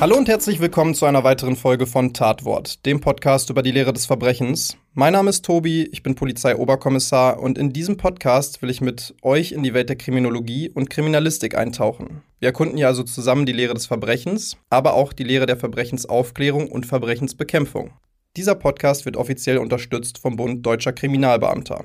[0.00, 3.92] Hallo und herzlich willkommen zu einer weiteren Folge von Tatwort, dem Podcast über die Lehre
[3.92, 4.76] des Verbrechens.
[4.92, 9.52] Mein Name ist Tobi, ich bin Polizeioberkommissar und in diesem Podcast will ich mit euch
[9.52, 12.22] in die Welt der Kriminologie und Kriminalistik eintauchen.
[12.40, 16.68] Wir erkunden hier also zusammen die Lehre des Verbrechens, aber auch die Lehre der Verbrechensaufklärung
[16.72, 17.92] und Verbrechensbekämpfung.
[18.36, 21.84] Dieser Podcast wird offiziell unterstützt vom Bund Deutscher Kriminalbeamter.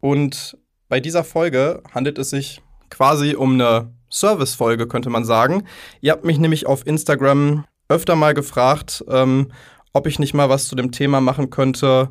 [0.00, 0.56] Und
[0.88, 5.64] bei dieser Folge handelt es sich quasi um eine Service-Folge, könnte man sagen.
[6.00, 9.48] Ihr habt mich nämlich auf Instagram öfter mal gefragt, ähm,
[9.92, 12.10] ob ich nicht mal was zu dem Thema machen könnte.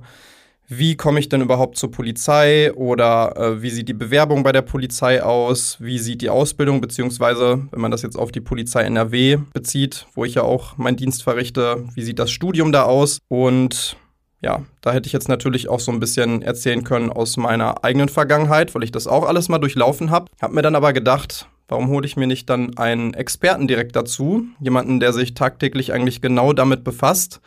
[0.74, 4.62] Wie komme ich denn überhaupt zur Polizei oder äh, wie sieht die Bewerbung bei der
[4.62, 5.76] Polizei aus?
[5.82, 10.24] Wie sieht die Ausbildung, beziehungsweise, wenn man das jetzt auf die Polizei NRW bezieht, wo
[10.24, 13.18] ich ja auch meinen Dienst verrichte, wie sieht das Studium da aus?
[13.28, 13.98] Und
[14.40, 18.08] ja, da hätte ich jetzt natürlich auch so ein bisschen erzählen können aus meiner eigenen
[18.08, 20.32] Vergangenheit, weil ich das auch alles mal durchlaufen habe.
[20.42, 24.44] Hab mir dann aber gedacht, Warum hole ich mir nicht dann einen Experten direkt dazu?
[24.60, 27.40] Jemanden, der sich tagtäglich eigentlich genau damit befasst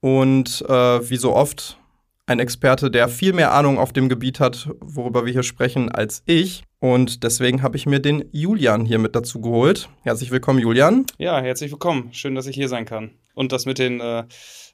[0.00, 1.78] und äh, wie so oft
[2.24, 6.22] ein Experte, der viel mehr Ahnung auf dem Gebiet hat, worüber wir hier sprechen, als
[6.24, 6.62] ich.
[6.78, 9.90] Und deswegen habe ich mir den Julian hier mit dazu geholt.
[10.00, 11.04] Herzlich willkommen, Julian.
[11.18, 12.08] Ja, herzlich willkommen.
[12.14, 13.10] Schön, dass ich hier sein kann.
[13.34, 14.24] Und das mit den äh,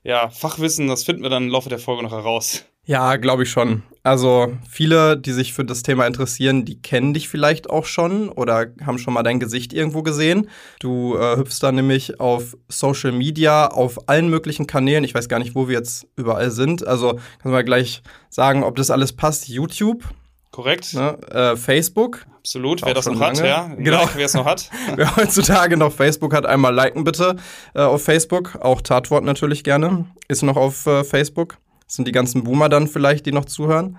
[0.04, 2.64] ja, Fachwissen, das finden wir dann im Laufe der Folge noch heraus.
[2.86, 3.82] Ja, glaube ich schon.
[4.02, 8.66] Also viele, die sich für das Thema interessieren, die kennen dich vielleicht auch schon oder
[8.84, 10.50] haben schon mal dein Gesicht irgendwo gesehen.
[10.78, 15.04] Du äh, hüpfst da nämlich auf Social Media, auf allen möglichen Kanälen.
[15.04, 16.86] Ich weiß gar nicht, wo wir jetzt überall sind.
[16.86, 19.48] Also kannst du mal gleich sagen, ob das alles passt.
[19.48, 20.04] YouTube.
[20.50, 20.92] Korrekt.
[20.92, 21.16] Ne?
[21.30, 22.26] Äh, Facebook.
[22.36, 23.38] Absolut, wer das noch lange.
[23.38, 23.74] hat, ja.
[23.78, 24.06] Genau.
[24.14, 24.68] Wer es noch hat.
[24.96, 27.36] wer heutzutage noch Facebook hat, einmal liken bitte
[27.74, 28.58] äh, auf Facebook.
[28.60, 30.04] Auch Tatwort natürlich gerne.
[30.28, 31.56] Ist noch auf äh, Facebook.
[31.86, 33.98] Das sind die ganzen Boomer dann vielleicht, die noch zuhören.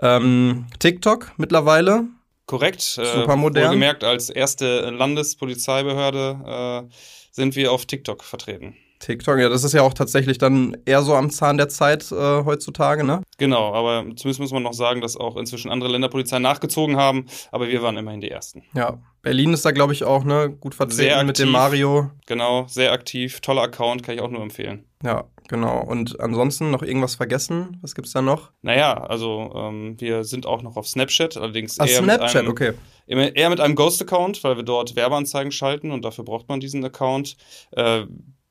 [0.00, 2.04] Ähm, TikTok mittlerweile.
[2.46, 2.80] Korrekt.
[2.80, 3.62] Super modern.
[3.62, 6.94] Äh, wohlgemerkt, als erste Landespolizeibehörde äh,
[7.30, 8.76] sind wir auf TikTok vertreten.
[9.00, 12.44] TikTok, ja, das ist ja auch tatsächlich dann eher so am Zahn der Zeit äh,
[12.44, 13.22] heutzutage, ne?
[13.38, 17.68] Genau, aber zumindest muss man noch sagen, dass auch inzwischen andere Länderpolizeien nachgezogen haben, aber
[17.68, 18.62] wir waren immerhin die Ersten.
[18.74, 22.10] Ja, Berlin ist da, glaube ich, auch, ne, gut vertreten mit dem Mario.
[22.26, 24.84] Genau, sehr aktiv, toller Account, kann ich auch nur empfehlen.
[25.02, 25.82] Ja, genau.
[25.82, 27.78] Und ansonsten noch irgendwas vergessen?
[27.80, 28.50] Was gibt's da noch?
[28.62, 32.74] Naja, also ähm, wir sind auch noch auf Snapchat, allerdings Ach, eher, Snapchat, mit einem,
[33.18, 33.32] okay.
[33.34, 37.36] eher mit einem Ghost-Account, weil wir dort Werbeanzeigen schalten und dafür braucht man diesen Account.
[37.72, 38.04] Äh,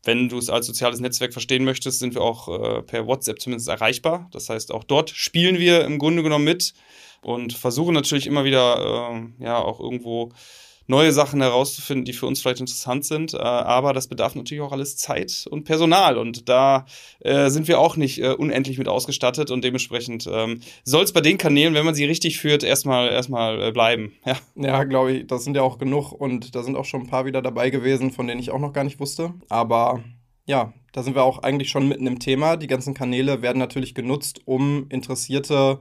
[0.03, 3.67] wenn du es als soziales Netzwerk verstehen möchtest, sind wir auch äh, per WhatsApp zumindest
[3.67, 4.27] erreichbar.
[4.31, 6.73] Das heißt, auch dort spielen wir im Grunde genommen mit
[7.21, 10.31] und versuchen natürlich immer wieder, äh, ja, auch irgendwo
[10.89, 13.33] neue Sachen herauszufinden, die für uns vielleicht interessant sind.
[13.33, 16.17] Äh, aber das bedarf natürlich auch alles Zeit und Personal.
[16.17, 16.85] Und da
[17.19, 19.51] äh, sind wir auch nicht äh, unendlich mit ausgestattet.
[19.51, 23.61] Und dementsprechend ähm, soll es bei den Kanälen, wenn man sie richtig führt, erstmal erstmal
[23.61, 24.13] äh, bleiben.
[24.25, 26.11] Ja, ja glaube ich, das sind ja auch genug.
[26.11, 28.73] Und da sind auch schon ein paar wieder dabei gewesen, von denen ich auch noch
[28.73, 29.33] gar nicht wusste.
[29.47, 30.03] Aber
[30.47, 32.57] ja, da sind wir auch eigentlich schon mitten im Thema.
[32.57, 35.79] Die ganzen Kanäle werden natürlich genutzt, um interessierte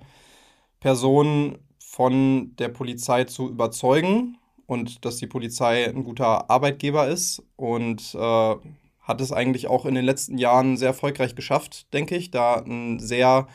[0.81, 4.37] Personen von der Polizei zu überzeugen
[4.69, 8.55] und dass die Polizei ein guter Arbeitgeber ist und äh,
[9.01, 13.01] hat es eigentlich auch in den letzten Jahren sehr erfolgreich geschafft, denke ich, da ein
[13.01, 13.49] sehr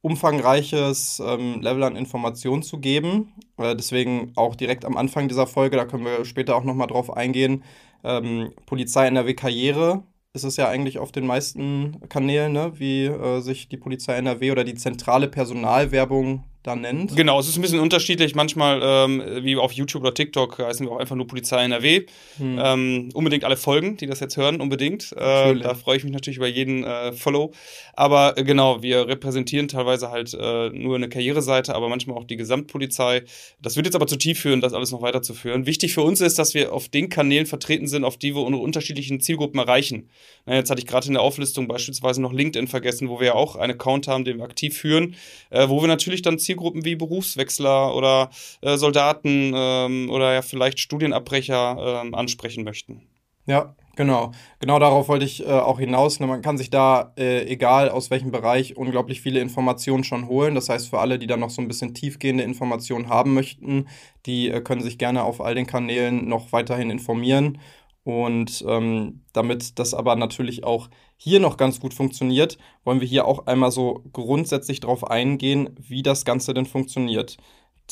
[0.00, 3.34] umfangreiches ähm, Level an Informationen zu geben.
[3.58, 7.14] Äh, deswegen auch direkt am Anfang dieser Folge, da können wir später auch nochmal drauf
[7.14, 7.62] eingehen,
[8.02, 12.72] ähm, Polizei NRW Karriere ist es ja eigentlich auf den meisten Kanälen, ne?
[12.76, 17.14] wie äh, sich die Polizei NRW oder die zentrale Personalwerbung da nennt.
[17.16, 18.34] Genau, es ist ein bisschen unterschiedlich.
[18.34, 22.06] Manchmal, ähm, wie auf YouTube oder TikTok, heißen wir auch einfach nur Polizei NRW.
[22.38, 22.60] Hm.
[22.62, 25.12] Ähm, unbedingt alle Folgen, die das jetzt hören, unbedingt.
[25.12, 27.52] Äh, da freue ich mich natürlich über jeden äh, Follow.
[27.94, 32.36] Aber äh, genau, wir repräsentieren teilweise halt äh, nur eine Karriereseite, aber manchmal auch die
[32.36, 33.22] Gesamtpolizei.
[33.62, 35.66] Das wird jetzt aber zu tief führen, das alles noch weiterzuführen.
[35.66, 38.62] Wichtig für uns ist, dass wir auf den Kanälen vertreten sind, auf die wir unsere
[38.62, 40.10] unterschiedlichen Zielgruppen erreichen.
[40.46, 43.34] Na, jetzt hatte ich gerade in der Auflistung beispielsweise noch LinkedIn vergessen, wo wir ja
[43.34, 45.14] auch einen Account haben, den wir aktiv führen,
[45.50, 48.30] äh, wo wir natürlich dann Zielgruppen Zielgruppen wie Berufswechsler oder
[48.62, 53.02] äh, Soldaten ähm, oder ja vielleicht Studienabbrecher ähm, ansprechen möchten.
[53.46, 54.32] Ja, genau.
[54.58, 56.18] Genau darauf wollte ich äh, auch hinaus.
[56.18, 60.54] Man kann sich da, äh, egal aus welchem Bereich, unglaublich viele Informationen schon holen.
[60.54, 63.86] Das heißt, für alle, die da noch so ein bisschen tiefgehende Informationen haben möchten,
[64.24, 67.58] die äh, können sich gerne auf all den Kanälen noch weiterhin informieren
[68.06, 73.26] Und ähm, damit das aber natürlich auch hier noch ganz gut funktioniert, wollen wir hier
[73.26, 77.36] auch einmal so grundsätzlich darauf eingehen, wie das Ganze denn funktioniert.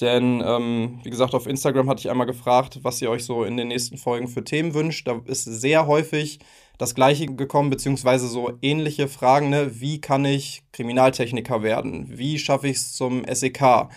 [0.00, 3.56] Denn, ähm, wie gesagt, auf Instagram hatte ich einmal gefragt, was ihr euch so in
[3.56, 5.08] den nächsten Folgen für Themen wünscht.
[5.08, 6.38] Da ist sehr häufig
[6.78, 9.80] das Gleiche gekommen, beziehungsweise so ähnliche Fragen, ne?
[9.80, 12.16] Wie kann ich Kriminaltechniker werden?
[12.16, 13.88] Wie schaffe ich es zum SEK?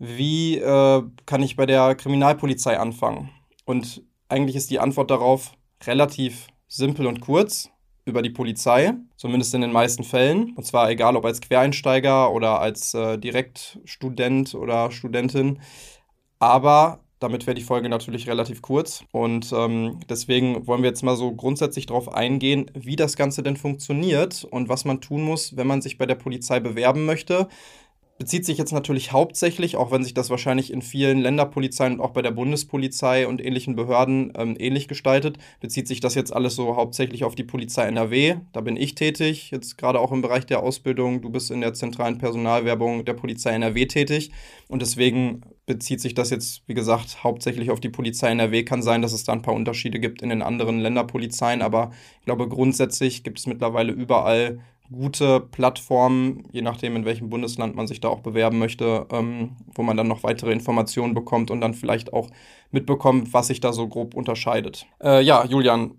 [0.00, 3.30] Wie äh, kann ich bei der Kriminalpolizei anfangen?
[3.64, 5.52] Und eigentlich ist die Antwort darauf
[5.84, 7.70] relativ simpel und kurz
[8.04, 10.54] über die Polizei, zumindest in den meisten Fällen.
[10.56, 15.60] Und zwar egal ob als Quereinsteiger oder als äh, Direktstudent oder Studentin.
[16.40, 19.04] Aber damit wäre die Folge natürlich relativ kurz.
[19.12, 23.56] Und ähm, deswegen wollen wir jetzt mal so grundsätzlich darauf eingehen, wie das Ganze denn
[23.56, 27.48] funktioniert und was man tun muss, wenn man sich bei der Polizei bewerben möchte
[28.22, 32.12] bezieht sich jetzt natürlich hauptsächlich, auch wenn sich das wahrscheinlich in vielen Länderpolizeien und auch
[32.12, 36.76] bei der Bundespolizei und ähnlichen Behörden ähm, ähnlich gestaltet, bezieht sich das jetzt alles so
[36.76, 38.36] hauptsächlich auf die Polizei NRW.
[38.52, 41.20] Da bin ich tätig, jetzt gerade auch im Bereich der Ausbildung.
[41.20, 44.30] Du bist in der zentralen Personalwerbung der Polizei NRW tätig.
[44.68, 48.62] Und deswegen bezieht sich das jetzt, wie gesagt, hauptsächlich auf die Polizei NRW.
[48.62, 51.90] Kann sein, dass es da ein paar Unterschiede gibt in den anderen Länderpolizeien, aber
[52.20, 54.60] ich glaube, grundsätzlich gibt es mittlerweile überall
[54.92, 59.82] gute Plattformen, je nachdem, in welchem Bundesland man sich da auch bewerben möchte, ähm, wo
[59.82, 62.28] man dann noch weitere Informationen bekommt und dann vielleicht auch
[62.70, 64.86] mitbekommt, was sich da so grob unterscheidet.
[65.02, 65.94] Äh, ja, Julian,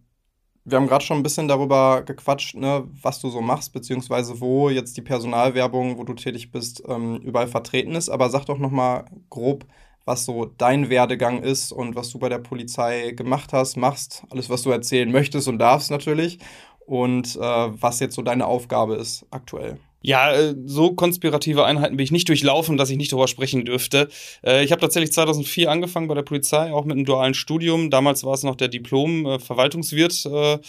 [0.66, 4.69] wir haben gerade schon ein bisschen darüber gequatscht, ne, was du so machst, beziehungsweise wo
[4.69, 8.10] jetzt die Personalwerbung, wo du tätig bist, ähm, überall vertreten ist.
[8.10, 9.66] Aber sag doch nochmal grob,
[10.06, 14.50] was so dein Werdegang ist und was du bei der Polizei gemacht hast, machst, alles,
[14.50, 16.40] was du erzählen möchtest und darfst natürlich
[16.85, 19.77] und äh, was jetzt so deine Aufgabe ist aktuell.
[20.01, 24.09] Ja, äh, so konspirative Einheiten bin ich nicht durchlaufen, dass ich nicht darüber sprechen dürfte.
[24.45, 27.89] Äh, ich habe tatsächlich 2004 angefangen bei der Polizei, auch mit einem dualen Studium.
[27.89, 30.59] Damals war es noch der Diplom äh.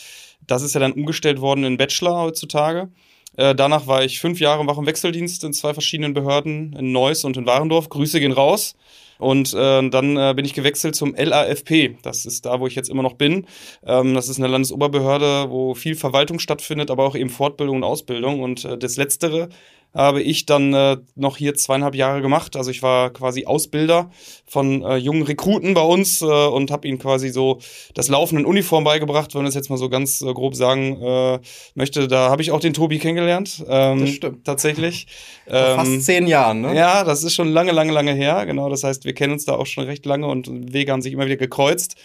[0.47, 2.91] Das ist ja dann umgestellt worden in Bachelor heutzutage.
[3.37, 7.37] Danach war ich fünf Jahre wach im Wechseldienst in zwei verschiedenen Behörden, in Neuss und
[7.37, 7.89] in Warendorf.
[7.89, 8.77] Grüße gehen raus.
[9.19, 11.97] Und äh, dann äh, bin ich gewechselt zum LAFP.
[12.03, 13.47] Das ist da, wo ich jetzt immer noch bin.
[13.87, 18.41] Ähm, das ist eine Landesoberbehörde, wo viel Verwaltung stattfindet, aber auch eben Fortbildung und Ausbildung.
[18.41, 19.49] Und äh, das Letztere
[19.95, 22.57] habe ich dann äh, noch hier zweieinhalb Jahre gemacht.
[22.57, 24.11] Also ich war quasi Ausbilder
[24.45, 27.61] von äh, jungen Rekruten bei uns äh, und habe ihnen quasi so
[27.95, 31.01] das Laufen in Uniform beigebracht, wenn man das jetzt mal so ganz äh, grob sagen
[31.01, 31.39] äh,
[31.75, 32.09] möchte.
[32.09, 33.65] Da habe ich auch den Tobi kennengelernt.
[33.69, 34.45] Ähm, das stimmt.
[34.45, 35.07] Tatsächlich.
[35.47, 36.75] Ähm, fast zehn Jahren, ne?
[36.75, 38.47] Ja, das ist schon lange, lange, lange her.
[38.47, 41.13] Genau, das heißt, wir kennen uns da auch schon recht lange und Wege haben sich
[41.13, 41.97] immer wieder gekreuzt.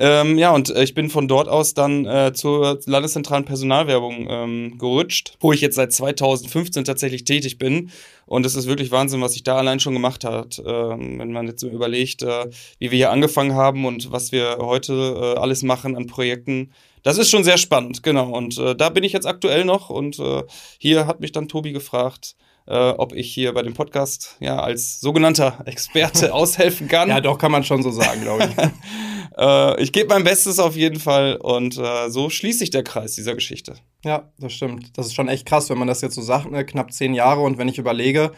[0.00, 4.78] Ähm, ja, und äh, ich bin von dort aus dann äh, zur landeszentralen Personalwerbung ähm,
[4.78, 7.90] gerutscht, wo ich jetzt seit 2015 tatsächlich tätig bin.
[8.24, 10.62] Und es ist wirklich Wahnsinn, was sich da allein schon gemacht hat.
[10.64, 12.46] Ähm, wenn man jetzt überlegt, äh,
[12.78, 16.70] wie wir hier angefangen haben und was wir heute äh, alles machen an Projekten.
[17.02, 18.30] Das ist schon sehr spannend, genau.
[18.30, 19.90] Und äh, da bin ich jetzt aktuell noch.
[19.90, 20.44] Und äh,
[20.78, 22.36] hier hat mich dann Tobi gefragt,
[22.68, 27.08] äh, ob ich hier bei dem Podcast ja als sogenannter Experte aushelfen kann.
[27.08, 29.38] Ja, doch, kann man schon so sagen, glaube ich.
[29.38, 33.14] äh, ich gebe mein Bestes auf jeden Fall und äh, so schließt sich der Kreis
[33.14, 33.76] dieser Geschichte.
[34.04, 34.98] Ja, das stimmt.
[34.98, 36.64] Das ist schon echt krass, wenn man das jetzt so sagt, ne?
[36.64, 38.32] knapp zehn Jahre und wenn ich überlege,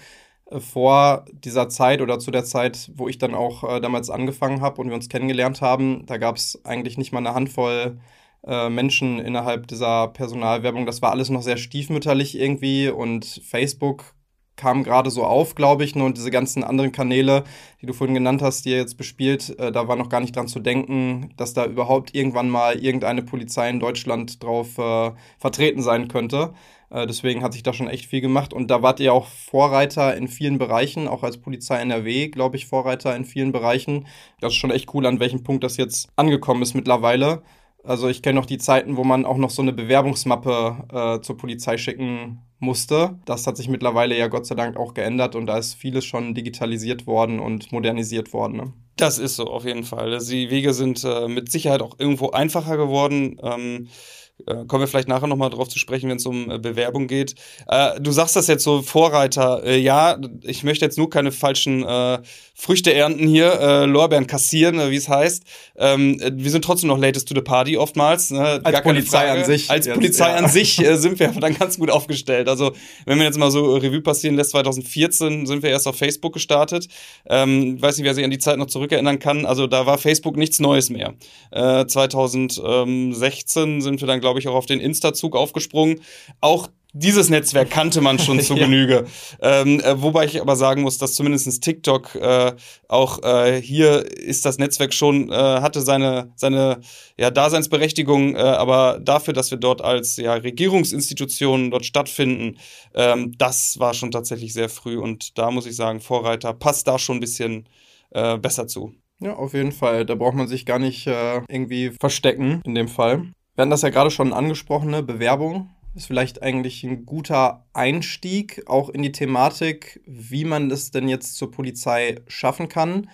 [0.50, 4.61] äh, vor dieser Zeit oder zu der Zeit, wo ich dann auch äh, damals angefangen
[4.61, 7.99] habe und wir uns kennengelernt haben, da gab es eigentlich nicht mal eine Handvoll
[8.47, 10.87] äh, Menschen innerhalb dieser Personalwerbung.
[10.87, 14.14] Das war alles noch sehr stiefmütterlich irgendwie und Facebook
[14.61, 15.95] kam gerade so auf, glaube ich.
[15.95, 16.05] Ne?
[16.05, 17.45] Und diese ganzen anderen Kanäle,
[17.81, 20.37] die du vorhin genannt hast, die ihr jetzt bespielt, äh, da war noch gar nicht
[20.37, 25.83] dran zu denken, dass da überhaupt irgendwann mal irgendeine Polizei in Deutschland drauf äh, vertreten
[25.83, 26.52] sein könnte.
[26.90, 28.52] Äh, deswegen hat sich da schon echt viel gemacht.
[28.52, 32.67] Und da wart ihr auch Vorreiter in vielen Bereichen, auch als Polizei NRW, glaube ich,
[32.67, 34.07] Vorreiter in vielen Bereichen.
[34.40, 37.43] Das ist schon echt cool, an welchem Punkt das jetzt angekommen ist mittlerweile.
[37.83, 41.38] Also ich kenne noch die Zeiten, wo man auch noch so eine Bewerbungsmappe äh, zur
[41.38, 43.19] Polizei schicken musste.
[43.25, 46.35] Das hat sich mittlerweile ja Gott sei Dank auch geändert und da ist vieles schon
[46.35, 48.57] digitalisiert worden und modernisiert worden.
[48.57, 48.73] Ne?
[48.97, 50.19] Das ist so, auf jeden Fall.
[50.19, 53.40] Die Wege sind äh, mit Sicherheit auch irgendwo einfacher geworden.
[53.43, 57.06] Ähm äh, kommen wir vielleicht nachher nochmal drauf zu sprechen, wenn es um äh, Bewerbung
[57.06, 57.35] geht.
[57.68, 59.62] Äh, du sagst das jetzt so, Vorreiter.
[59.64, 62.18] Äh, ja, ich möchte jetzt nur keine falschen äh,
[62.54, 65.44] Früchte ernten hier, äh, Lorbeeren kassieren, wie es heißt.
[65.76, 68.30] Ähm, wir sind trotzdem noch latest to the party oftmals.
[68.30, 68.61] Ne?
[68.62, 69.70] Als Polizei an sich.
[69.70, 70.37] Als jetzt, Polizei ja.
[70.37, 72.49] an sich sind wir dann ganz gut aufgestellt.
[72.49, 72.73] Also
[73.06, 76.88] wenn man jetzt mal so Revue passieren lässt, 2014 sind wir erst auf Facebook gestartet.
[77.26, 79.47] Ähm, weiß nicht, wer sich an die Zeit noch zurückerinnern kann.
[79.47, 81.14] Also da war Facebook nichts Neues mehr.
[81.50, 86.01] 2016 sind wir dann, glaube glaube ich, auch auf den Insta-Zug aufgesprungen.
[86.41, 89.07] Auch dieses Netzwerk kannte man schon zu Genüge.
[89.43, 92.53] Ähm, äh, wobei ich aber sagen muss, dass zumindest TikTok äh,
[92.87, 96.81] auch äh, hier ist das Netzwerk schon, äh, hatte seine, seine
[97.19, 102.59] ja, Daseinsberechtigung, äh, aber dafür, dass wir dort als ja, Regierungsinstitutionen dort stattfinden,
[102.95, 106.99] ähm, das war schon tatsächlich sehr früh und da muss ich sagen, Vorreiter passt da
[106.99, 107.69] schon ein bisschen
[108.13, 108.93] besser zu.
[109.21, 110.05] Ja, auf jeden Fall.
[110.05, 113.31] Da braucht man sich gar nicht äh, irgendwie verstecken in dem Fall.
[113.61, 118.88] Wir hatten das ja gerade schon angesprochene Bewerbung ist vielleicht eigentlich ein guter Einstieg auch
[118.88, 123.11] in die Thematik, wie man es denn jetzt zur Polizei schaffen kann.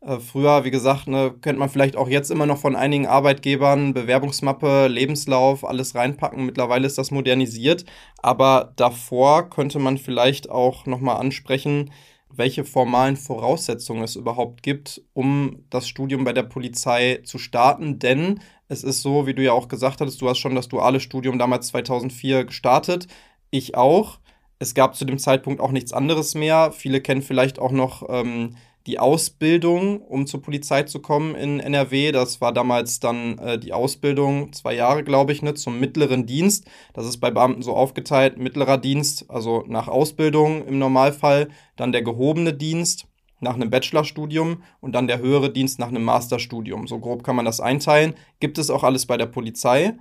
[0.00, 3.92] Äh, früher, wie gesagt, ne, kennt man vielleicht auch jetzt immer noch von einigen Arbeitgebern
[3.92, 6.46] Bewerbungsmappe, Lebenslauf, alles reinpacken.
[6.46, 7.84] Mittlerweile ist das modernisiert,
[8.22, 11.90] aber davor könnte man vielleicht auch nochmal ansprechen,
[12.32, 17.98] welche formalen Voraussetzungen es überhaupt gibt, um das Studium bei der Polizei zu starten.
[17.98, 21.00] Denn es ist so, wie du ja auch gesagt hattest, du hast schon das duale
[21.00, 23.06] Studium damals 2004 gestartet.
[23.50, 24.20] Ich auch.
[24.58, 26.70] Es gab zu dem Zeitpunkt auch nichts anderes mehr.
[26.72, 28.56] Viele kennen vielleicht auch noch ähm,
[28.90, 32.10] die Ausbildung, um zur Polizei zu kommen in NRW.
[32.10, 36.68] Das war damals dann äh, die Ausbildung, zwei Jahre, glaube ich, ne, zum mittleren Dienst.
[36.92, 42.02] Das ist bei Beamten so aufgeteilt, mittlerer Dienst, also nach Ausbildung im Normalfall, dann der
[42.02, 43.06] gehobene Dienst
[43.38, 46.88] nach einem Bachelorstudium und dann der höhere Dienst nach einem Masterstudium.
[46.88, 48.14] So grob kann man das einteilen.
[48.40, 49.94] Gibt es auch alles bei der Polizei,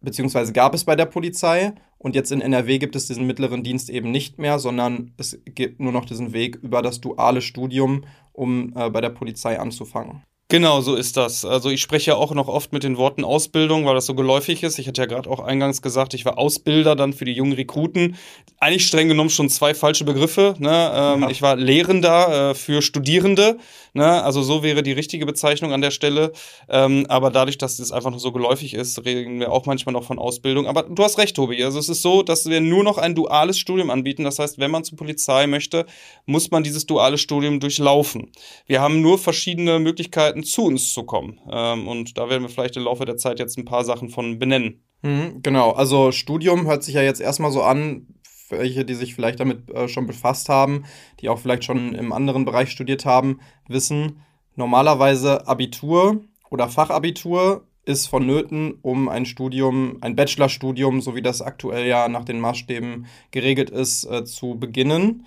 [0.00, 1.74] beziehungsweise gab es bei der Polizei.
[1.98, 5.80] Und jetzt in NRW gibt es diesen mittleren Dienst eben nicht mehr, sondern es gibt
[5.80, 10.22] nur noch diesen Weg über das duale Studium, um äh, bei der Polizei anzufangen.
[10.50, 11.44] Genau, so ist das.
[11.44, 14.62] Also ich spreche ja auch noch oft mit den Worten Ausbildung, weil das so geläufig
[14.62, 14.78] ist.
[14.78, 18.16] Ich hatte ja gerade auch eingangs gesagt, ich war Ausbilder dann für die jungen Rekruten.
[18.58, 20.54] Eigentlich streng genommen schon zwei falsche Begriffe.
[20.58, 20.90] Ne?
[20.94, 21.28] Ähm, ja.
[21.28, 23.58] Ich war Lehrender äh, für Studierende.
[23.92, 24.22] Ne?
[24.22, 26.32] Also so wäre die richtige Bezeichnung an der Stelle.
[26.68, 30.04] Ähm, aber dadurch, dass es einfach noch so geläufig ist, reden wir auch manchmal noch
[30.04, 30.66] von Ausbildung.
[30.66, 31.62] Aber du hast recht, Tobi.
[31.62, 34.24] Also es ist so, dass wir nur noch ein duales Studium anbieten.
[34.24, 35.86] Das heißt, wenn man zur Polizei möchte,
[36.26, 38.32] muss man dieses duale Studium durchlaufen.
[38.66, 41.40] Wir haben nur verschiedene Möglichkeiten, Möglichkeiten, zu uns zu kommen.
[41.50, 44.38] Ähm, und da werden wir vielleicht im Laufe der Zeit jetzt ein paar Sachen von
[44.38, 44.82] benennen.
[45.02, 48.06] Mhm, genau, also Studium hört sich ja jetzt erstmal so an,
[48.50, 50.84] welche, die sich vielleicht damit äh, schon befasst haben,
[51.20, 54.20] die auch vielleicht schon im anderen Bereich studiert haben, wissen,
[54.56, 61.86] normalerweise Abitur oder Fachabitur ist vonnöten, um ein Studium, ein Bachelorstudium, so wie das aktuell
[61.86, 65.26] ja nach den Maßstäben geregelt ist, äh, zu beginnen.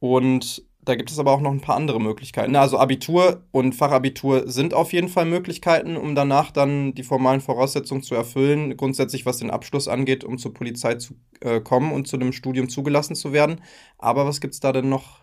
[0.00, 2.56] Und da gibt es aber auch noch ein paar andere Möglichkeiten.
[2.56, 8.02] Also Abitur und Fachabitur sind auf jeden Fall Möglichkeiten, um danach dann die formalen Voraussetzungen
[8.02, 12.16] zu erfüllen, grundsätzlich was den Abschluss angeht, um zur Polizei zu äh, kommen und zu
[12.16, 13.60] dem Studium zugelassen zu werden.
[13.98, 15.20] Aber was gibt es da denn noch?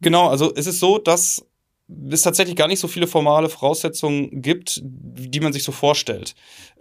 [0.00, 1.45] Genau, also es ist so, dass
[2.10, 6.34] es tatsächlich gar nicht so viele formale Voraussetzungen gibt, die man sich so vorstellt.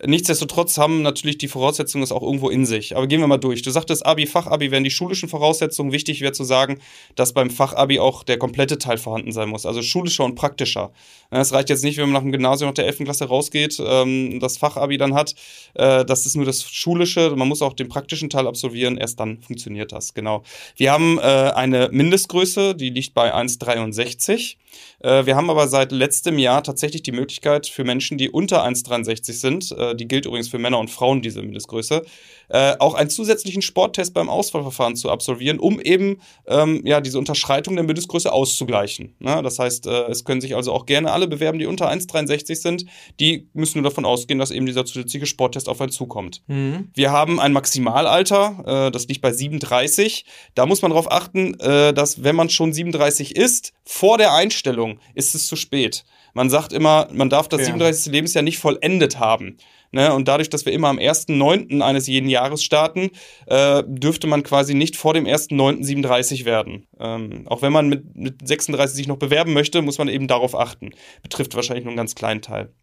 [0.03, 2.97] Nichtsdestotrotz haben natürlich die Voraussetzungen es auch irgendwo in sich.
[2.97, 3.61] Aber gehen wir mal durch.
[3.61, 5.91] Du sagtest Abi, Fachabi wären die schulischen Voraussetzungen.
[5.91, 6.79] Wichtig wäre zu sagen,
[7.15, 9.67] dass beim Fachabi auch der komplette Teil vorhanden sein muss.
[9.67, 10.91] Also schulischer und praktischer.
[11.29, 13.03] Es reicht jetzt nicht, wenn man nach dem Gymnasium nach der 11.
[13.03, 15.35] Klasse rausgeht, ähm, das Fachabi dann hat.
[15.75, 17.31] Äh, das ist nur das Schulische.
[17.35, 18.97] Man muss auch den praktischen Teil absolvieren.
[18.97, 20.15] Erst dann funktioniert das.
[20.15, 20.41] Genau.
[20.75, 24.57] Wir haben äh, eine Mindestgröße, die liegt bei 1,63.
[25.05, 29.33] Äh, wir haben aber seit letztem Jahr tatsächlich die Möglichkeit für Menschen, die unter 1,63
[29.33, 32.01] sind, äh, die gilt übrigens für Männer und Frauen, diese Mindestgröße,
[32.49, 37.75] äh, auch einen zusätzlichen Sporttest beim Auswahlverfahren zu absolvieren, um eben ähm, ja, diese Unterschreitung
[37.75, 39.15] der Mindestgröße auszugleichen.
[39.19, 39.41] Ne?
[39.43, 42.85] Das heißt, äh, es können sich also auch gerne alle bewerben, die unter 1,63 sind.
[43.19, 46.41] Die müssen nur davon ausgehen, dass eben dieser zusätzliche Sporttest auf einen zukommt.
[46.47, 46.89] Mhm.
[46.93, 50.25] Wir haben ein Maximalalter, äh, das liegt bei 37.
[50.53, 54.99] Da muss man darauf achten, äh, dass wenn man schon 37 ist, vor der Einstellung
[55.13, 56.05] ist es zu spät.
[56.33, 57.67] Man sagt immer, man darf das ja.
[57.67, 58.11] 37.
[58.11, 59.57] Lebensjahr nicht vollendet haben.
[59.95, 60.13] Ne?
[60.13, 61.81] Und dadurch, dass wir immer am 1.9.
[61.81, 63.11] eines jeden Jahres starten,
[63.47, 66.85] äh, dürfte man quasi nicht vor dem 1.9.37 werden.
[66.99, 70.53] Ähm, auch wenn man mit, mit 36 sich noch bewerben möchte, muss man eben darauf
[70.53, 70.91] achten.
[71.23, 72.73] Betrifft wahrscheinlich nur einen ganz kleinen Teil.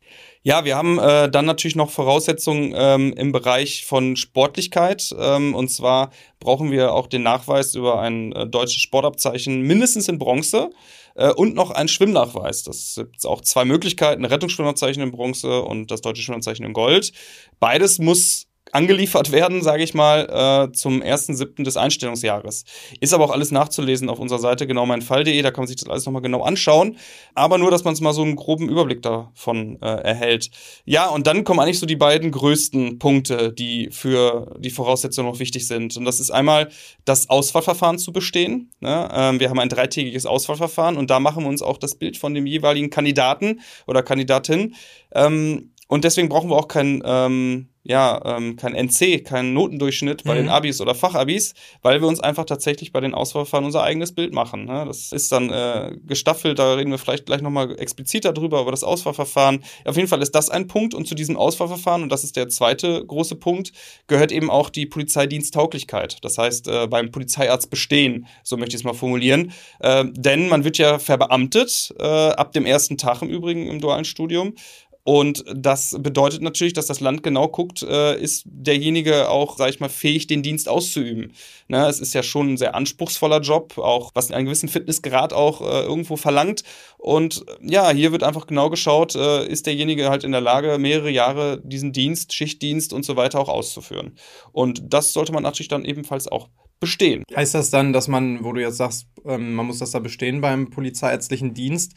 [0.43, 5.15] Ja, wir haben äh, dann natürlich noch Voraussetzungen ähm, im Bereich von Sportlichkeit.
[5.19, 10.19] Ähm, und zwar brauchen wir auch den Nachweis über ein äh, deutsches Sportabzeichen mindestens in
[10.19, 10.71] Bronze
[11.15, 12.63] äh, und noch ein Schwimmnachweis.
[12.65, 17.13] Das gibt auch zwei Möglichkeiten, Rettungsschwimmerzeichen in Bronze und das deutsche Schwimmerzeichen in Gold.
[17.61, 21.63] Beides muss angeliefert werden, sage ich mal, äh, zum 1.7.
[21.63, 22.65] des Einstellungsjahres.
[23.01, 25.89] Ist aber auch alles nachzulesen auf unserer Seite genau meinfall.de, da kann man sich das
[25.89, 26.97] alles nochmal genau anschauen.
[27.35, 30.51] Aber nur, dass man es mal so einen groben Überblick davon äh, erhält.
[30.87, 35.39] Ja, und dann kommen eigentlich so die beiden größten Punkte, die für die Voraussetzungen noch
[35.39, 35.95] wichtig sind.
[35.99, 36.71] Und das ist einmal
[37.05, 38.71] das Auswahlverfahren zu bestehen.
[38.81, 39.09] Ne?
[39.13, 42.33] Ähm, wir haben ein dreitägiges Auswahlverfahren und da machen wir uns auch das Bild von
[42.33, 44.75] dem jeweiligen Kandidaten oder Kandidatin.
[45.15, 50.33] Ähm, Und deswegen brauchen wir auch kein, ähm, ja, ähm, kein NC, keinen Notendurchschnitt bei
[50.33, 50.45] mhm.
[50.45, 54.33] den Abis oder Fachabis, weil wir uns einfach tatsächlich bei den Auswahlverfahren unser eigenes Bild
[54.33, 54.65] machen.
[54.65, 54.85] Ne?
[54.87, 58.85] Das ist dann äh, gestaffelt, da reden wir vielleicht gleich nochmal expliziter drüber, über das
[58.85, 59.65] Auswahlverfahren.
[59.85, 62.49] Auf jeden Fall ist das ein Punkt und zu diesem Auswahlverfahren, und das ist der
[62.49, 63.73] zweite große Punkt,
[64.07, 66.25] gehört eben auch die Polizeidiensttauglichkeit.
[66.25, 69.53] Das heißt, äh, beim Polizeiarzt bestehen, so möchte ich es mal formulieren.
[69.81, 74.07] Äh, denn man wird ja verbeamtet, äh, ab dem ersten Tag im Übrigen im dualen
[74.07, 74.55] Studium.
[75.05, 79.81] Und das bedeutet natürlich, dass das Land genau guckt, äh, ist derjenige auch, sag ich
[79.81, 81.33] mal, fähig, den Dienst auszuüben.
[81.67, 85.61] Ne, es ist ja schon ein sehr anspruchsvoller Job, auch was einen gewissen Fitnessgrad auch
[85.61, 86.63] äh, irgendwo verlangt.
[86.99, 91.11] Und ja, hier wird einfach genau geschaut, äh, ist derjenige halt in der Lage, mehrere
[91.11, 94.17] Jahre diesen Dienst, Schichtdienst und so weiter auch auszuführen.
[94.53, 96.49] Und das sollte man natürlich dann ebenfalls auch
[96.83, 97.23] bestehen.
[97.35, 100.41] Heißt das dann, dass man, wo du jetzt sagst, ähm, man muss das da bestehen
[100.41, 101.95] beim polizeiärztlichen Dienst,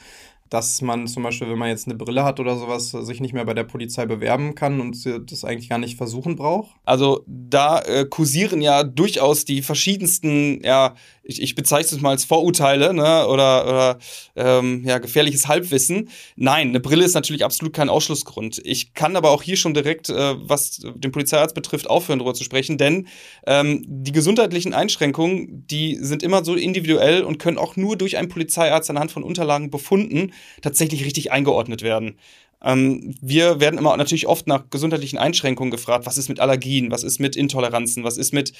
[0.49, 3.45] dass man zum Beispiel, wenn man jetzt eine Brille hat oder sowas, sich nicht mehr
[3.45, 6.71] bei der Polizei bewerben kann und das eigentlich gar nicht versuchen braucht?
[6.85, 12.23] Also da äh, kursieren ja durchaus die verschiedensten ja, ich, ich bezeichne es mal als
[12.23, 13.99] Vorurteile ne, oder, oder
[14.35, 16.09] ähm, ja, gefährliches Halbwissen.
[16.35, 18.61] Nein, eine Brille ist natürlich absolut kein Ausschlussgrund.
[18.63, 22.43] Ich kann aber auch hier schon direkt, äh, was den Polizeiarzt betrifft, aufhören, darüber zu
[22.43, 23.07] sprechen, denn
[23.47, 28.29] ähm, die gesundheitlichen Einschränkungen, die sind immer so individuell und können auch nur durch einen
[28.29, 32.17] Polizeiarzt anhand von Unterlagen befunden tatsächlich richtig eingeordnet werden.
[32.65, 36.05] Ähm, wir werden immer natürlich oft nach gesundheitlichen Einschränkungen gefragt.
[36.05, 36.91] Was ist mit Allergien?
[36.91, 38.03] Was ist mit Intoleranzen?
[38.03, 38.53] Was ist mit,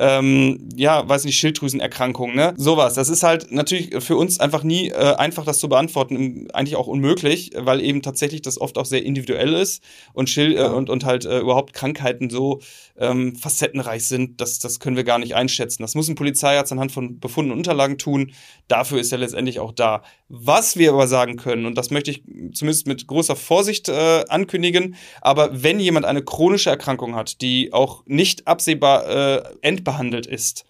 [0.00, 2.54] ähm, ja, weiß nicht, Schilddrüsenerkrankungen, ne?
[2.56, 2.94] Sowas.
[2.94, 6.48] Das ist halt natürlich für uns einfach nie äh, einfach, das zu beantworten.
[6.54, 9.82] Eigentlich auch unmöglich, weil eben tatsächlich das oft auch sehr individuell ist
[10.14, 12.60] und, Schild äh, und, und halt äh, überhaupt Krankheiten so
[12.96, 14.40] ähm, facettenreich sind.
[14.40, 15.82] Das, das können wir gar nicht einschätzen.
[15.82, 18.32] Das muss ein Polizeiarzt anhand von Befunden und Unterlagen tun.
[18.68, 20.02] Dafür ist er letztendlich auch da.
[20.30, 22.22] Was wir aber sagen können, und das möchte ich
[22.54, 24.94] zumindest mit großer Vorsicht äh, ankündigen.
[25.20, 29.42] Aber wenn jemand eine chronische Erkrankung hat, die auch nicht absehbar äh,
[29.90, 30.64] entbehandelt ist,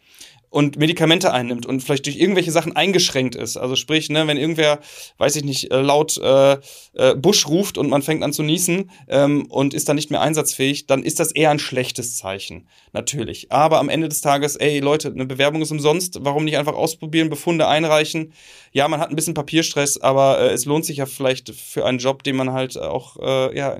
[0.50, 3.57] und Medikamente einnimmt und vielleicht durch irgendwelche Sachen eingeschränkt ist.
[3.57, 4.81] Also sprich, ne, wenn irgendwer,
[5.19, 6.55] weiß ich nicht, äh, laut äh,
[6.95, 10.21] äh, Busch ruft und man fängt an zu niesen ähm, und ist dann nicht mehr
[10.21, 13.53] einsatzfähig, dann ist das eher ein schlechtes Zeichen, natürlich.
[13.53, 17.31] Aber am Ende des Tages, ey Leute, eine Bewerbung ist umsonst, warum nicht einfach ausprobieren,
[17.31, 18.33] Befunde einreichen?
[18.73, 21.99] Ja, man hat ein bisschen Papierstress, aber äh, es lohnt sich ja vielleicht für einen
[21.99, 23.76] Job, den man halt auch äh, ja,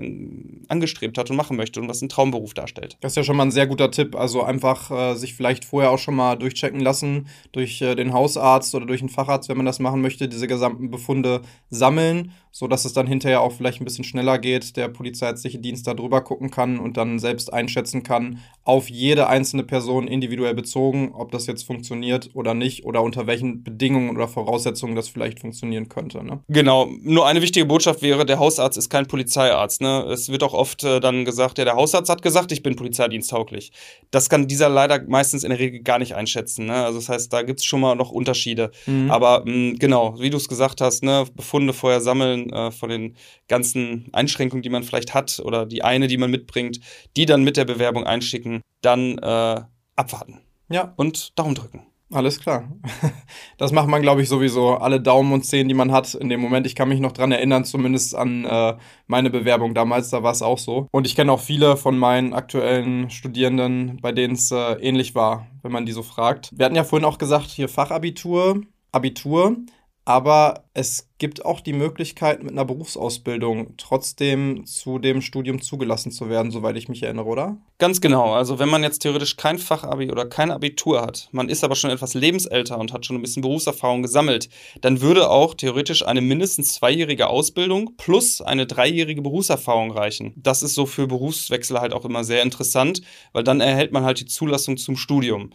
[0.67, 2.97] angestrebt hat und machen möchte und was ein Traumberuf darstellt.
[2.99, 4.15] Das ist ja schon mal ein sehr guter Tipp.
[4.15, 8.13] Also einfach äh, sich vielleicht vorher auch schon mal durch checken lassen durch äh, den
[8.13, 12.67] Hausarzt oder durch einen Facharzt, wenn man das machen möchte, diese gesamten Befunde sammeln so
[12.67, 16.21] dass es dann hinterher auch vielleicht ein bisschen schneller geht, der polizeiärztliche Dienst da drüber
[16.21, 21.47] gucken kann und dann selbst einschätzen kann, auf jede einzelne Person individuell bezogen, ob das
[21.47, 26.23] jetzt funktioniert oder nicht oder unter welchen Bedingungen oder Voraussetzungen das vielleicht funktionieren könnte.
[26.23, 26.39] Ne?
[26.49, 29.81] Genau, nur eine wichtige Botschaft wäre, der Hausarzt ist kein Polizeiarzt.
[29.81, 30.05] Ne?
[30.11, 33.71] Es wird auch oft äh, dann gesagt, ja, der Hausarzt hat gesagt, ich bin polizeidiensttauglich.
[34.11, 36.65] Das kann dieser leider meistens in der Regel gar nicht einschätzen.
[36.65, 36.73] Ne?
[36.73, 38.71] Also das heißt, da gibt es schon mal noch Unterschiede.
[38.85, 39.09] Mhm.
[39.09, 42.89] Aber mh, mm, genau, wie du es gesagt hast, ne, Befunde vorher sammeln, äh, von
[42.89, 43.15] den
[43.47, 46.79] ganzen Einschränkungen, die man vielleicht hat oder die eine, die man mitbringt,
[47.15, 49.61] die dann mit der Bewerbung einschicken, dann äh,
[49.95, 50.39] abwarten.
[50.69, 50.93] Ja.
[50.95, 51.85] Und Daumen drücken.
[52.11, 52.69] Alles klar.
[53.57, 54.71] Das macht man, glaube ich, sowieso.
[54.71, 56.65] Alle Daumen und Zehen, die man hat in dem Moment.
[56.65, 58.75] Ich kann mich noch dran erinnern, zumindest an äh,
[59.05, 60.09] meine Bewerbung damals.
[60.09, 60.87] Da war es auch so.
[60.91, 65.45] Und ich kenne auch viele von meinen aktuellen Studierenden, bei denen es äh, ähnlich war,
[65.61, 66.49] wenn man die so fragt.
[66.55, 69.57] Wir hatten ja vorhin auch gesagt, hier Fachabitur, Abitur.
[70.03, 76.27] Aber es gibt auch die Möglichkeit, mit einer Berufsausbildung trotzdem zu dem Studium zugelassen zu
[76.27, 77.57] werden, soweit ich mich erinnere, oder?
[77.77, 78.33] Ganz genau.
[78.33, 81.91] Also wenn man jetzt theoretisch kein Fachabi oder kein Abitur hat, man ist aber schon
[81.91, 84.49] etwas lebensälter und hat schon ein bisschen Berufserfahrung gesammelt,
[84.81, 90.33] dann würde auch theoretisch eine mindestens zweijährige Ausbildung plus eine dreijährige Berufserfahrung reichen.
[90.35, 94.19] Das ist so für Berufswechsel halt auch immer sehr interessant, weil dann erhält man halt
[94.19, 95.51] die Zulassung zum Studium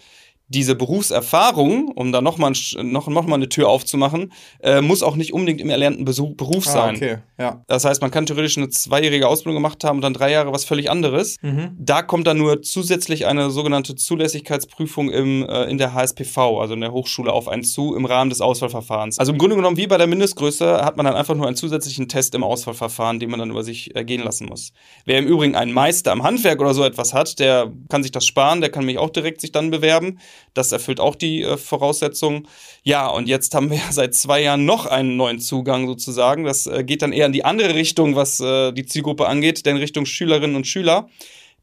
[0.49, 5.33] diese Berufserfahrung, um da nochmal noch, noch mal eine Tür aufzumachen, äh, muss auch nicht
[5.33, 6.97] unbedingt im erlernten Besuch, Beruf ah, sein.
[6.97, 7.63] Okay, ja.
[7.67, 10.65] Das heißt, man kann theoretisch eine zweijährige Ausbildung gemacht haben und dann drei Jahre was
[10.65, 11.37] völlig anderes.
[11.43, 11.77] Mhm.
[11.79, 16.81] Da kommt dann nur zusätzlich eine sogenannte Zulässigkeitsprüfung im, äh, in der HSPV, also in
[16.81, 19.19] der Hochschule, auf einen zu im Rahmen des Auswahlverfahrens.
[19.19, 22.09] Also im Grunde genommen, wie bei der Mindestgröße, hat man dann einfach nur einen zusätzlichen
[22.09, 24.73] Test im Auswahlverfahren, den man dann über sich ergehen lassen muss.
[25.05, 28.25] Wer im Übrigen einen Meister am Handwerk oder so etwas hat, der kann sich das
[28.25, 30.19] sparen, der kann mich auch direkt sich dann bewerben.
[30.55, 32.49] Das erfüllt auch die äh, Voraussetzungen.
[32.83, 36.45] Ja, und jetzt haben wir seit zwei Jahren noch einen neuen Zugang sozusagen.
[36.45, 39.77] Das äh, geht dann eher in die andere Richtung, was äh, die Zielgruppe angeht, denn
[39.77, 41.09] Richtung Schülerinnen und Schüler.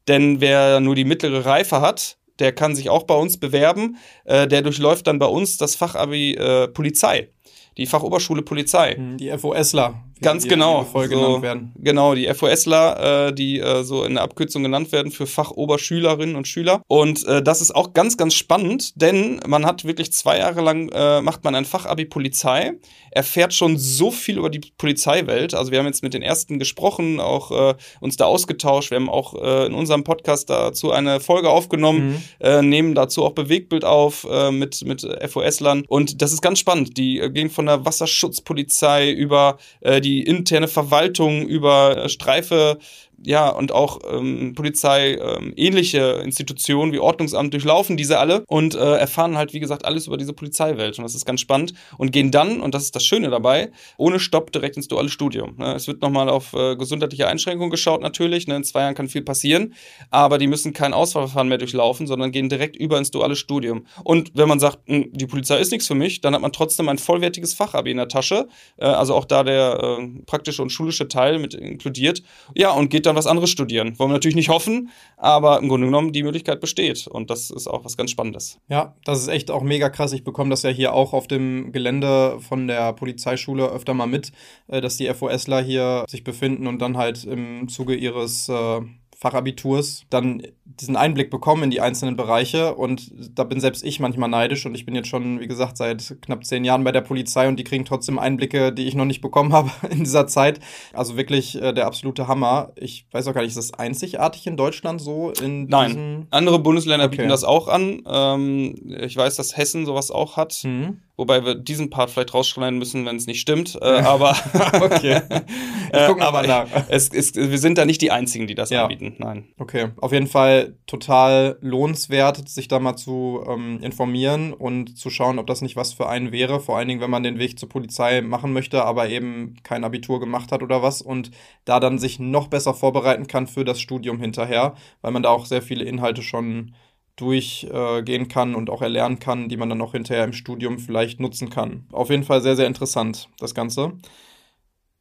[0.08, 3.96] Denn wer nur die mittlere Reife hat, der kann sich auch bei uns bewerben.
[4.24, 7.28] Äh, der durchläuft dann bei uns das Fachabi äh, Polizei.
[7.76, 8.94] die Fachoberschule Polizei.
[8.94, 10.04] Hm, die FOSler.
[10.20, 10.82] Ganz genau.
[10.82, 11.72] Die so, genannt werden.
[11.76, 16.46] Genau, die FOSler, äh, die äh, so in der Abkürzung genannt werden für Fachoberschülerinnen und
[16.48, 16.82] Schüler.
[16.86, 20.88] Und äh, das ist auch ganz, ganz spannend, denn man hat wirklich zwei Jahre lang,
[20.90, 22.72] äh, macht man ein Fachabi Polizei,
[23.10, 25.54] erfährt schon so viel über die Polizeiwelt.
[25.54, 28.90] Also wir haben jetzt mit den ersten gesprochen, auch äh, uns da ausgetauscht.
[28.90, 32.22] Wir haben auch äh, in unserem Podcast dazu eine Folge aufgenommen, mhm.
[32.40, 35.84] äh, nehmen dazu auch Bewegtbild auf äh, mit, mit FOS-Lern.
[35.88, 36.96] Und das ist ganz spannend.
[36.96, 42.78] Die äh, gehen von der Wasserschutzpolizei über äh, die interne Verwaltung, über Streife
[43.26, 48.96] ja, und auch ähm, Polizei, ähm, ähnliche Institutionen wie Ordnungsamt durchlaufen diese alle und äh,
[48.96, 50.98] erfahren halt, wie gesagt, alles über diese Polizeiwelt.
[50.98, 51.74] Und das ist ganz spannend.
[51.98, 55.56] Und gehen dann, und das ist das Schöne dabei, ohne Stopp direkt ins duale Studium.
[55.56, 55.74] Ne?
[55.74, 58.46] Es wird nochmal auf äh, gesundheitliche Einschränkungen geschaut, natürlich.
[58.46, 58.56] Ne?
[58.56, 59.74] In zwei Jahren kann viel passieren,
[60.10, 63.86] aber die müssen kein Auswahlverfahren mehr durchlaufen, sondern gehen direkt über ins duale Studium.
[64.02, 66.88] Und wenn man sagt, hm, die Polizei ist nichts für mich, dann hat man trotzdem
[66.88, 68.48] ein vollwertiges Fachabi in der Tasche.
[68.76, 72.22] Äh, also auch da der äh, praktische und schulische Teil mit inkludiert.
[72.54, 73.98] Ja, und geht dann dann was anderes studieren.
[73.98, 77.06] Wollen wir natürlich nicht hoffen, aber im Grunde genommen die Möglichkeit besteht.
[77.06, 78.58] Und das ist auch was ganz Spannendes.
[78.68, 80.12] Ja, das ist echt auch mega krass.
[80.12, 84.32] Ich bekomme das ja hier auch auf dem Gelände von der Polizeischule öfter mal mit,
[84.68, 88.80] äh, dass die FOSler hier sich befinden und dann halt im Zuge ihres äh,
[89.24, 94.28] Fachabiturs dann diesen Einblick bekommen in die einzelnen Bereiche und da bin selbst ich manchmal
[94.28, 97.48] neidisch und ich bin jetzt schon, wie gesagt, seit knapp zehn Jahren bei der Polizei
[97.48, 100.60] und die kriegen trotzdem Einblicke, die ich noch nicht bekommen habe in dieser Zeit.
[100.92, 102.72] Also wirklich äh, der absolute Hammer.
[102.76, 105.32] Ich weiß auch gar nicht, ist das einzigartig in Deutschland so?
[105.42, 107.16] In Nein, andere Bundesländer okay.
[107.16, 108.02] bieten das auch an.
[108.06, 110.60] Ähm, ich weiß, dass Hessen sowas auch hat.
[110.64, 111.00] Mhm.
[111.16, 113.78] Wobei wir diesen Part vielleicht rausschneiden müssen, wenn es nicht stimmt.
[113.80, 114.30] Äh, aber
[114.80, 115.20] okay.
[115.92, 118.82] äh, aber es, es, wir sind da nicht die Einzigen, die das ja.
[118.82, 119.14] anbieten.
[119.18, 119.48] Nein.
[119.58, 125.38] Okay, auf jeden Fall total lohnenswert, sich da mal zu ähm, informieren und zu schauen,
[125.38, 126.58] ob das nicht was für einen wäre.
[126.58, 130.18] Vor allen Dingen, wenn man den Weg zur Polizei machen möchte, aber eben kein Abitur
[130.18, 131.30] gemacht hat oder was und
[131.64, 135.46] da dann sich noch besser vorbereiten kann für das Studium hinterher, weil man da auch
[135.46, 136.74] sehr viele Inhalte schon
[137.16, 141.20] durchgehen äh, kann und auch erlernen kann, die man dann auch hinterher im Studium vielleicht
[141.20, 141.86] nutzen kann.
[141.92, 143.92] Auf jeden Fall sehr, sehr interessant, das Ganze.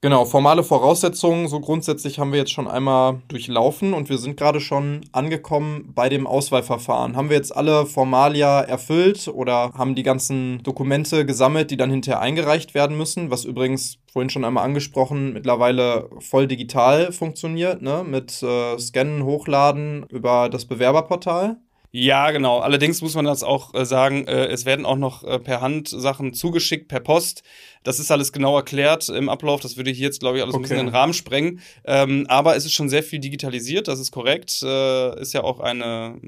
[0.04, 4.60] Genau, formale Voraussetzungen, so grundsätzlich haben wir jetzt schon einmal durchlaufen und wir sind gerade
[4.60, 7.16] schon angekommen bei dem Auswahlverfahren.
[7.16, 12.20] Haben wir jetzt alle Formalia erfüllt oder haben die ganzen Dokumente gesammelt, die dann hinterher
[12.20, 18.04] eingereicht werden müssen, was übrigens vorhin schon einmal angesprochen, mittlerweile voll digital funktioniert, ne?
[18.06, 21.62] mit äh, Scannen, Hochladen über das Bewerberportal.
[21.96, 22.58] Ja, genau.
[22.58, 25.88] Allerdings muss man das auch äh, sagen, äh, es werden auch noch äh, per Hand
[25.88, 27.44] Sachen zugeschickt, per Post.
[27.84, 29.62] Das ist alles genau erklärt im Ablauf.
[29.62, 30.62] Das würde hier jetzt, glaube ich, alles okay.
[30.62, 31.60] ein bisschen den Rahmen sprengen.
[31.86, 34.64] Ähm, aber es ist schon sehr viel digitalisiert, das ist korrekt.
[34.64, 36.20] Äh, ist ja auch eine,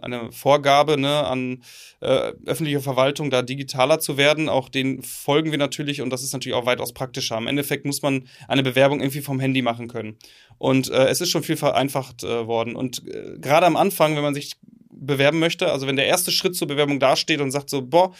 [0.00, 1.64] eine Vorgabe ne, an
[1.98, 4.48] äh, öffentliche Verwaltung, da digitaler zu werden.
[4.48, 7.38] Auch den folgen wir natürlich und das ist natürlich auch weitaus praktischer.
[7.38, 10.16] Im Endeffekt muss man eine Bewerbung irgendwie vom Handy machen können.
[10.58, 12.76] Und äh, es ist schon viel vereinfacht äh, worden.
[12.76, 14.56] Und äh, gerade am Anfang, wenn man sich
[14.98, 18.12] bewerben möchte, also wenn der erste Schritt zur Bewerbung dasteht und sagt so, boah,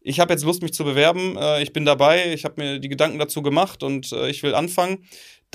[0.00, 2.88] ich habe jetzt Lust, mich zu bewerben, äh, ich bin dabei, ich habe mir die
[2.88, 4.98] Gedanken dazu gemacht und äh, ich will anfangen,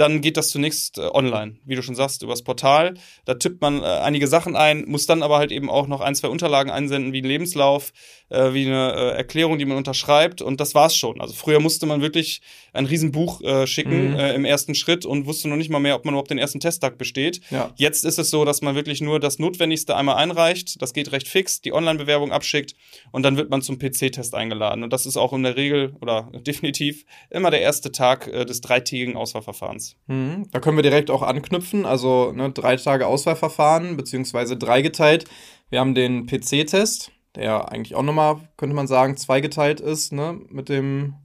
[0.02, 2.96] dann geht das zunächst äh, online, wie du schon sagst, übers Portal.
[3.26, 6.16] Da tippt man äh, einige Sachen ein, muss dann aber halt eben auch noch ein,
[6.16, 7.94] zwei Unterlagen einsenden, wie ein Lebenslauf,
[8.30, 11.22] äh, wie eine äh, Erklärung, die man unterschreibt und das war's schon.
[11.22, 12.42] Also früher musste man wirklich
[12.74, 14.20] ein Riesenbuch äh, schicken mhm.
[14.20, 16.60] äh, im ersten Schritt und wusste noch nicht mal mehr, ob man überhaupt den ersten
[16.60, 17.42] Testtag besteht.
[17.52, 17.72] Ja.
[17.76, 20.82] Jetzt ist es so, dass man wirklich nur das Notwendigste einmal einreicht.
[20.82, 22.74] Das geht recht fix, die Online-Bewerbung abschickt
[23.12, 24.84] und dann wird man zum PC-Test eingeladen.
[24.84, 29.16] Und das ist auch in der Regel oder definitiv immer der erste Tag des dreitägigen
[29.16, 29.91] Auswahlverfahrens.
[30.08, 30.48] Mhm.
[30.52, 31.86] Da können wir direkt auch anknüpfen.
[31.86, 35.26] Also ne, drei Tage Auswahlverfahren beziehungsweise dreigeteilt.
[35.70, 40.70] Wir haben den PC-Test der eigentlich auch nochmal, könnte man sagen, zweigeteilt ist, ne, mit
[40.70, 41.16] dem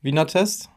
[0.00, 0.68] Wiener Test.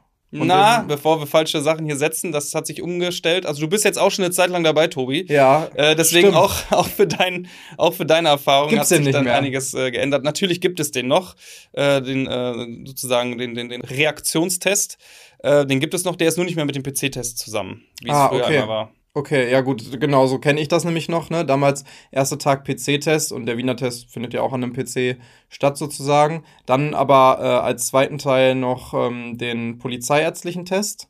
[0.41, 3.45] Und Na, bevor wir falsche Sachen hier setzen, das hat sich umgestellt.
[3.45, 5.25] Also du bist jetzt auch schon eine Zeit lang dabei, Tobi.
[5.27, 5.69] Ja.
[5.75, 9.37] Äh, deswegen auch, auch, für dein, auch für deine Erfahrung Gibt's hat sich dann mehr?
[9.37, 10.23] einiges äh, geändert.
[10.23, 11.35] Natürlich gibt es den noch,
[11.73, 14.97] äh, den äh, sozusagen den, den, den Reaktionstest.
[15.39, 18.09] Äh, den gibt es noch, der ist nur nicht mehr mit dem PC-Test zusammen, wie
[18.09, 18.57] es ah, früher okay.
[18.59, 18.91] einmal war.
[19.17, 21.45] Okay, ja gut, genau, so kenne ich das nämlich noch, ne?
[21.45, 25.77] Damals erster Tag PC-Test und der Wiener Test findet ja auch an einem PC statt
[25.77, 26.43] sozusagen.
[26.65, 31.07] Dann aber äh, als zweiten Teil noch ähm, den polizeiärztlichen Test,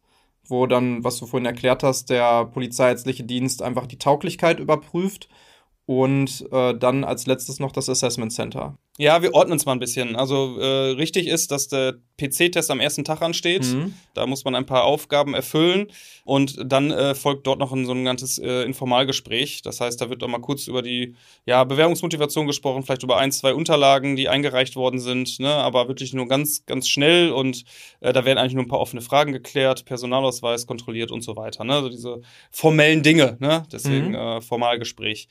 [0.48, 5.28] wo dann, was du vorhin erklärt hast, der polizeiärztliche Dienst einfach die Tauglichkeit überprüft
[5.88, 8.78] und äh, dann als letztes noch das Assessment Center.
[8.98, 10.16] Ja, wir ordnen es mal ein bisschen.
[10.16, 13.66] Also äh, richtig ist, dass der PC-Test am ersten Tag ansteht.
[13.66, 13.94] Mhm.
[14.14, 15.88] Da muss man ein paar Aufgaben erfüllen
[16.24, 19.62] und dann äh, folgt dort noch ein, so ein ganzes äh, Informalgespräch.
[19.64, 23.34] Das heißt, da wird auch mal kurz über die ja, Bewerbungsmotivation gesprochen, vielleicht über ein,
[23.34, 25.54] zwei Unterlagen, die eingereicht worden sind, ne?
[25.54, 27.66] aber wirklich nur ganz, ganz schnell und
[28.00, 31.66] äh, da werden eigentlich nur ein paar offene Fragen geklärt, Personalausweis kontrolliert und so weiter.
[31.66, 31.74] Ne?
[31.74, 33.64] Also diese formellen Dinge, ne?
[33.74, 34.16] deswegen mhm.
[34.16, 35.28] äh, Formalgespräch.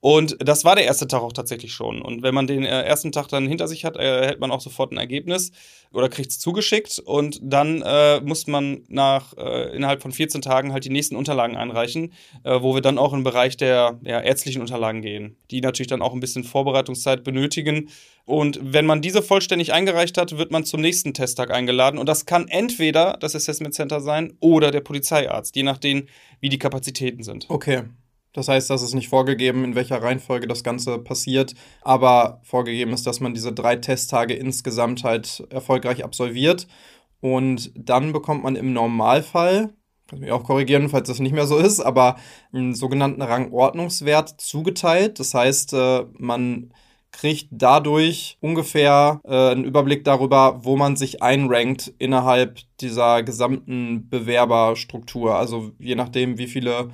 [0.00, 2.02] Und das war der erste Tag auch tatsächlich schon.
[2.02, 4.92] Und wenn man den äh, ersten Tag dann hinter sich hat, erhält man auch sofort
[4.92, 5.52] ein Ergebnis
[5.90, 6.98] oder kriegt es zugeschickt.
[6.98, 11.56] Und dann äh, muss man nach äh, innerhalb von 14 Tagen halt die nächsten Unterlagen
[11.56, 12.12] einreichen,
[12.44, 16.02] äh, wo wir dann auch im Bereich der ja, ärztlichen Unterlagen gehen, die natürlich dann
[16.02, 17.88] auch ein bisschen Vorbereitungszeit benötigen.
[18.26, 21.98] Und wenn man diese vollständig eingereicht hat, wird man zum nächsten Testtag eingeladen.
[21.98, 26.06] Und das kann entweder das Assessment Center sein oder der Polizeiarzt, je nachdem,
[26.40, 27.46] wie die Kapazitäten sind.
[27.48, 27.84] Okay.
[28.36, 33.06] Das heißt, das ist nicht vorgegeben, in welcher Reihenfolge das Ganze passiert, aber vorgegeben ist,
[33.06, 36.66] dass man diese drei Testtage insgesamt halt erfolgreich absolviert.
[37.20, 39.70] Und dann bekommt man im Normalfall,
[40.06, 42.16] kann mich auch korrigieren, falls das nicht mehr so ist, aber
[42.52, 45.18] einen sogenannten Rangordnungswert zugeteilt.
[45.18, 46.72] Das heißt, äh, man
[47.12, 55.36] kriegt dadurch ungefähr äh, einen Überblick darüber, wo man sich einrankt innerhalb dieser gesamten Bewerberstruktur.
[55.36, 56.90] Also je nachdem, wie viele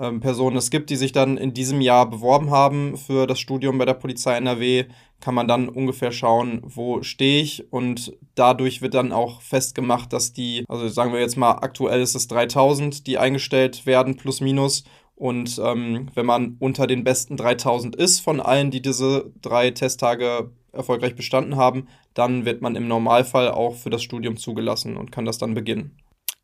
[0.00, 3.78] ähm, Personen es gibt, die sich dann in diesem Jahr beworben haben für das Studium
[3.78, 4.86] bei der Polizei NRW,
[5.20, 10.32] kann man dann ungefähr schauen, wo stehe ich und dadurch wird dann auch festgemacht, dass
[10.32, 14.84] die, also sagen wir jetzt mal, aktuell ist es 3000, die eingestellt werden, plus minus.
[15.16, 20.50] Und ähm, wenn man unter den besten 3000 ist von allen, die diese drei Testtage
[20.72, 25.24] erfolgreich bestanden haben, dann wird man im Normalfall auch für das Studium zugelassen und kann
[25.24, 25.96] das dann beginnen.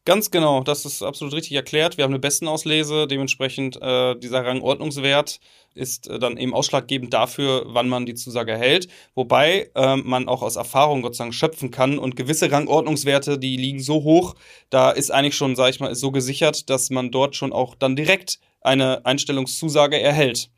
[0.07, 1.99] Ganz genau, das ist absolut richtig erklärt.
[1.99, 5.41] Wir haben eine Bestenauslese, dementsprechend äh, dieser Rangordnungswert
[5.75, 8.89] ist äh, dann eben ausschlaggebend dafür, wann man die Zusage erhält.
[9.15, 13.59] Wobei äh, man auch aus Erfahrung Gott sei Dank schöpfen kann und gewisse Rangordnungswerte, die
[13.59, 14.37] liegen so hoch,
[14.71, 17.95] da ist eigentlich schon, sag ich mal, so gesichert, dass man dort schon auch dann
[17.95, 20.49] direkt eine Einstellungszusage erhält.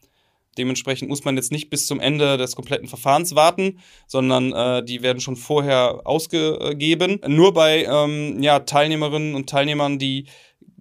[0.59, 5.03] Dementsprechend muss man jetzt nicht bis zum Ende des kompletten Verfahrens warten, sondern äh, die
[5.03, 7.21] werden schon vorher ausgegeben.
[7.27, 10.27] Nur bei ähm, ja, Teilnehmerinnen und Teilnehmern, die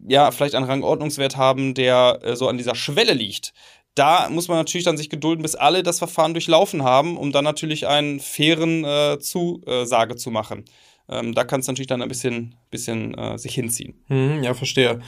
[0.08, 3.54] ja vielleicht einen Rangordnungswert haben, der äh, so an dieser Schwelle liegt.
[3.96, 7.44] Da muss man natürlich dann sich gedulden, bis alle das Verfahren durchlaufen haben, um dann
[7.44, 10.66] natürlich einen fairen äh, Zusage zu machen.
[11.10, 14.02] Ähm, da kann es natürlich dann ein bisschen, bisschen äh, sich hinziehen.
[14.08, 15.02] Hm, ja, verstehe.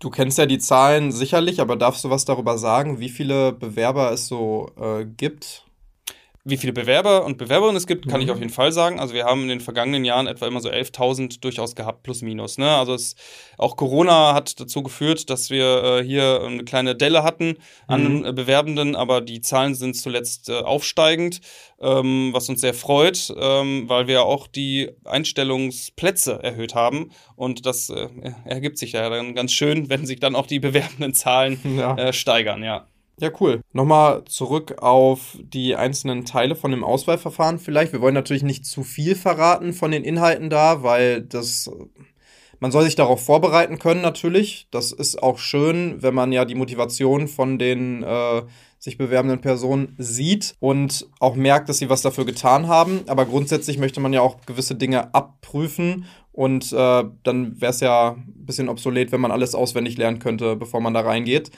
[0.00, 4.12] Du kennst ja die Zahlen sicherlich, aber darfst du was darüber sagen, wie viele Bewerber
[4.12, 5.67] es so äh, gibt?
[6.48, 8.26] Wie viele Bewerber und Bewerberinnen es gibt, kann mhm.
[8.26, 8.98] ich auf jeden Fall sagen.
[8.98, 12.56] Also wir haben in den vergangenen Jahren etwa immer so 11.000 durchaus gehabt, plus minus.
[12.56, 12.70] Ne?
[12.70, 13.16] Also es,
[13.58, 17.56] auch Corona hat dazu geführt, dass wir äh, hier eine kleine Delle hatten
[17.86, 18.34] an mhm.
[18.34, 21.40] Bewerbenden, aber die Zahlen sind zuletzt äh, aufsteigend,
[21.80, 27.10] ähm, was uns sehr freut, ähm, weil wir auch die Einstellungsplätze erhöht haben.
[27.36, 28.08] Und das äh,
[28.46, 31.94] ergibt sich ja dann ganz schön, wenn sich dann auch die bewerbenden Zahlen ja.
[31.96, 32.86] Äh, steigern, ja.
[33.20, 33.60] Ja, cool.
[33.72, 37.92] Nochmal zurück auf die einzelnen Teile von dem Auswahlverfahren vielleicht.
[37.92, 41.68] Wir wollen natürlich nicht zu viel verraten von den Inhalten da, weil das
[42.60, 44.66] man soll sich darauf vorbereiten können natürlich.
[44.70, 48.42] Das ist auch schön, wenn man ja die Motivation von den äh,
[48.80, 53.02] sich bewerbenden Personen sieht und auch merkt, dass sie was dafür getan haben.
[53.06, 58.10] Aber grundsätzlich möchte man ja auch gewisse Dinge abprüfen und äh, dann wäre es ja
[58.12, 61.50] ein bisschen obsolet, wenn man alles auswendig lernen könnte, bevor man da reingeht.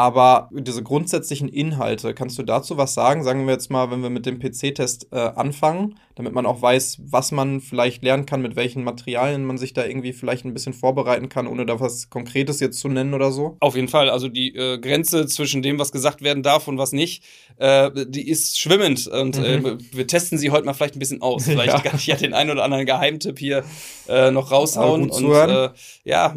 [0.00, 3.22] Aber diese grundsätzlichen Inhalte, kannst du dazu was sagen?
[3.22, 7.02] Sagen wir jetzt mal, wenn wir mit dem PC-Test äh, anfangen, damit man auch weiß,
[7.04, 10.72] was man vielleicht lernen kann, mit welchen Materialien man sich da irgendwie vielleicht ein bisschen
[10.72, 13.58] vorbereiten kann, ohne da was Konkretes jetzt zu nennen oder so?
[13.60, 14.08] Auf jeden Fall.
[14.08, 17.22] Also die äh, Grenze zwischen dem, was gesagt werden darf und was nicht,
[17.58, 19.06] äh, die ist schwimmend.
[19.06, 19.78] Und äh, mhm.
[19.92, 21.44] wir testen sie heute mal vielleicht ein bisschen aus.
[21.44, 21.80] Vielleicht ja.
[21.80, 23.64] kann ich ja den einen oder anderen Geheimtipp hier
[24.08, 25.10] äh, noch raushauen.
[25.10, 25.68] Und äh,
[26.04, 26.34] ja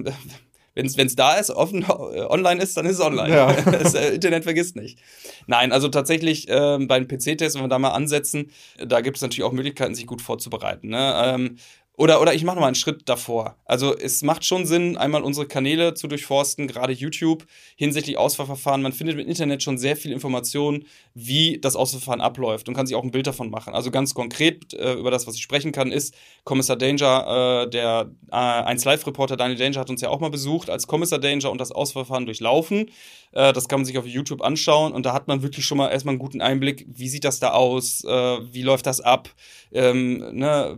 [0.76, 3.34] wenn es da ist, offen, online ist, dann ist es online.
[3.34, 3.54] Ja.
[3.72, 5.00] das äh, Internet vergisst nicht.
[5.48, 8.52] Nein, also tatsächlich äh, beim PC-Test, wenn wir da mal ansetzen,
[8.84, 10.90] da gibt es natürlich auch Möglichkeiten, sich gut vorzubereiten.
[10.90, 11.14] Ne?
[11.26, 11.58] Ähm,
[11.96, 13.56] oder, oder ich mache noch mal einen Schritt davor.
[13.66, 18.82] Also es macht schon Sinn, einmal unsere Kanäle zu durchforsten, gerade YouTube hinsichtlich Auswahlverfahren.
[18.82, 22.96] Man findet im Internet schon sehr viel Informationen, wie das Auswahlverfahren abläuft und kann sich
[22.96, 23.76] auch ein Bild davon machen.
[23.76, 28.10] Also ganz konkret äh, über das, was ich sprechen kann, ist Kommissar Danger, äh, der
[28.32, 31.62] äh, 1 Live-Reporter Daniel Danger hat uns ja auch mal besucht als Kommissar Danger und
[31.62, 32.90] das Auswahlverfahren durchlaufen.
[33.34, 35.90] Äh, das kann man sich auf YouTube anschauen und da hat man wirklich schon mal
[35.90, 39.30] erstmal einen guten Einblick, wie sieht das da aus, äh, wie läuft das ab,
[39.72, 40.78] ähm, ne,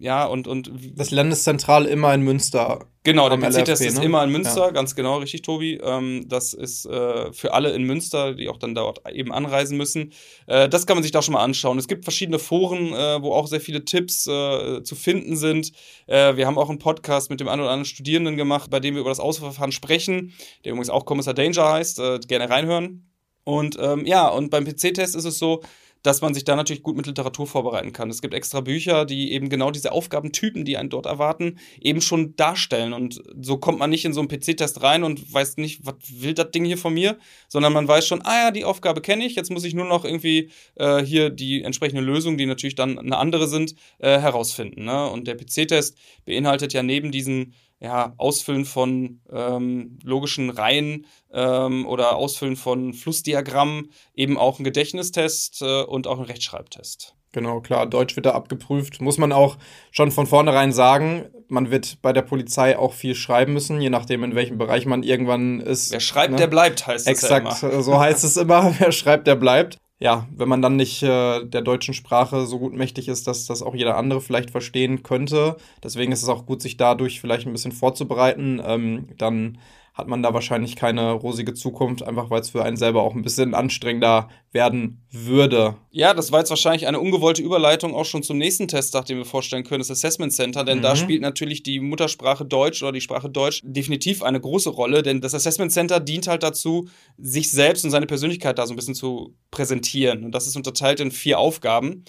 [0.00, 0.70] ja, und, und.
[0.94, 4.04] Das Landeszentral immer in Münster Genau, der PC-Test ist ne?
[4.04, 4.70] immer in Münster, ja.
[4.70, 5.78] ganz genau, richtig, Tobi.
[5.82, 10.12] Ähm, das ist äh, für alle in Münster, die auch dann dort eben anreisen müssen.
[10.46, 11.78] Äh, das kann man sich da schon mal anschauen.
[11.78, 15.72] Es gibt verschiedene Foren, äh, wo auch sehr viele Tipps äh, zu finden sind.
[16.06, 18.94] Äh, wir haben auch einen Podcast mit dem einen oder anderen Studierenden gemacht, bei dem
[18.94, 20.34] wir über das Auswahlverfahren sprechen,
[20.64, 22.00] der übrigens auch Kommissar Danger heißt.
[22.00, 23.08] Äh, gerne reinhören.
[23.44, 25.62] Und ähm, ja, und beim PC-Test ist es so,
[26.02, 28.10] dass man sich da natürlich gut mit Literatur vorbereiten kann.
[28.10, 32.36] Es gibt extra Bücher, die eben genau diese Aufgabentypen, die einen dort erwarten, eben schon
[32.36, 32.92] darstellen.
[32.92, 36.34] Und so kommt man nicht in so einen PC-Test rein und weiß nicht, was will
[36.34, 39.34] das Ding hier von mir, sondern man weiß schon, ah ja, die Aufgabe kenne ich,
[39.34, 43.16] jetzt muss ich nur noch irgendwie äh, hier die entsprechende Lösung, die natürlich dann eine
[43.16, 44.84] andere sind, äh, herausfinden.
[44.84, 45.08] Ne?
[45.08, 52.16] Und der PC-Test beinhaltet ja neben diesen ja, Ausfüllen von ähm, logischen Reihen ähm, oder
[52.16, 57.14] Ausfüllen von Flussdiagrammen, eben auch ein Gedächtnistest äh, und auch ein Rechtschreibtest.
[57.32, 59.00] Genau, klar, Deutsch wird da abgeprüft.
[59.02, 59.58] Muss man auch
[59.90, 64.24] schon von vornherein sagen, man wird bei der Polizei auch viel schreiben müssen, je nachdem,
[64.24, 65.92] in welchem Bereich man irgendwann ist.
[65.92, 66.36] Wer schreibt, ne?
[66.36, 68.74] der bleibt, heißt es Exakt, ja so heißt es immer.
[68.78, 72.72] Wer schreibt, der bleibt ja, wenn man dann nicht äh, der deutschen Sprache so gut
[72.72, 75.56] mächtig ist, dass das auch jeder andere vielleicht verstehen könnte.
[75.82, 78.60] Deswegen ist es auch gut, sich dadurch vielleicht ein bisschen vorzubereiten.
[78.64, 79.58] Ähm, dann
[79.98, 83.22] hat man da wahrscheinlich keine rosige Zukunft, einfach weil es für einen selber auch ein
[83.22, 85.74] bisschen anstrengender werden würde.
[85.90, 89.24] Ja, das war jetzt wahrscheinlich eine ungewollte Überleitung auch schon zum nächsten Test, den wir
[89.24, 90.82] vorstellen können, das Assessment Center, denn mhm.
[90.82, 95.20] da spielt natürlich die Muttersprache Deutsch oder die Sprache Deutsch definitiv eine große Rolle, denn
[95.20, 98.94] das Assessment Center dient halt dazu, sich selbst und seine Persönlichkeit da so ein bisschen
[98.94, 100.24] zu präsentieren.
[100.24, 102.04] Und das ist unterteilt in vier Aufgaben.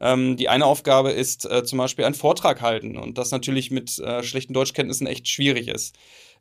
[0.00, 3.98] Ähm, die eine Aufgabe ist äh, zum Beispiel einen Vortrag halten und das natürlich mit
[3.98, 5.94] äh, schlechten Deutschkenntnissen echt schwierig ist.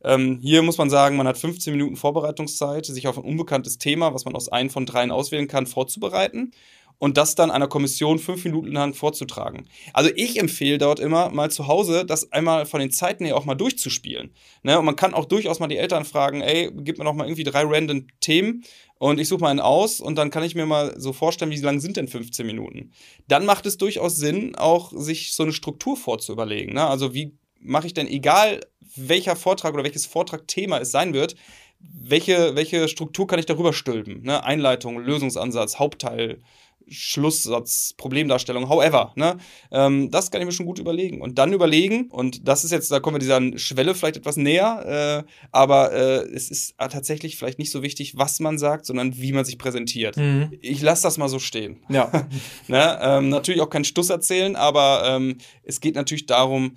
[0.04, 4.14] Ähm, hier muss man sagen, man hat 15 Minuten Vorbereitungszeit, sich auf ein unbekanntes Thema,
[4.14, 6.52] was man aus einem von dreien auswählen kann, vorzubereiten
[7.00, 9.68] und das dann einer Kommission fünf Minuten lang vorzutragen.
[9.94, 13.46] Also ich empfehle dort immer mal zu Hause, das einmal von den Zeiten her auch
[13.46, 14.34] mal durchzuspielen.
[14.64, 14.80] Ne?
[14.80, 17.44] Und man kann auch durchaus mal die Eltern fragen, ey, gib mir noch mal irgendwie
[17.44, 18.64] drei random Themen
[19.00, 21.58] und ich suche mal einen aus und dann kann ich mir mal so vorstellen, wie
[21.58, 22.92] lang sind denn 15 Minuten.
[23.28, 26.74] Dann macht es durchaus Sinn, auch sich so eine Struktur vorzuüberlegen.
[26.74, 26.88] Ne?
[26.88, 28.62] Also wie mache ich denn, egal
[28.96, 31.36] welcher Vortrag oder welches Vortragthema es sein wird,
[31.80, 34.24] welche, welche Struktur kann ich darüber stülpen?
[34.24, 34.44] Ne?
[34.44, 36.42] Einleitung, Lösungsansatz, Hauptteil,
[36.88, 39.38] Schlusssatz, Problemdarstellung, however, ne?
[39.72, 41.22] Ähm, das kann ich mir schon gut überlegen.
[41.22, 45.24] Und dann überlegen, und das ist jetzt, da kommen wir dieser Schwelle vielleicht etwas näher,
[45.26, 49.32] äh, aber äh, es ist tatsächlich vielleicht nicht so wichtig, was man sagt, sondern wie
[49.32, 50.18] man sich präsentiert.
[50.18, 50.52] Mhm.
[50.62, 51.80] Ich lasse das mal so stehen.
[51.90, 52.12] Ja.
[52.68, 53.00] ne?
[53.02, 56.76] ähm, natürlich auch keinen Stuss erzählen, aber ähm, es geht natürlich darum,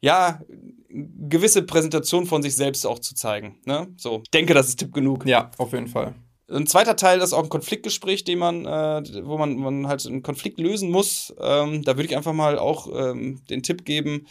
[0.00, 0.40] ja,
[0.88, 3.58] gewisse Präsentation von sich selbst auch zu zeigen.
[3.64, 3.88] Ne?
[3.96, 5.26] So, ich denke, das ist Tipp genug.
[5.26, 6.14] Ja, auf jeden Fall.
[6.48, 10.22] Ein zweiter Teil ist auch ein Konfliktgespräch, den man, äh, wo man, man halt einen
[10.22, 11.34] Konflikt lösen muss.
[11.40, 14.26] Ähm, da würde ich einfach mal auch ähm, den Tipp geben,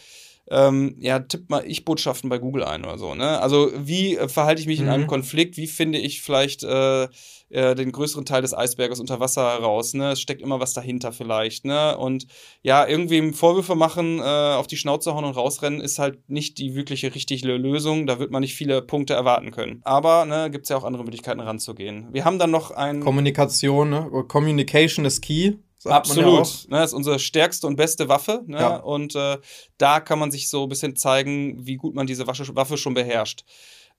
[0.48, 3.14] ähm, ja, tipp mal Ich-Botschaften bei Google ein oder so.
[3.14, 3.40] Ne?
[3.40, 4.86] Also wie äh, verhalte ich mich mhm.
[4.86, 5.08] in einem mhm.
[5.08, 5.56] Konflikt?
[5.56, 7.04] Wie finde ich vielleicht äh,
[7.48, 9.94] äh, den größeren Teil des Eisberges unter Wasser heraus?
[9.94, 10.12] Ne?
[10.12, 11.64] Es steckt immer was dahinter vielleicht.
[11.64, 11.96] Ne?
[11.98, 12.26] Und
[12.62, 16.76] ja, irgendwie Vorwürfe machen, äh, auf die Schnauze hauen und rausrennen, ist halt nicht die
[16.76, 18.06] wirkliche richtige Lösung.
[18.06, 19.80] Da wird man nicht viele Punkte erwarten können.
[19.82, 22.08] Aber ne, gibt es ja auch andere Möglichkeiten ranzugehen.
[22.12, 23.00] Wir haben dann noch ein...
[23.00, 24.24] Kommunikation, ne?
[24.28, 25.54] Communication is key.
[25.88, 26.64] Absolut.
[26.68, 28.42] Ja ne, ist unsere stärkste und beste Waffe.
[28.46, 28.58] Ne?
[28.58, 28.76] Ja.
[28.76, 29.38] Und äh,
[29.78, 33.44] da kann man sich so ein bisschen zeigen, wie gut man diese Waffe schon beherrscht.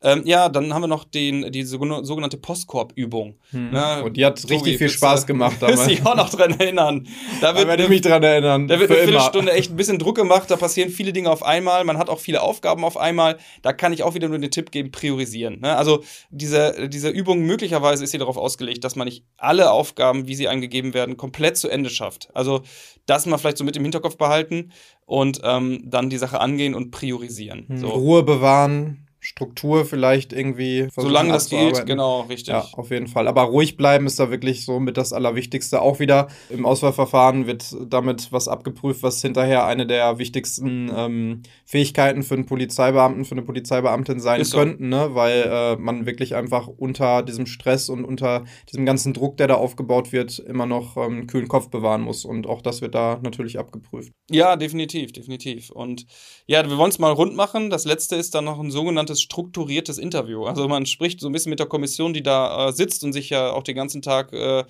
[0.03, 3.39] Ähm, ja, dann haben wir noch den, die sogenannte Postkorb-Übung.
[3.49, 3.71] Hm.
[3.71, 4.03] Ne?
[4.03, 5.57] Und die hat Tobi, richtig viel Spaß gemacht.
[5.59, 7.07] Da muss ich auch noch dran erinnern.
[7.41, 8.67] Da, wird, werde ich mich dran erinnern.
[8.67, 10.51] Da wird eine Viertelstunde echt ein bisschen Druck gemacht.
[10.51, 11.83] Da passieren viele Dinge auf einmal.
[11.83, 13.37] Man hat auch viele Aufgaben auf einmal.
[13.63, 15.61] Da kann ich auch wieder nur den Tipp geben, priorisieren.
[15.61, 15.75] Ne?
[15.75, 20.35] Also diese, diese Übung möglicherweise ist hier darauf ausgelegt, dass man nicht alle Aufgaben, wie
[20.35, 22.29] sie eingegeben werden, komplett zu Ende schafft.
[22.35, 22.61] Also
[23.07, 24.71] das mal vielleicht so mit im Hinterkopf behalten
[25.07, 27.65] und ähm, dann die Sache angehen und priorisieren.
[27.67, 27.77] Hm.
[27.77, 27.87] So.
[27.87, 30.87] Ruhe bewahren, Struktur vielleicht irgendwie.
[30.95, 32.53] Solange das geht, genau, richtig.
[32.53, 33.27] Ja, auf jeden Fall.
[33.27, 35.81] Aber ruhig bleiben ist da wirklich so mit das Allerwichtigste.
[35.81, 42.23] Auch wieder im Auswahlverfahren wird damit was abgeprüft, was hinterher eine der wichtigsten ähm, Fähigkeiten
[42.23, 44.59] für einen Polizeibeamten, für eine Polizeibeamtin sein so.
[44.59, 45.09] könnten, ne?
[45.11, 49.55] weil äh, man wirklich einfach unter diesem Stress und unter diesem ganzen Druck, der da
[49.55, 52.23] aufgebaut wird, immer noch ähm, kühlen Kopf bewahren muss.
[52.23, 54.13] Und auch das wird da natürlich abgeprüft.
[54.31, 55.69] Ja, definitiv, definitiv.
[55.69, 56.05] Und
[56.45, 57.69] ja, wir wollen es mal rund machen.
[57.69, 60.45] Das letzte ist dann noch ein sogenanntes sogenanntes strukturiertes Interview.
[60.45, 63.29] Also man spricht so ein bisschen mit der Kommission, die da äh, sitzt und sich
[63.29, 64.63] ja auch den ganzen Tag äh,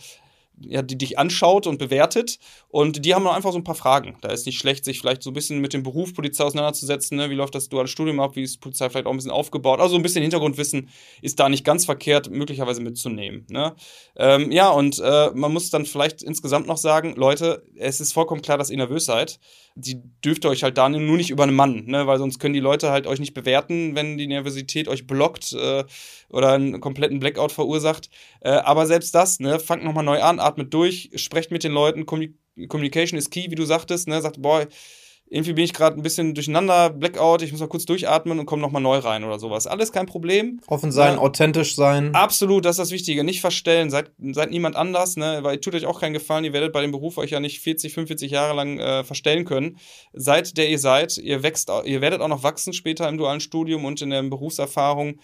[0.60, 2.40] ja, die dich anschaut und bewertet.
[2.70, 4.18] Und die haben noch einfach so ein paar Fragen.
[4.22, 7.16] Da ist nicht schlecht, sich vielleicht so ein bisschen mit dem Beruf Polizei auseinanderzusetzen.
[7.16, 7.30] Ne?
[7.30, 8.36] Wie läuft das duale Studium ab?
[8.36, 9.80] Wie ist Polizei vielleicht auch ein bisschen aufgebaut?
[9.80, 10.90] Also ein bisschen Hintergrundwissen
[11.22, 13.46] ist da nicht ganz verkehrt, möglicherweise mitzunehmen.
[13.52, 13.76] Ne?
[14.16, 18.42] Ähm, ja, und äh, man muss dann vielleicht insgesamt noch sagen, Leute, es ist vollkommen
[18.42, 19.40] klar, dass ihr nervös seid.
[19.80, 22.08] Die dürft ihr euch halt da nur nicht über einen Mann, ne?
[22.08, 25.84] weil sonst können die Leute halt euch nicht bewerten, wenn die Nervosität euch blockt äh,
[26.30, 28.10] oder einen kompletten Blackout verursacht.
[28.42, 32.08] Äh, aber selbst das, ne, fangt nochmal neu an, atmet durch, sprecht mit den Leuten,
[32.08, 34.66] Communication ist key, wie du sagtest, ne, sagt, boah,
[35.30, 38.62] irgendwie bin ich gerade ein bisschen durcheinander, Blackout, ich muss mal kurz durchatmen und komme
[38.62, 39.68] nochmal neu rein oder sowas.
[39.68, 40.62] Alles kein Problem.
[40.68, 41.20] Offen sein, ja.
[41.20, 42.16] authentisch sein.
[42.16, 43.24] Absolut, das ist das Wichtige.
[43.24, 45.40] Nicht verstellen, seid, seid niemand anders, ne?
[45.42, 47.60] weil ihr tut euch auch keinen Gefallen, ihr werdet bei dem Beruf euch ja nicht
[47.60, 49.78] 40, 45 Jahre lang äh, verstellen können.
[50.14, 53.86] Seid der ihr seid, ihr wächst, ihr werdet auch noch wachsen später im dualen Studium
[53.86, 55.20] und in der Berufserfahrung.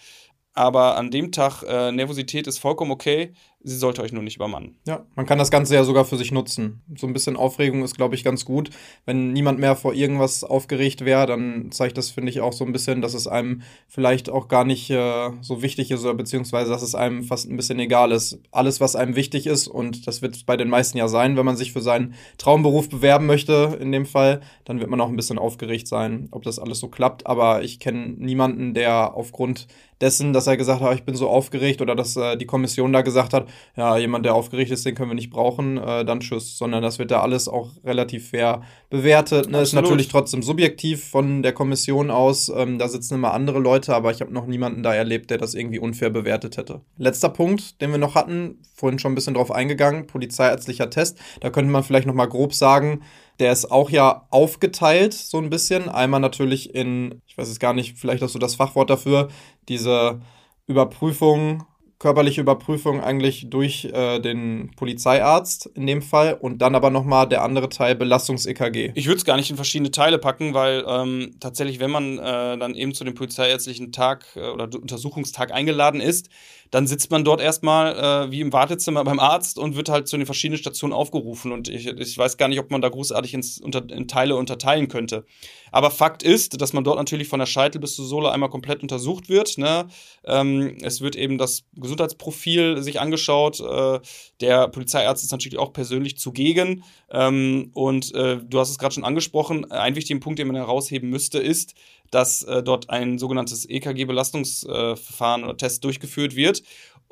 [0.52, 3.32] Aber an dem Tag, äh, Nervosität ist vollkommen okay
[3.64, 4.76] sie sollte euch nur nicht übermannen.
[4.86, 6.82] Ja, man kann das Ganze ja sogar für sich nutzen.
[6.96, 8.68] So ein bisschen Aufregung ist, glaube ich, ganz gut.
[9.06, 12.72] Wenn niemand mehr vor irgendwas aufgeregt wäre, dann zeigt das, finde ich, auch so ein
[12.72, 16.82] bisschen, dass es einem vielleicht auch gar nicht äh, so wichtig ist oder beziehungsweise, dass
[16.82, 18.38] es einem fast ein bisschen egal ist.
[18.52, 21.56] Alles, was einem wichtig ist, und das wird bei den meisten ja sein, wenn man
[21.56, 25.38] sich für seinen Traumberuf bewerben möchte, in dem Fall, dann wird man auch ein bisschen
[25.38, 27.26] aufgeregt sein, ob das alles so klappt.
[27.26, 29.68] Aber ich kenne niemanden, der aufgrund
[30.00, 33.02] dessen, dass er gesagt hat, ich bin so aufgeregt oder dass äh, die Kommission da
[33.02, 36.56] gesagt hat, ja, jemand, der aufgeregt ist, den können wir nicht brauchen, äh, dann tschüss,
[36.56, 39.50] sondern das wird da alles auch relativ fair bewertet.
[39.50, 39.60] Ne?
[39.60, 44.10] Ist natürlich trotzdem subjektiv von der Kommission aus, ähm, da sitzen immer andere Leute, aber
[44.10, 46.82] ich habe noch niemanden da erlebt, der das irgendwie unfair bewertet hätte.
[46.96, 51.50] Letzter Punkt, den wir noch hatten, vorhin schon ein bisschen drauf eingegangen, polizeiärztlicher Test, da
[51.50, 53.02] könnte man vielleicht noch mal grob sagen,
[53.40, 55.88] der ist auch ja aufgeteilt, so ein bisschen.
[55.88, 59.28] Einmal natürlich in, ich weiß es gar nicht, vielleicht hast du das Fachwort dafür,
[59.68, 60.20] diese
[60.66, 61.64] Überprüfung
[61.98, 67.42] körperliche Überprüfung eigentlich durch äh, den Polizeiarzt in dem Fall und dann aber nochmal der
[67.42, 68.92] andere Teil Belastungs-EKG.
[68.94, 72.58] Ich würde es gar nicht in verschiedene Teile packen, weil ähm, tatsächlich, wenn man äh,
[72.58, 76.28] dann eben zu dem polizeiärztlichen Tag äh, oder Untersuchungstag eingeladen ist,
[76.74, 80.16] dann sitzt man dort erstmal äh, wie im Wartezimmer beim Arzt und wird halt zu
[80.16, 81.52] den verschiedenen Stationen aufgerufen.
[81.52, 84.88] Und ich, ich weiß gar nicht, ob man da großartig ins, unter, in Teile unterteilen
[84.88, 85.24] könnte.
[85.70, 88.82] Aber Fakt ist, dass man dort natürlich von der Scheitel bis zur Sohle einmal komplett
[88.82, 89.56] untersucht wird.
[89.56, 89.86] Ne?
[90.24, 93.60] Ähm, es wird eben das Gesundheitsprofil sich angeschaut.
[93.60, 94.00] Äh,
[94.40, 96.82] der Polizeiarzt ist natürlich auch persönlich zugegen.
[97.08, 99.70] Ähm, und äh, du hast es gerade schon angesprochen.
[99.70, 101.76] Ein wichtiger Punkt, den man herausheben müsste, ist,
[102.10, 106.62] dass äh, dort ein sogenanntes EKG-Belastungsverfahren oder Test durchgeführt wird.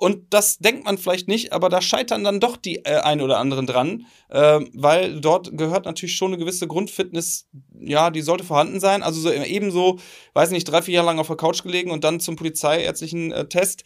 [0.02, 3.38] Und das denkt man vielleicht nicht, aber da scheitern dann doch die äh, ein oder
[3.38, 7.46] anderen dran, äh, weil dort gehört natürlich schon eine gewisse Grundfitness,
[7.78, 9.04] ja, die sollte vorhanden sein.
[9.04, 10.00] Also so ebenso,
[10.34, 13.46] weiß nicht, drei, vier Jahre lang auf der Couch gelegen und dann zum polizeiärztlichen äh,
[13.46, 13.84] Test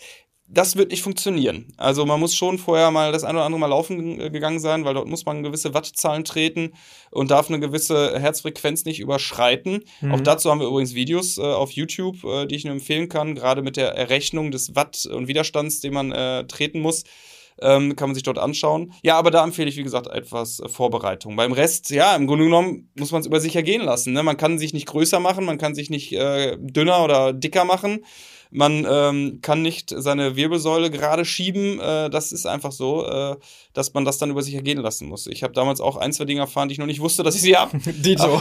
[0.49, 1.72] das wird nicht funktionieren.
[1.76, 4.94] Also man muss schon vorher mal das eine oder andere Mal laufen gegangen sein, weil
[4.94, 6.72] dort muss man gewisse Wattzahlen treten
[7.11, 9.82] und darf eine gewisse Herzfrequenz nicht überschreiten.
[10.01, 10.12] Mhm.
[10.12, 13.34] Auch dazu haben wir übrigens Videos äh, auf YouTube, äh, die ich nur empfehlen kann,
[13.34, 17.03] gerade mit der Errechnung des Watt und Widerstands, den man äh, treten muss.
[17.59, 18.92] Ähm, kann man sich dort anschauen.
[19.03, 21.36] Ja, aber da empfehle ich, wie gesagt, etwas äh, Vorbereitung.
[21.36, 24.12] Beim Rest, ja, im Grunde genommen muss man es über sich ergehen lassen.
[24.12, 24.22] Ne?
[24.22, 28.05] Man kann sich nicht größer machen, man kann sich nicht äh, dünner oder dicker machen.
[28.51, 31.80] Man ähm, kann nicht seine Wirbelsäule gerade schieben.
[31.80, 33.36] Äh, das ist einfach so, äh,
[33.72, 35.26] dass man das dann über sich ergehen lassen muss.
[35.26, 37.42] Ich habe damals auch ein, zwei Dinge erfahren, die ich noch nicht wusste, dass ich
[37.42, 37.78] sie habe.
[37.86, 38.40] Dito.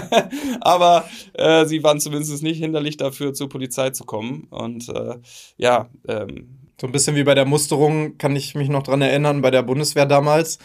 [0.60, 4.46] Aber äh, sie waren zumindest nicht hinderlich dafür, zur Polizei zu kommen.
[4.50, 5.16] Und äh,
[5.56, 6.48] ja, ähm,
[6.80, 9.62] so ein bisschen wie bei der Musterung kann ich mich noch dran erinnern, bei der
[9.62, 10.58] Bundeswehr damals.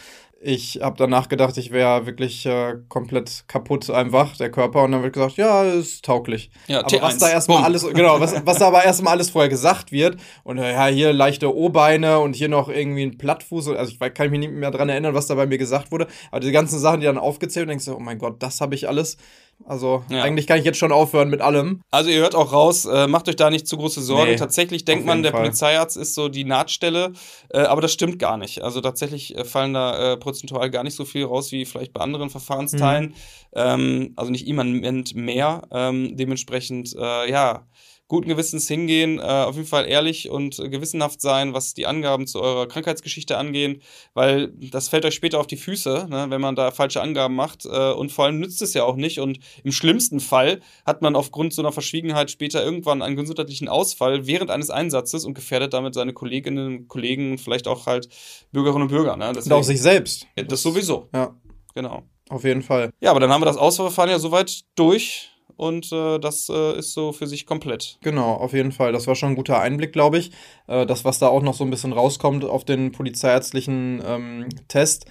[0.44, 4.82] Ich habe danach gedacht, ich wäre wirklich äh, komplett kaputt einfach, der Körper.
[4.82, 6.50] Und dann wird gesagt, ja, ist tauglich.
[6.66, 7.02] Ja, aber T1.
[7.02, 10.58] was da erstmal alles, genau, was, was da aber erstmal alles vorher gesagt wird, und
[10.58, 14.40] äh, ja, hier leichte O-Beine und hier noch irgendwie ein Plattfuß, also ich kann mich
[14.40, 16.08] nicht mehr dran erinnern, was da bei mir gesagt wurde.
[16.32, 18.74] Aber die ganzen Sachen, die dann aufgezählt und denkst du, oh mein Gott, das habe
[18.74, 19.18] ich alles.
[19.66, 20.22] Also ja.
[20.22, 21.82] eigentlich kann ich jetzt schon aufhören mit allem.
[21.90, 24.30] Also ihr hört auch raus, äh, macht euch da nicht zu große Sorgen.
[24.30, 25.42] Nee, tatsächlich denkt man, der Fall.
[25.42, 27.12] Polizeiarzt ist so die Nahtstelle,
[27.50, 28.62] äh, aber das stimmt gar nicht.
[28.62, 32.00] Also tatsächlich äh, fallen da äh, prozentual gar nicht so viel raus wie vielleicht bei
[32.00, 33.06] anderen Verfahrensteilen.
[33.06, 33.14] Mhm.
[33.54, 35.62] Ähm, also nicht immanent mehr.
[35.70, 37.66] Ähm, dementsprechend, äh, ja,
[38.12, 42.42] guten Gewissens hingehen, äh, auf jeden Fall ehrlich und gewissenhaft sein, was die Angaben zu
[42.42, 43.80] eurer Krankheitsgeschichte angehen,
[44.12, 47.64] weil das fällt euch später auf die Füße, ne, wenn man da falsche Angaben macht
[47.64, 51.16] äh, und vor allem nützt es ja auch nicht und im schlimmsten Fall hat man
[51.16, 55.94] aufgrund so einer Verschwiegenheit später irgendwann einen gesundheitlichen Ausfall während eines Einsatzes und gefährdet damit
[55.94, 58.10] seine Kolleginnen, Kollegen und vielleicht auch halt
[58.52, 59.16] Bürgerinnen und Bürger.
[59.16, 59.32] Ne?
[59.34, 60.26] Deswegen, und auch sich selbst.
[60.36, 61.08] Das sowieso.
[61.14, 61.34] Ja.
[61.74, 62.02] Genau.
[62.28, 62.90] Auf jeden Fall.
[63.00, 65.31] Ja, aber dann haben wir das Auswahlverfahren ja soweit durch
[65.62, 67.98] und äh, das äh, ist so für sich komplett.
[68.02, 68.90] Genau, auf jeden Fall.
[68.90, 70.32] Das war schon ein guter Einblick, glaube ich.
[70.66, 75.06] Äh, das, was da auch noch so ein bisschen rauskommt auf den polizeiärztlichen ähm, Test,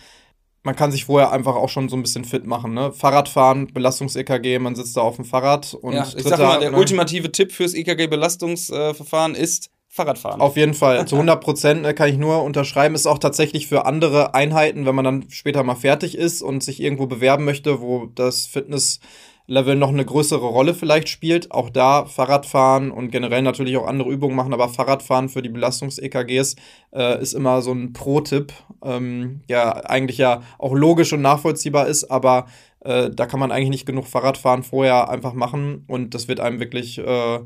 [0.64, 2.74] man kann sich vorher einfach auch schon so ein bisschen fit machen.
[2.74, 2.92] Ne?
[2.92, 6.78] Fahrradfahren, Belastungs-EKG, man sitzt da auf dem Fahrrad und ja, ich sag mal, der ne?
[6.78, 10.40] ultimative Tipp fürs EKG-Belastungsverfahren ist Fahrradfahren.
[10.40, 12.96] Auf jeden Fall, zu 100 Prozent ne, kann ich nur unterschreiben.
[12.96, 16.82] Ist auch tatsächlich für andere Einheiten, wenn man dann später mal fertig ist und sich
[16.82, 19.02] irgendwo bewerben möchte, wo das Fitness
[19.48, 21.52] Level noch eine größere Rolle vielleicht spielt.
[21.52, 26.56] Auch da Fahrradfahren und generell natürlich auch andere Übungen machen, aber Fahrradfahren für die Belastungs-EKGs
[26.94, 32.06] äh, ist immer so ein Pro-Tipp, ähm, ja eigentlich ja auch logisch und nachvollziehbar ist,
[32.06, 32.48] aber
[32.82, 36.60] äh, da kann man eigentlich nicht genug Fahrradfahren vorher einfach machen und das wird einem
[36.60, 37.40] wirklich äh,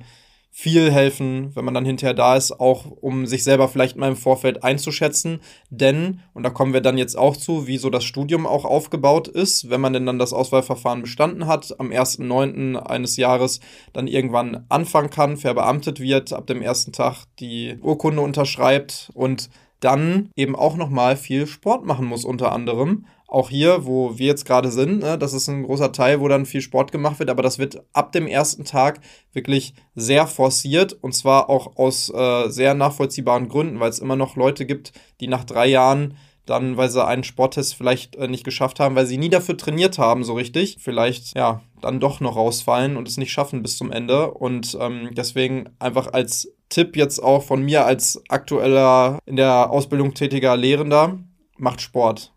[0.58, 4.16] viel helfen, wenn man dann hinterher da ist, auch um sich selber vielleicht mal im
[4.16, 5.42] Vorfeld einzuschätzen.
[5.70, 9.28] Denn, und da kommen wir dann jetzt auch zu, wie so das Studium auch aufgebaut
[9.28, 12.78] ist, wenn man denn dann das Auswahlverfahren bestanden hat, am 1.9.
[12.78, 13.60] eines Jahres
[13.92, 19.50] dann irgendwann anfangen kann, verbeamtet wird, ab dem ersten Tag die Urkunde unterschreibt und
[19.82, 23.06] dann eben auch nochmal viel Sport machen muss unter anderem
[23.36, 26.46] auch hier, wo wir jetzt gerade sind, ne, das ist ein großer Teil, wo dann
[26.46, 29.02] viel Sport gemacht wird, aber das wird ab dem ersten Tag
[29.34, 34.38] wirklich sehr forciert und zwar auch aus äh, sehr nachvollziehbaren Gründen, weil es immer noch
[34.38, 36.16] Leute gibt, die nach drei Jahren
[36.46, 39.98] dann, weil sie einen Sporttest vielleicht äh, nicht geschafft haben, weil sie nie dafür trainiert
[39.98, 43.92] haben, so richtig, vielleicht ja dann doch noch rausfallen und es nicht schaffen bis zum
[43.92, 44.32] Ende.
[44.32, 50.14] Und ähm, deswegen einfach als Tipp jetzt auch von mir als aktueller in der Ausbildung
[50.14, 51.20] tätiger Lehrender,
[51.58, 52.35] macht Sport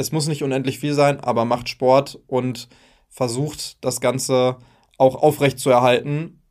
[0.00, 2.68] es muss nicht unendlich viel sein, aber macht Sport und
[3.10, 4.56] versucht das Ganze
[4.96, 6.42] auch aufrecht zu erhalten,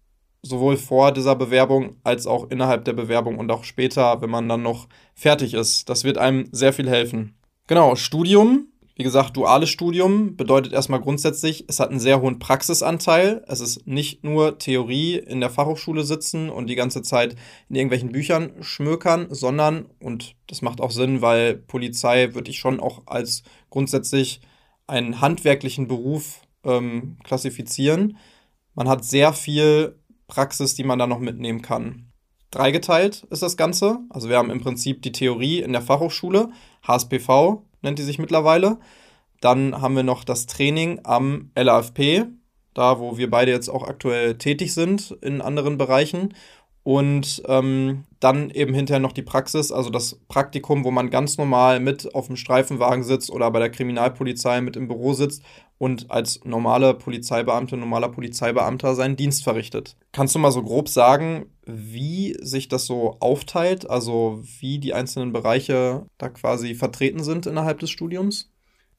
[0.43, 4.61] sowohl vor dieser Bewerbung als auch innerhalb der Bewerbung und auch später, wenn man dann
[4.61, 5.89] noch fertig ist.
[5.89, 7.37] Das wird einem sehr viel helfen.
[7.65, 8.67] Genau, Studium
[8.99, 13.45] wie gesagt, duales Studium bedeutet erstmal grundsätzlich, es hat einen sehr hohen Praxisanteil.
[13.47, 17.37] Es ist nicht nur Theorie in der Fachhochschule sitzen und die ganze Zeit
[17.69, 22.81] in irgendwelchen Büchern schmökern, sondern, und das macht auch Sinn, weil Polizei würde ich schon
[22.81, 24.41] auch als grundsätzlich
[24.85, 28.17] einen handwerklichen Beruf ähm, klassifizieren.
[28.75, 29.97] Man hat sehr viel
[30.27, 32.11] Praxis, die man da noch mitnehmen kann.
[32.51, 33.99] Dreigeteilt ist das Ganze.
[34.09, 36.49] Also wir haben im Prinzip die Theorie in der Fachhochschule,
[36.85, 38.77] HSPV, nennt die sich mittlerweile.
[39.41, 42.25] Dann haben wir noch das Training am LAFP,
[42.73, 46.33] da wo wir beide jetzt auch aktuell tätig sind in anderen Bereichen.
[46.83, 51.79] Und ähm, dann eben hinterher noch die Praxis, also das Praktikum, wo man ganz normal
[51.79, 55.43] mit auf dem Streifenwagen sitzt oder bei der Kriminalpolizei mit im Büro sitzt
[55.79, 59.95] und als normale Polizeibeamte, normaler Polizeibeamter seinen Dienst verrichtet.
[60.11, 65.31] Kannst du mal so grob sagen, wie sich das so aufteilt, also wie die einzelnen
[65.31, 68.51] Bereiche da quasi vertreten sind innerhalb des Studiums?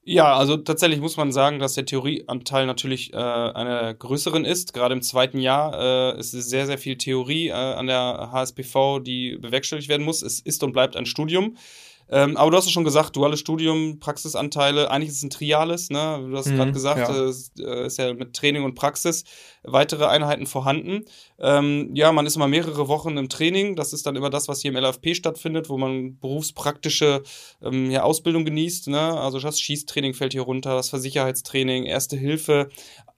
[0.03, 4.73] Ja, also tatsächlich muss man sagen, dass der Theorieanteil natürlich äh, einer größeren ist.
[4.73, 9.37] Gerade im zweiten Jahr äh, ist sehr, sehr viel Theorie äh, an der HSPV, die
[9.37, 10.23] bewerkstelligt werden muss.
[10.23, 11.55] Es ist und bleibt ein Studium.
[12.11, 15.89] Ähm, aber du hast es schon gesagt, duales Studium, Praxisanteile, eigentlich ist es ein Triales,
[15.89, 16.27] ne?
[16.29, 17.23] Du hast mhm, gerade gesagt, ja.
[17.23, 19.23] es äh, ist ja mit Training und Praxis
[19.63, 21.05] weitere Einheiten vorhanden.
[21.39, 23.75] Ähm, ja, man ist immer mehrere Wochen im Training.
[23.75, 27.23] Das ist dann immer das, was hier im LFP stattfindet, wo man berufspraktische
[27.61, 28.87] ähm, ja, Ausbildung genießt.
[28.87, 28.99] Ne?
[28.99, 32.69] Also das Schießtraining fällt hier runter, das Versicherheitstraining, Erste Hilfe,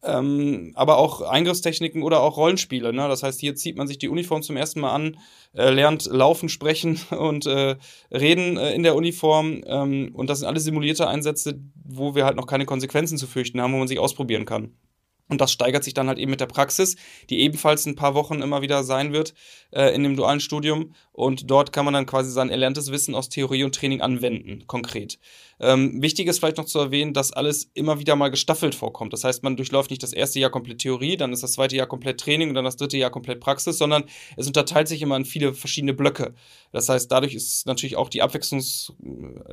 [0.03, 2.91] ähm, aber auch Eingriffstechniken oder auch Rollenspiele.
[2.91, 3.07] Ne?
[3.07, 5.17] Das heißt, hier zieht man sich die Uniform zum ersten Mal an,
[5.53, 7.77] äh, lernt laufen, sprechen und äh,
[8.11, 9.63] reden äh, in der Uniform.
[9.65, 13.61] Ähm, und das sind alles simulierte Einsätze, wo wir halt noch keine Konsequenzen zu fürchten
[13.61, 14.73] haben, wo man sich ausprobieren kann.
[15.29, 16.95] Und das steigert sich dann halt eben mit der Praxis,
[17.29, 19.33] die ebenfalls ein paar Wochen immer wieder sein wird
[19.71, 20.93] äh, in dem dualen Studium.
[21.11, 25.19] Und dort kann man dann quasi sein erlerntes Wissen aus Theorie und Training anwenden, konkret.
[25.63, 29.13] Ähm, wichtig ist vielleicht noch zu erwähnen, dass alles immer wieder mal gestaffelt vorkommt.
[29.13, 31.87] Das heißt, man durchläuft nicht das erste Jahr komplett Theorie, dann ist das zweite Jahr
[31.87, 34.03] komplett Training und dann das dritte Jahr komplett Praxis, sondern
[34.35, 36.33] es unterteilt sich immer in viele verschiedene Blöcke.
[36.73, 38.91] Das heißt, dadurch ist natürlich auch die, Abwechslungs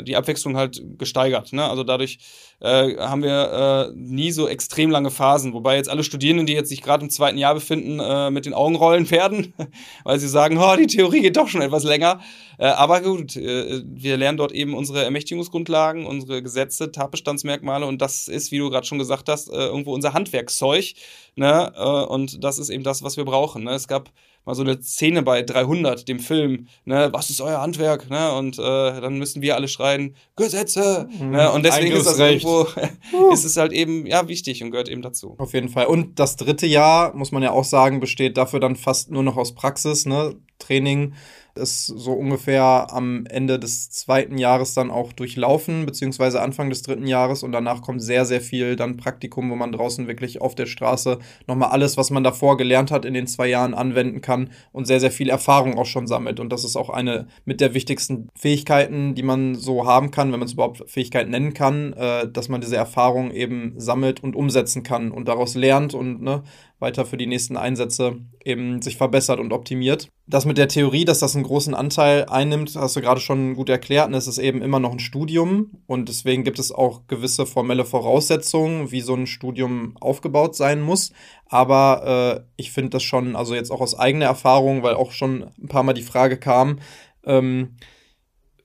[0.02, 1.52] die Abwechslung halt gesteigert.
[1.52, 1.62] Ne?
[1.62, 2.18] Also dadurch
[2.60, 6.70] äh, haben wir äh, nie so extrem lange Phasen, wobei jetzt alle Studierenden, die jetzt
[6.70, 9.54] sich gerade im zweiten Jahr befinden, äh, mit den Augen rollen werden,
[10.04, 12.20] weil sie sagen, oh, die Theorie geht doch schon etwas länger.
[12.58, 18.28] Äh, aber gut, äh, wir lernen dort eben unsere Ermächtigungsgrundlagen, unsere Gesetze, Tatbestandsmerkmale und das
[18.28, 20.94] ist, wie du gerade schon gesagt hast, äh, irgendwo unser Handwerkszeug.
[21.36, 21.72] Ne?
[22.08, 23.64] und das ist eben das, was wir brauchen.
[23.64, 23.70] Ne?
[23.70, 24.10] Es gab
[24.44, 28.58] mal so eine Szene bei 300, dem Film, ne, was ist euer Handwerk, ne, und
[28.58, 28.62] äh,
[29.00, 31.30] dann müssen wir alle schreien, Gesetze, mhm.
[31.30, 32.66] ne, und deswegen ist das irgendwo,
[33.32, 35.34] ist es halt eben, ja, wichtig und gehört eben dazu.
[35.38, 35.86] Auf jeden Fall.
[35.86, 39.36] Und das dritte Jahr, muss man ja auch sagen, besteht dafür dann fast nur noch
[39.36, 41.14] aus Praxis, ne, Training,
[41.54, 47.06] ist so ungefähr am Ende des zweiten Jahres dann auch durchlaufen, beziehungsweise Anfang des dritten
[47.06, 50.66] Jahres und danach kommt sehr, sehr viel dann Praktikum, wo man draußen wirklich auf der
[50.66, 54.86] Straße nochmal alles, was man davor gelernt hat, in den zwei Jahren anwenden kann und
[54.86, 56.40] sehr, sehr viel Erfahrung auch schon sammelt.
[56.40, 60.40] Und das ist auch eine mit der wichtigsten Fähigkeiten, die man so haben kann, wenn
[60.40, 64.82] man es überhaupt Fähigkeit nennen kann, äh, dass man diese Erfahrung eben sammelt und umsetzen
[64.82, 66.42] kann und daraus lernt und ne,
[66.80, 70.08] weiter für die nächsten Einsätze eben sich verbessert und optimiert.
[70.26, 73.68] Das mit der Theorie, dass das einen großen Anteil einnimmt, hast du gerade schon gut
[73.68, 74.08] erklärt.
[74.08, 77.84] Und es ist eben immer noch ein Studium und deswegen gibt es auch gewisse formelle
[77.84, 81.12] Voraussetzungen, wie so ein Studium aufgebaut sein muss.
[81.46, 85.50] Aber äh, ich finde das schon, also jetzt auch aus eigener Erfahrung, weil auch schon
[85.62, 86.78] ein paar Mal die Frage kam,
[87.24, 87.76] ähm,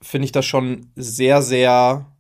[0.02, 2.15] finde ich das schon sehr, sehr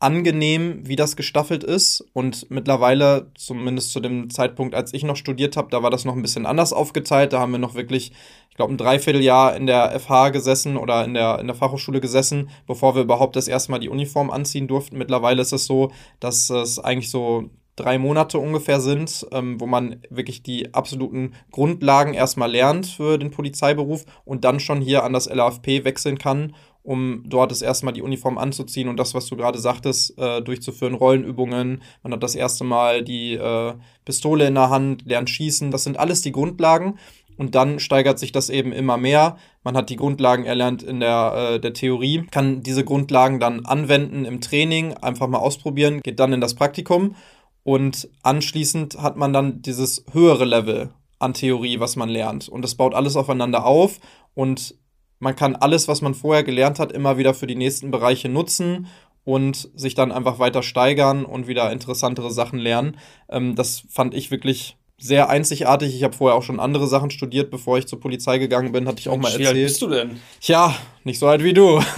[0.00, 2.04] angenehm, wie das gestaffelt ist.
[2.12, 6.14] Und mittlerweile, zumindest zu dem Zeitpunkt, als ich noch studiert habe, da war das noch
[6.14, 7.32] ein bisschen anders aufgeteilt.
[7.32, 8.12] Da haben wir noch wirklich,
[8.50, 12.50] ich glaube, ein Dreivierteljahr in der FH gesessen oder in der, in der Fachhochschule gesessen,
[12.66, 14.98] bevor wir überhaupt das erste Mal die Uniform anziehen durften.
[14.98, 15.90] Mittlerweile ist es so,
[16.20, 22.14] dass es eigentlich so drei Monate ungefähr sind, ähm, wo man wirklich die absoluten Grundlagen
[22.14, 26.54] erstmal lernt für den Polizeiberuf und dann schon hier an das LAFP wechseln kann
[26.88, 30.40] um dort das erste Mal die Uniform anzuziehen und das, was du gerade sagtest, äh,
[30.40, 31.82] durchzuführen, Rollenübungen.
[32.02, 33.74] Man hat das erste Mal die äh,
[34.06, 35.70] Pistole in der Hand, lernt schießen.
[35.70, 36.98] Das sind alles die Grundlagen.
[37.36, 39.36] Und dann steigert sich das eben immer mehr.
[39.62, 44.24] Man hat die Grundlagen erlernt in der, äh, der Theorie, kann diese Grundlagen dann anwenden
[44.24, 47.16] im Training, einfach mal ausprobieren, geht dann in das Praktikum
[47.64, 52.48] und anschließend hat man dann dieses höhere Level an Theorie, was man lernt.
[52.48, 54.00] Und das baut alles aufeinander auf
[54.34, 54.74] und
[55.18, 58.86] man kann alles, was man vorher gelernt hat, immer wieder für die nächsten Bereiche nutzen
[59.24, 62.96] und sich dann einfach weiter steigern und wieder interessantere Sachen lernen.
[63.28, 65.94] Ähm, das fand ich wirklich sehr einzigartig.
[65.94, 68.98] Ich habe vorher auch schon andere Sachen studiert, bevor ich zur Polizei gegangen bin, hatte
[69.00, 69.40] ich auch mal erzählt.
[69.40, 70.20] Wie alt bist du denn?
[70.40, 71.78] Tja, nicht so alt wie du.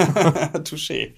[0.64, 1.12] Touché.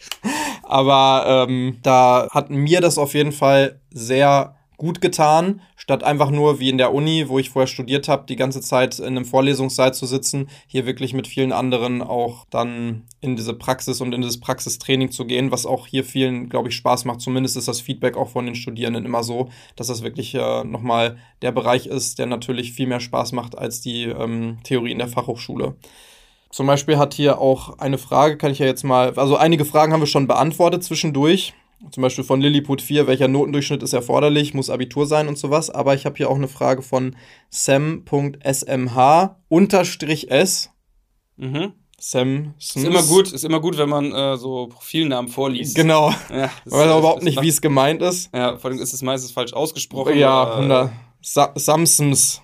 [0.62, 6.58] Aber ähm, da hat mir das auf jeden Fall sehr gut getan, statt einfach nur
[6.58, 9.94] wie in der Uni, wo ich vorher studiert habe, die ganze Zeit in einem Vorlesungssaal
[9.94, 14.40] zu sitzen, hier wirklich mit vielen anderen auch dann in diese Praxis und in dieses
[14.40, 17.20] Praxistraining zu gehen, was auch hier vielen, glaube ich, Spaß macht.
[17.20, 21.16] Zumindest ist das Feedback auch von den Studierenden immer so, dass das wirklich äh, nochmal
[21.42, 25.08] der Bereich ist, der natürlich viel mehr Spaß macht als die ähm, Theorie in der
[25.08, 25.76] Fachhochschule.
[26.50, 29.92] Zum Beispiel hat hier auch eine Frage, kann ich ja jetzt mal, also einige Fragen
[29.92, 31.54] haben wir schon beantwortet zwischendurch.
[31.90, 35.68] Zum Beispiel von Lilliput 4, welcher Notendurchschnitt ist erforderlich, muss Abitur sein und sowas.
[35.68, 37.16] Aber ich habe hier auch eine Frage von
[37.50, 40.70] sam.smh unterstrich s.
[41.36, 41.72] Mhm.
[41.98, 42.54] Sam.
[42.58, 45.76] Ist immer gut, ist immer gut, wenn man äh, so Profilnamen vorliest.
[45.76, 46.10] Genau.
[46.30, 48.28] Ja, Man weiß überhaupt nicht, wie es gemeint ist.
[48.34, 50.18] Ja, vor allem ist es meistens falsch ausgesprochen.
[50.18, 50.88] Ja, oder, äh,
[51.20, 52.42] Sa Samsons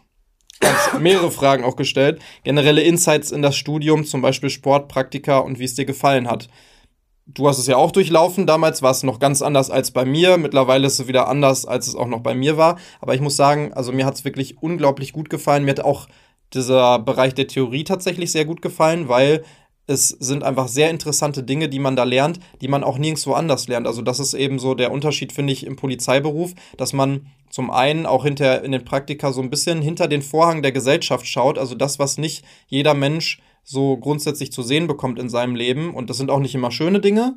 [0.63, 2.21] hat mehrere Fragen auch gestellt.
[2.45, 6.49] Generelle Insights in das Studium, zum Beispiel Sport, Praktika und wie es dir gefallen hat
[7.29, 8.47] du hast es ja auch durchlaufen.
[8.47, 10.39] Damals war es noch ganz anders als bei mir.
[10.39, 12.79] Mittlerweile ist es wieder anders, als es auch noch bei mir war.
[13.01, 15.65] Aber ich muss sagen, also mir hat es wirklich unglaublich gut gefallen.
[15.65, 16.09] Mir hat auch
[16.55, 19.45] dieser Bereich der Theorie tatsächlich sehr gut gefallen, weil
[19.87, 23.69] es sind einfach sehr interessante Dinge, die man da lernt, die man auch nirgendwo anders
[23.69, 23.87] lernt.
[23.87, 28.05] Also das ist eben so der Unterschied, finde ich, im Polizeiberuf, dass man zum einen
[28.05, 31.59] auch hinter in den Praktika so ein bisschen hinter den Vorhang der Gesellschaft schaut.
[31.59, 35.95] Also das, was nicht jeder Mensch so grundsätzlich zu sehen bekommt in seinem Leben.
[35.95, 37.37] Und das sind auch nicht immer schöne Dinge,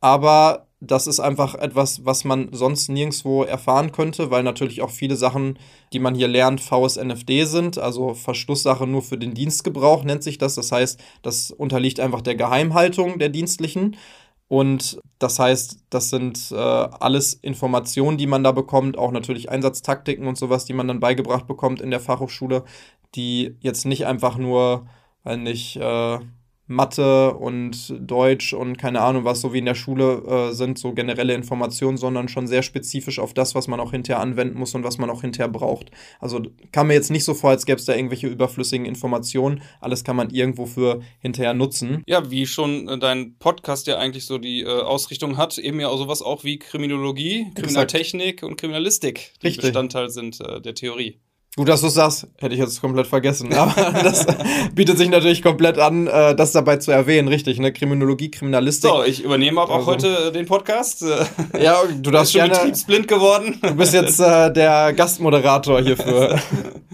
[0.00, 5.16] aber das ist einfach etwas, was man sonst nirgendwo erfahren könnte, weil natürlich auch viele
[5.16, 5.58] Sachen,
[5.92, 10.54] die man hier lernt, VSNFD sind, also Verschlusssache nur für den Dienstgebrauch nennt sich das.
[10.56, 13.96] Das heißt, das unterliegt einfach der Geheimhaltung der Dienstlichen.
[14.48, 20.26] Und das heißt, das sind äh, alles Informationen, die man da bekommt, auch natürlich Einsatztaktiken
[20.26, 22.64] und sowas, die man dann beigebracht bekommt in der Fachhochschule,
[23.14, 24.86] die jetzt nicht einfach nur
[25.24, 26.18] weil nicht äh,
[26.66, 30.92] Mathe und Deutsch und keine Ahnung was, so wie in der Schule äh, sind, so
[30.92, 34.82] generelle Informationen, sondern schon sehr spezifisch auf das, was man auch hinterher anwenden muss und
[34.82, 35.90] was man auch hinterher braucht.
[36.20, 36.40] Also
[36.72, 39.62] kam mir jetzt nicht so vor, als gäbe es da irgendwelche überflüssigen Informationen.
[39.80, 42.02] Alles kann man irgendwo für hinterher nutzen.
[42.06, 45.88] Ja, wie schon äh, dein Podcast ja eigentlich so die äh, Ausrichtung hat, eben ja
[45.88, 48.50] auch sowas auch wie Kriminologie, Kriminaltechnik Exakt.
[48.50, 49.64] und Kriminalistik, die Richtig.
[49.64, 51.20] Bestandteil sind äh, der Theorie.
[51.56, 53.54] Gut, dass du sagst, hätte ich jetzt komplett vergessen.
[53.54, 54.26] Aber das
[54.74, 57.72] bietet sich natürlich komplett an, äh, das dabei zu erwähnen, richtig, ne?
[57.72, 58.90] Kriminologie, Kriminalistik.
[58.90, 61.04] So, ich übernehme auch, also, heute den Podcast.
[61.56, 63.60] Ja, du darfst schon gerne, betriebsblind geworden.
[63.62, 66.40] Du bist jetzt äh, der Gastmoderator hierfür.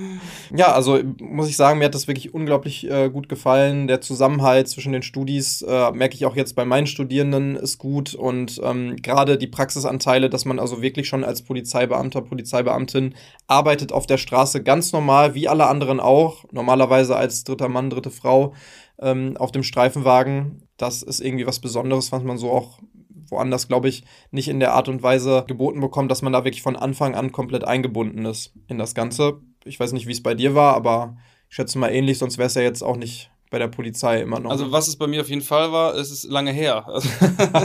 [0.55, 3.87] ja, also muss ich sagen, mir hat das wirklich unglaublich äh, gut gefallen.
[3.87, 8.15] Der Zusammenhalt zwischen den Studis äh, merke ich auch jetzt bei meinen Studierenden ist gut
[8.15, 13.15] und ähm, gerade die Praxisanteile, dass man also wirklich schon als Polizeibeamter, Polizeibeamtin
[13.47, 17.91] arbeitet auf der Straße Straße ganz normal, wie alle anderen auch, normalerweise als dritter Mann,
[17.91, 18.55] dritte Frau
[18.99, 20.69] ähm, auf dem Streifenwagen.
[20.77, 22.81] Das ist irgendwie was Besonderes, was man so auch
[23.29, 26.63] woanders, glaube ich, nicht in der Art und Weise geboten bekommt, dass man da wirklich
[26.63, 29.41] von Anfang an komplett eingebunden ist in das Ganze.
[29.65, 31.17] Ich weiß nicht, wie es bei dir war, aber
[31.49, 34.41] ich schätze mal ähnlich, sonst wäre es ja jetzt auch nicht bei der Polizei immer
[34.41, 34.51] noch.
[34.51, 36.87] Also was es bei mir auf jeden Fall war, es ist lange her.
[36.91, 37.09] Also,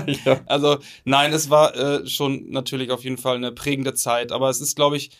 [0.25, 0.41] ja.
[0.45, 4.61] also nein, es war äh, schon natürlich auf jeden Fall eine prägende Zeit, aber es
[4.61, 5.11] ist, glaube ich,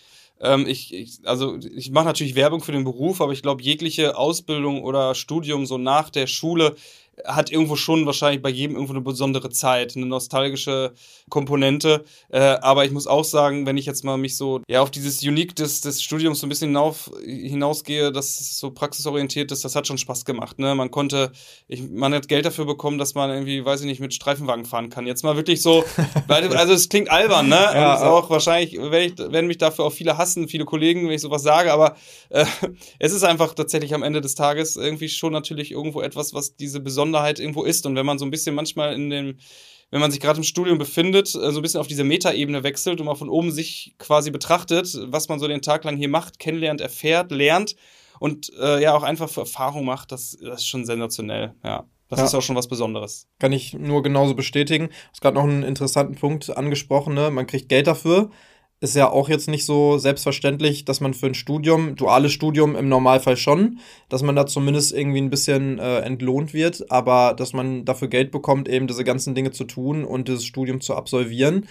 [0.42, 4.18] ähm, ich, ich, also ich mache natürlich Werbung für den Beruf, aber ich glaube, jegliche
[4.18, 6.76] Ausbildung oder Studium so nach der Schule
[7.24, 10.94] hat irgendwo schon wahrscheinlich bei jedem irgendwo eine besondere Zeit, eine nostalgische
[11.30, 12.04] Komponente.
[12.30, 15.24] Äh, aber ich muss auch sagen, wenn ich jetzt mal mich so ja auf dieses
[15.24, 19.88] Unique des, des Studiums so ein bisschen hinauf, hinausgehe, dass so praxisorientiert ist, das hat
[19.88, 20.60] schon Spaß gemacht.
[20.60, 20.76] Ne?
[20.76, 21.32] Man konnte,
[21.68, 24.90] ich, man hat Geld dafür bekommen, dass man irgendwie, weiß ich nicht, mit Streifenwagen fahren
[24.90, 25.08] kann.
[25.08, 25.84] Jetzt mal wirklich so,
[26.28, 27.56] also es klingt albern, ne?
[27.56, 31.08] Ja, Und ist auch wahrscheinlich, wenn ich, werden mich dafür auch viele hassen, viele Kollegen,
[31.08, 31.96] wenn ich sowas sage, aber
[32.30, 32.46] äh,
[33.00, 36.80] es ist einfach tatsächlich am Ende des Tages irgendwie schon natürlich irgendwo etwas, was diese
[36.80, 37.86] besondere Besonderheit irgendwo ist.
[37.86, 39.38] Und wenn man so ein bisschen manchmal in dem,
[39.92, 43.00] wenn man sich gerade im Studium befindet, äh, so ein bisschen auf diese Metaebene wechselt
[43.00, 46.40] und mal von oben sich quasi betrachtet, was man so den Tag lang hier macht,
[46.40, 47.76] kennenlernt, erfährt, lernt
[48.20, 51.86] und äh, ja auch einfach für Erfahrung macht, das, das ist schon sensationell, ja.
[52.08, 52.26] Das ja.
[52.26, 53.28] ist auch schon was Besonderes.
[53.40, 54.90] Kann ich nur genauso bestätigen.
[54.90, 57.32] Du hast gerade noch einen interessanten Punkt angesprochen, ne?
[57.32, 58.30] Man kriegt Geld dafür
[58.82, 62.90] ist ja auch jetzt nicht so selbstverständlich, dass man für ein Studium, duales Studium im
[62.90, 67.86] Normalfall schon, dass man da zumindest irgendwie ein bisschen äh, entlohnt wird, aber dass man
[67.86, 71.68] dafür Geld bekommt, eben diese ganzen Dinge zu tun und dieses Studium zu absolvieren.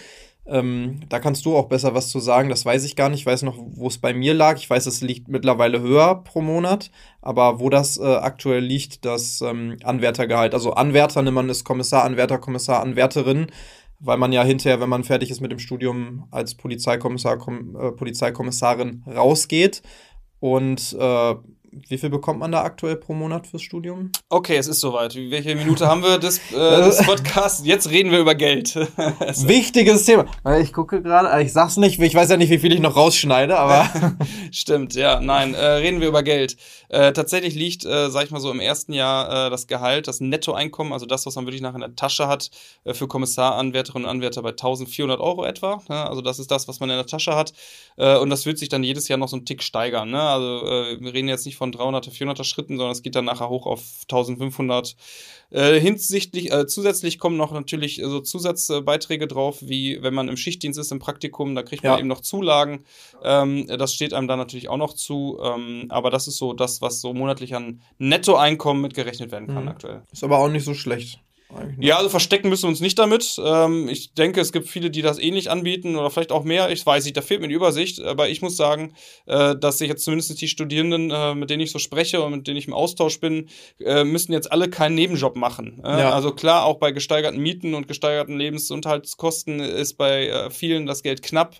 [0.46, 3.20] Ähm, da kannst du auch besser was zu sagen, das weiß ich gar nicht.
[3.20, 4.58] Ich weiß noch, wo es bei mir lag.
[4.58, 6.90] Ich weiß, es liegt mittlerweile höher pro Monat,
[7.22, 10.52] aber wo das äh, aktuell liegt, das ähm, Anwärtergehalt.
[10.52, 13.46] Also Anwärter, nimmt man ist Kommissar, Anwärter, Kommissar, Anwärterin
[14.04, 19.02] weil man ja hinterher, wenn man fertig ist mit dem Studium, als Polizeikommissar, äh, Polizeikommissarin
[19.06, 19.82] rausgeht.
[20.40, 21.34] Und äh,
[21.88, 24.10] wie viel bekommt man da aktuell pro Monat fürs Studium?
[24.28, 25.14] Okay, es ist soweit.
[25.14, 26.52] Welche Minute haben wir des, äh,
[26.84, 27.64] des Podcasts?
[27.64, 28.74] Jetzt reden wir über Geld.
[29.46, 30.26] Wichtiges Thema.
[30.60, 33.58] Ich gucke gerade, ich sag's nicht, ich weiß ja nicht, wie viel ich noch rausschneide,
[33.58, 33.88] aber.
[34.50, 36.56] Stimmt, ja, nein, äh, reden wir über Geld.
[36.88, 40.20] Äh, tatsächlich liegt, äh, sag ich mal so, im ersten Jahr äh, das Gehalt, das
[40.20, 42.50] Nettoeinkommen, also das, was man wirklich nachher in der Tasche hat,
[42.84, 45.82] äh, für Kommissaranwärterinnen und Anwärter bei 1400 Euro etwa.
[45.88, 46.08] Ne?
[46.08, 47.52] Also das ist das, was man in der Tasche hat.
[47.96, 50.10] Äh, und das wird sich dann jedes Jahr noch so einen Tick steigern.
[50.10, 50.20] Ne?
[50.20, 53.48] Also äh, wir reden jetzt nicht von 300, 400 Schritten, sondern es geht dann nachher
[53.48, 54.96] hoch auf 1500.
[55.50, 60.78] Äh, hinsichtlich, äh, zusätzlich kommen noch natürlich so Zusatzbeiträge drauf, wie wenn man im Schichtdienst
[60.78, 61.98] ist, im Praktikum, da kriegt man ja.
[61.98, 62.84] eben noch Zulagen.
[63.22, 65.38] Ähm, das steht einem dann natürlich auch noch zu.
[65.42, 69.68] Ähm, aber das ist so das, was so monatlich an Nettoeinkommen mitgerechnet werden kann mhm.
[69.68, 70.02] aktuell.
[70.12, 71.20] Ist aber auch nicht so schlecht.
[71.78, 73.40] Ja, also verstecken müssen wir uns nicht damit.
[73.42, 76.70] Ähm, ich denke, es gibt viele, die das ähnlich anbieten oder vielleicht auch mehr.
[76.70, 78.00] Ich weiß nicht, da fehlt mir die Übersicht.
[78.00, 78.94] Aber ich muss sagen,
[79.26, 82.46] äh, dass sich jetzt zumindest die Studierenden, äh, mit denen ich so spreche und mit
[82.46, 83.48] denen ich im Austausch bin,
[83.80, 85.80] äh, müssen jetzt alle keinen Nebenjob machen.
[85.84, 86.10] Äh, ja.
[86.10, 91.22] Also klar, auch bei gesteigerten Mieten und gesteigerten Lebensunterhaltskosten ist bei äh, vielen das Geld
[91.22, 91.56] knapp.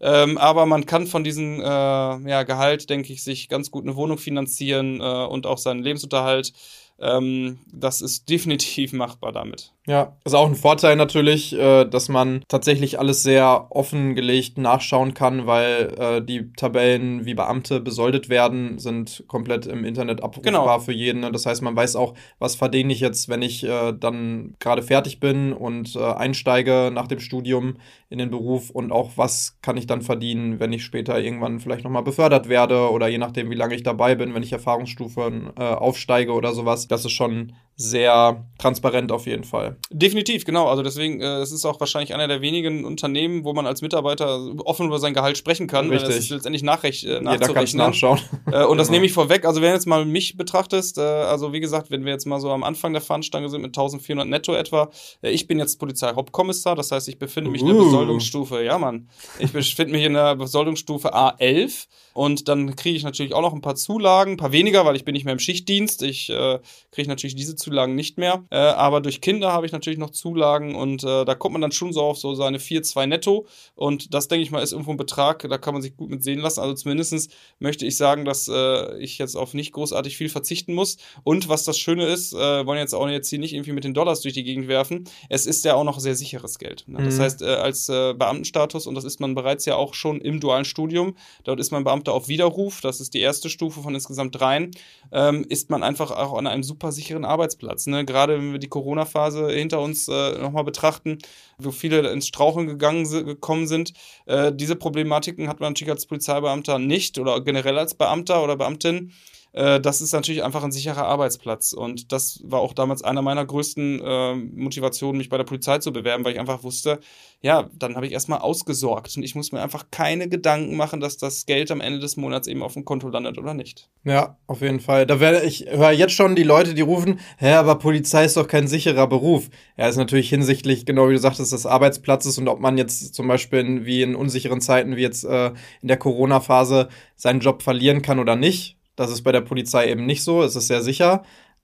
[0.00, 3.96] Ähm, aber man kann von diesem äh, ja, Gehalt, denke ich, sich ganz gut eine
[3.96, 6.52] Wohnung finanzieren äh, und auch seinen Lebensunterhalt
[7.00, 9.72] ähm, das ist definitiv machbar damit.
[9.90, 15.48] Ja, ist auch ein Vorteil natürlich, äh, dass man tatsächlich alles sehr offengelegt nachschauen kann,
[15.48, 20.78] weil äh, die Tabellen, wie Beamte besoldet werden, sind komplett im Internet abrufbar genau.
[20.78, 21.22] für jeden.
[21.32, 25.18] Das heißt, man weiß auch, was verdiene ich jetzt, wenn ich äh, dann gerade fertig
[25.18, 27.74] bin und einsteige nach dem Studium
[28.10, 31.82] in den Beruf und auch was kann ich dann verdienen, wenn ich später irgendwann vielleicht
[31.82, 36.32] nochmal befördert werde oder je nachdem, wie lange ich dabei bin, wenn ich Erfahrungsstufen aufsteige
[36.32, 36.86] oder sowas.
[36.86, 39.76] Das ist schon sehr transparent auf jeden Fall.
[39.90, 40.68] Definitiv, genau.
[40.68, 44.38] Also deswegen, äh, es ist auch wahrscheinlich einer der wenigen Unternehmen, wo man als Mitarbeiter
[44.66, 45.88] offen über sein Gehalt sprechen kann.
[45.88, 46.08] Richtig.
[46.08, 47.78] Das ist letztendlich nachrech äh, nachzurechnen.
[47.78, 48.20] nachschauen.
[48.52, 48.96] Äh, und das genau.
[48.96, 49.46] nehme ich vorweg.
[49.46, 52.40] Also wenn du jetzt mal mich betrachtest, äh, also wie gesagt, wenn wir jetzt mal
[52.40, 54.90] so am Anfang der Fahnenstange sind mit 1400 netto etwa,
[55.22, 57.68] äh, ich bin jetzt Polizeihauptkommissar, das heißt, ich befinde mich uh.
[57.68, 57.84] in der uh.
[57.86, 59.08] Besoldungsstufe, ja Mann,
[59.38, 63.62] ich befinde mich in der Besoldungsstufe A11 und dann kriege ich natürlich auch noch ein
[63.62, 66.02] paar Zulagen, ein paar weniger, weil ich bin nicht mehr im Schichtdienst.
[66.02, 66.58] Ich äh,
[66.90, 68.44] kriege natürlich diese Zulagen nicht mehr.
[68.50, 71.72] Äh, aber durch Kinder habe ich natürlich noch Zulagen und äh, da kommt man dann
[71.72, 73.46] schon so auf so seine 4, 2 netto.
[73.74, 76.22] Und das, denke ich mal, ist irgendwo ein Betrag, da kann man sich gut mit
[76.22, 76.60] sehen lassen.
[76.60, 80.98] Also zumindest möchte ich sagen, dass äh, ich jetzt auf nicht großartig viel verzichten muss.
[81.22, 83.94] Und was das Schöne ist, äh, wollen jetzt auch jetzt hier nicht irgendwie mit den
[83.94, 85.04] Dollars durch die Gegend werfen.
[85.28, 86.84] Es ist ja auch noch sehr sicheres Geld.
[86.86, 87.02] Ne?
[87.02, 87.22] Das mhm.
[87.22, 90.64] heißt, äh, als äh, Beamtenstatus, und das ist man bereits ja auch schon im dualen
[90.64, 94.70] Studium, dort ist man Beamter auf Widerruf, das ist die erste Stufe von insgesamt dreien,
[95.12, 97.86] ähm, ist man einfach auch an einem super sicheren Arbeitsplatz Arbeitsplatz.
[97.86, 98.04] Ne?
[98.04, 101.18] Gerade wenn wir die Corona-Phase hinter uns äh, nochmal betrachten,
[101.58, 103.92] wo viele ins Straucheln gegangen gekommen sind.
[104.26, 109.12] Äh, diese Problematiken hat man natürlich als Polizeibeamter nicht oder generell als Beamter oder Beamtin
[109.52, 111.72] äh, das ist natürlich einfach ein sicherer Arbeitsplatz.
[111.72, 115.92] Und das war auch damals einer meiner größten äh, Motivationen, mich bei der Polizei zu
[115.92, 117.00] bewerben, weil ich einfach wusste,
[117.42, 121.16] ja, dann habe ich erstmal ausgesorgt und ich muss mir einfach keine Gedanken machen, dass
[121.16, 123.88] das Geld am Ende des Monats eben auf dem Konto landet oder nicht.
[124.04, 125.06] Ja, auf jeden Fall.
[125.06, 128.46] Da werde ich höre jetzt schon die Leute, die rufen, hä, aber Polizei ist doch
[128.46, 129.48] kein sicherer Beruf.
[129.78, 133.26] Ja, ist natürlich hinsichtlich, genau wie du sagtest, des Arbeitsplatzes und ob man jetzt zum
[133.26, 138.02] Beispiel in, wie in unsicheren Zeiten wie jetzt äh, in der Corona-Phase seinen Job verlieren
[138.02, 141.22] kann oder nicht das ist bei der Polizei eben nicht so, es ist sehr sicher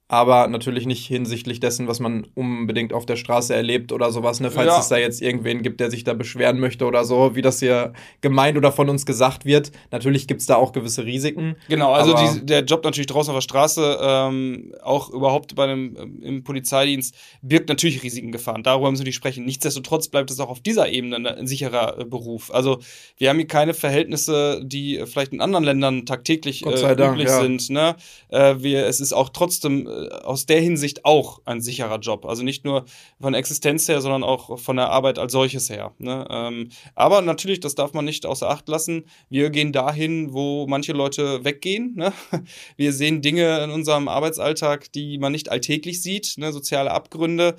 [0.09, 4.53] aber natürlich nicht hinsichtlich dessen, was man unbedingt auf der Straße erlebt oder sowas, ne?
[4.53, 4.79] falls ja.
[4.79, 7.93] es da jetzt irgendwen gibt, der sich da beschweren möchte oder so, wie das hier
[8.21, 9.73] gemeint oder von uns gesagt wird.
[9.91, 11.57] Natürlich gibt es da auch gewisse Risiken.
[11.69, 15.97] Genau, also die, der Job natürlich draußen auf der Straße, ähm, auch überhaupt bei einem
[16.01, 18.63] ähm, im Polizeidienst, birgt natürlich Risiken Gefahren.
[18.63, 19.45] Darüber müssen wir nicht sprechen.
[19.45, 22.55] Nichtsdestotrotz bleibt es auch auf dieser Ebene ein sicherer äh, Beruf.
[22.55, 22.79] Also
[23.17, 27.41] wir haben hier keine Verhältnisse, die vielleicht in anderen Ländern tagtäglich äh, Dank, üblich ja.
[27.41, 27.71] sind.
[27.71, 27.97] Ne?
[28.29, 32.27] Äh, wir, es ist auch trotzdem äh, aus der Hinsicht auch ein sicherer Job.
[32.27, 32.85] Also nicht nur
[33.21, 35.93] von Existenz her, sondern auch von der Arbeit als solches her.
[35.99, 36.27] Ne?
[36.31, 39.05] Ähm, aber natürlich, das darf man nicht außer Acht lassen.
[39.29, 41.95] Wir gehen dahin, wo manche Leute weggehen.
[41.97, 42.13] Ne?
[42.77, 46.35] Wir sehen Dinge in unserem Arbeitsalltag, die man nicht alltäglich sieht.
[46.37, 46.53] Ne?
[46.53, 47.57] Soziale Abgründe,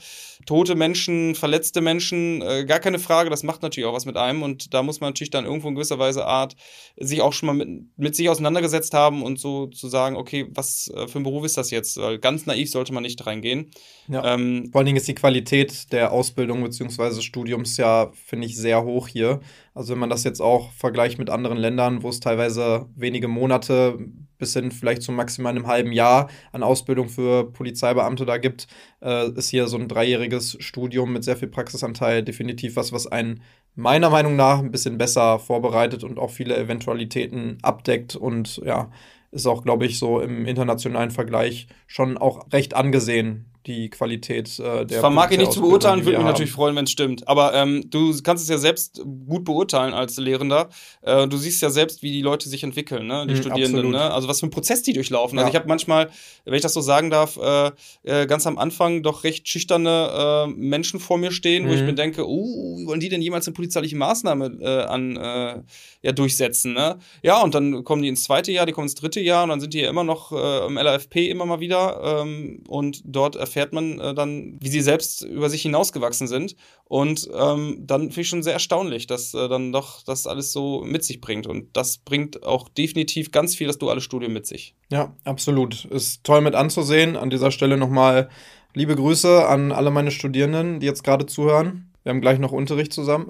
[0.48, 3.30] tote Menschen, verletzte Menschen, äh, gar keine Frage.
[3.30, 4.42] Das macht natürlich auch was mit einem.
[4.42, 6.56] Und da muss man natürlich dann irgendwo in gewisser Weise Art
[6.96, 10.90] sich auch schon mal mit, mit sich auseinandergesetzt haben und so zu sagen, okay, was
[10.96, 11.98] äh, für ein Beruf ist das jetzt?
[11.98, 13.72] Weil ganz naiv sollte man nicht reingehen.
[14.08, 14.34] Ja.
[14.34, 17.22] Ähm, Vor allen Dingen ist die Qualität der Ausbildung bzw.
[17.22, 19.42] Studiums ja, finde ich, sehr hoch hier.
[19.74, 24.00] Also wenn man das jetzt auch vergleicht mit anderen Ländern, wo es teilweise wenige Monate
[24.38, 28.68] bis hin vielleicht zum maximal einem halben Jahr an Ausbildung für Polizeibeamte da gibt,
[29.02, 33.42] äh, ist hier so ein dreijähriges Studium mit sehr viel Praxisanteil definitiv was, was einen
[33.76, 38.90] meiner Meinung nach ein bisschen besser vorbereitet und auch viele Eventualitäten abdeckt und ja,
[39.32, 44.86] ist auch, glaube ich, so im internationalen Vergleich schon auch recht angesehen die Qualität äh,
[44.86, 45.02] der.
[45.02, 46.26] Vermag ich nicht zu beurteilen, würde mich haben.
[46.26, 47.28] natürlich freuen, wenn es stimmt.
[47.28, 50.70] Aber ähm, du kannst es ja selbst gut beurteilen als Lehrender.
[51.02, 53.26] Äh, du siehst ja selbst, wie die Leute sich entwickeln, ne?
[53.28, 53.92] die mhm, Studierenden.
[53.92, 54.12] Ne?
[54.12, 55.38] Also was für einen Prozess die durchlaufen.
[55.38, 55.46] Also ja.
[55.48, 56.10] Also ich habe manchmal,
[56.46, 57.72] wenn ich das so sagen darf, äh,
[58.04, 61.70] äh, ganz am Anfang doch recht schüchterne äh, Menschen vor mir stehen, mhm.
[61.70, 61.88] wo ich mhm.
[61.88, 65.62] mir denke, oh, wie wollen die denn jemals eine polizeiliche Maßnahme äh, an äh,
[66.02, 66.74] ja, durchsetzen?
[66.74, 66.98] Ne?
[67.22, 69.60] Ja, und dann kommen die ins zweite Jahr, die kommen ins dritte Jahr und dann
[69.60, 73.57] sind die ja immer noch äh, im LAFP immer mal wieder ähm, und dort erfährt
[73.58, 76.56] erfährt man äh, dann, wie sie selbst über sich hinausgewachsen sind.
[76.86, 80.84] Und ähm, dann finde ich schon sehr erstaunlich, dass äh, dann doch das alles so
[80.86, 81.48] mit sich bringt.
[81.48, 84.76] Und das bringt auch definitiv ganz viel das duale Studium mit sich.
[84.92, 85.86] Ja, absolut.
[85.86, 87.16] Ist toll mit anzusehen.
[87.16, 88.30] An dieser Stelle nochmal
[88.76, 91.92] liebe Grüße an alle meine Studierenden, die jetzt gerade zuhören.
[92.04, 93.28] Wir haben gleich noch Unterricht zusammen.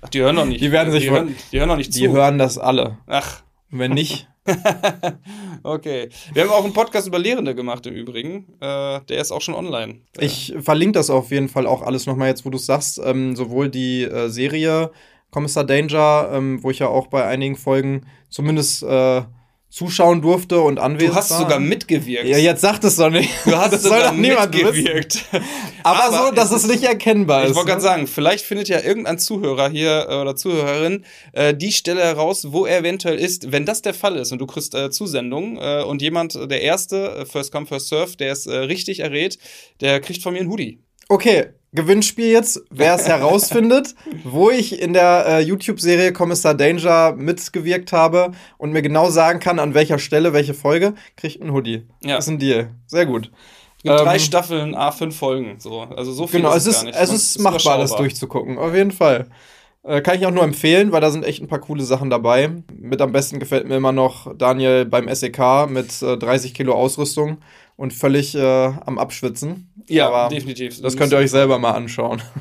[0.00, 0.60] Ach, die hören noch nicht.
[0.60, 2.00] Die werden sich die hören, die hören noch nicht zu.
[2.00, 2.98] Die hören das alle.
[3.06, 3.42] Ach.
[3.70, 4.28] Und wenn nicht,
[5.62, 6.08] okay.
[6.32, 8.46] Wir haben auch einen Podcast über Lehrende gemacht im Übrigen.
[8.60, 10.00] Äh, der ist auch schon online.
[10.18, 13.00] Ich verlinke das auf jeden Fall auch alles nochmal jetzt, wo du es sagst.
[13.04, 14.90] Ähm, sowohl die äh, Serie
[15.30, 19.22] Kommissar Danger, ähm, wo ich ja auch bei einigen Folgen zumindest äh,
[19.70, 21.14] zuschauen durfte und anwesend war.
[21.14, 21.38] Du hast war.
[21.40, 22.26] sogar mitgewirkt.
[22.26, 23.30] Ja, jetzt sagt es doch nicht.
[23.44, 25.24] Du hast das sogar soll doch niemand mitgewirkt.
[25.82, 27.50] Aber, Aber, so, dass es, nicht erkennbar ist.
[27.50, 27.88] Ich wollte gerade ne?
[27.88, 32.66] sagen, vielleicht findet ja irgendein Zuhörer hier äh, oder Zuhörerin äh, die Stelle heraus, wo
[32.66, 33.52] er eventuell ist.
[33.52, 37.18] Wenn das der Fall ist und du kriegst äh, Zusendung äh, und jemand, der Erste,
[37.20, 39.38] äh, First Come, First Serve, der es äh, richtig errät,
[39.80, 40.80] der kriegt von mir einen Hoodie.
[41.08, 43.94] Okay, Gewinnspiel jetzt, wer es herausfindet,
[44.24, 49.58] wo ich in der äh, YouTube-Serie Kommissar Danger mitgewirkt habe und mir genau sagen kann,
[49.58, 51.86] an welcher Stelle, welche Folge, kriegt ein Hoodie.
[52.02, 52.16] Ja.
[52.16, 52.70] Das ist ein Deal.
[52.86, 53.30] Sehr gut.
[53.78, 55.56] Es gibt ähm, drei Staffeln, A5 Folgen.
[55.60, 55.80] So.
[55.80, 58.58] Also so viel genau, ist es ist, es ist machbar, das durchzugucken.
[58.58, 59.28] Auf jeden Fall.
[59.84, 62.50] Äh, kann ich auch nur empfehlen, weil da sind echt ein paar coole Sachen dabei.
[62.76, 67.38] Mit am besten gefällt mir immer noch Daniel beim SEK mit äh, 30 Kilo Ausrüstung
[67.78, 69.72] und völlig äh, am Abschwitzen.
[69.88, 70.82] Ja, Aber definitiv.
[70.82, 72.20] Das könnt ihr euch selber mal anschauen.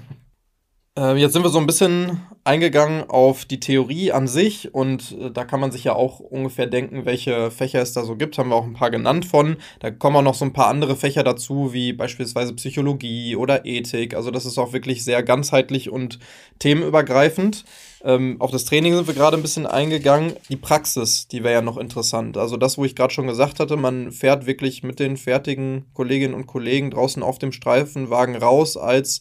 [0.97, 5.29] Äh, jetzt sind wir so ein bisschen eingegangen auf die Theorie an sich und äh,
[5.29, 8.39] da kann man sich ja auch ungefähr denken, welche Fächer es da so gibt.
[8.39, 9.57] Haben wir auch ein paar genannt von.
[9.79, 14.15] Da kommen auch noch so ein paar andere Fächer dazu, wie beispielsweise Psychologie oder Ethik.
[14.15, 16.17] Also das ist auch wirklich sehr ganzheitlich und
[16.57, 17.63] themenübergreifend.
[18.07, 20.31] Ähm, auf das Training sind wir gerade ein bisschen eingegangen.
[20.47, 22.37] Die Praxis, die wäre ja noch interessant.
[22.37, 26.33] Also das, wo ich gerade schon gesagt hatte, man fährt wirklich mit den fertigen Kolleginnen
[26.33, 29.19] und Kollegen draußen auf dem Streifenwagen raus als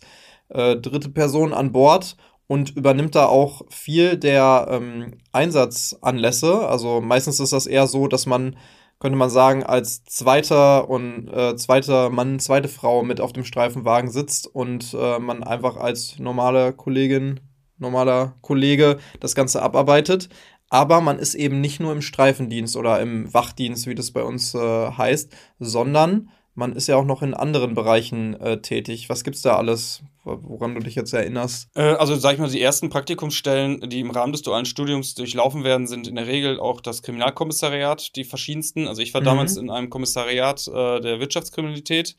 [0.51, 2.17] äh, dritte Person an Bord
[2.47, 6.69] und übernimmt da auch viel der ähm, Einsatzanlässe.
[6.69, 8.57] Also meistens ist das eher so, dass man
[9.01, 14.11] könnte man sagen, als zweiter und äh, zweiter Mann, zweite Frau mit auf dem Streifenwagen
[14.11, 17.41] sitzt und äh, man einfach als normale Kollegin,
[17.79, 20.29] normaler Kollege das Ganze abarbeitet.
[20.69, 24.55] Aber man ist eben nicht nur im Streifendienst oder im Wachdienst, wie das bei uns
[24.55, 29.09] äh, heißt, sondern man ist ja auch noch in anderen Bereichen äh, tätig.
[29.09, 31.69] Was gibt's da alles, woran du dich jetzt erinnerst?
[31.77, 35.65] Äh, also, sag ich mal, die ersten Praktikumsstellen, die im Rahmen des dualen Studiums durchlaufen
[35.65, 38.89] werden, sind in der Regel auch das Kriminalkommissariat, die verschiedensten.
[38.89, 39.27] Also, ich war mhm.
[39.27, 42.17] damals in einem Kommissariat äh, der Wirtschaftskriminalität.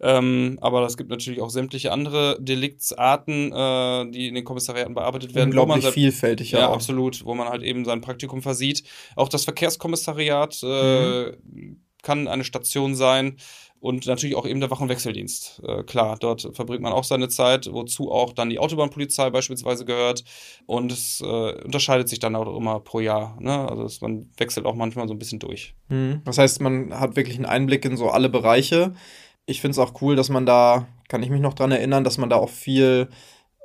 [0.00, 5.34] Ähm, aber es gibt natürlich auch sämtliche andere Deliktsarten, äh, die in den Kommissariaten bearbeitet
[5.34, 5.50] werden.
[5.50, 6.60] Unglaublich man, vielfältig, ja.
[6.60, 8.82] Ja, absolut, wo man halt eben sein Praktikum versieht.
[9.16, 11.82] Auch das Verkehrskommissariat äh, mhm.
[12.02, 13.36] kann eine Station sein
[13.80, 15.62] und natürlich auch eben der Wach- und Wechseldienst.
[15.66, 20.22] Äh, klar, dort verbringt man auch seine Zeit, wozu auch dann die Autobahnpolizei beispielsweise gehört.
[20.66, 23.38] Und es äh, unterscheidet sich dann auch immer pro Jahr.
[23.40, 23.68] Ne?
[23.68, 25.74] Also es, man wechselt auch manchmal so ein bisschen durch.
[25.88, 26.20] Mhm.
[26.26, 28.92] Das heißt, man hat wirklich einen Einblick in so alle Bereiche.
[29.50, 32.18] Ich finde es auch cool, dass man da, kann ich mich noch dran erinnern, dass
[32.18, 33.08] man da auch viel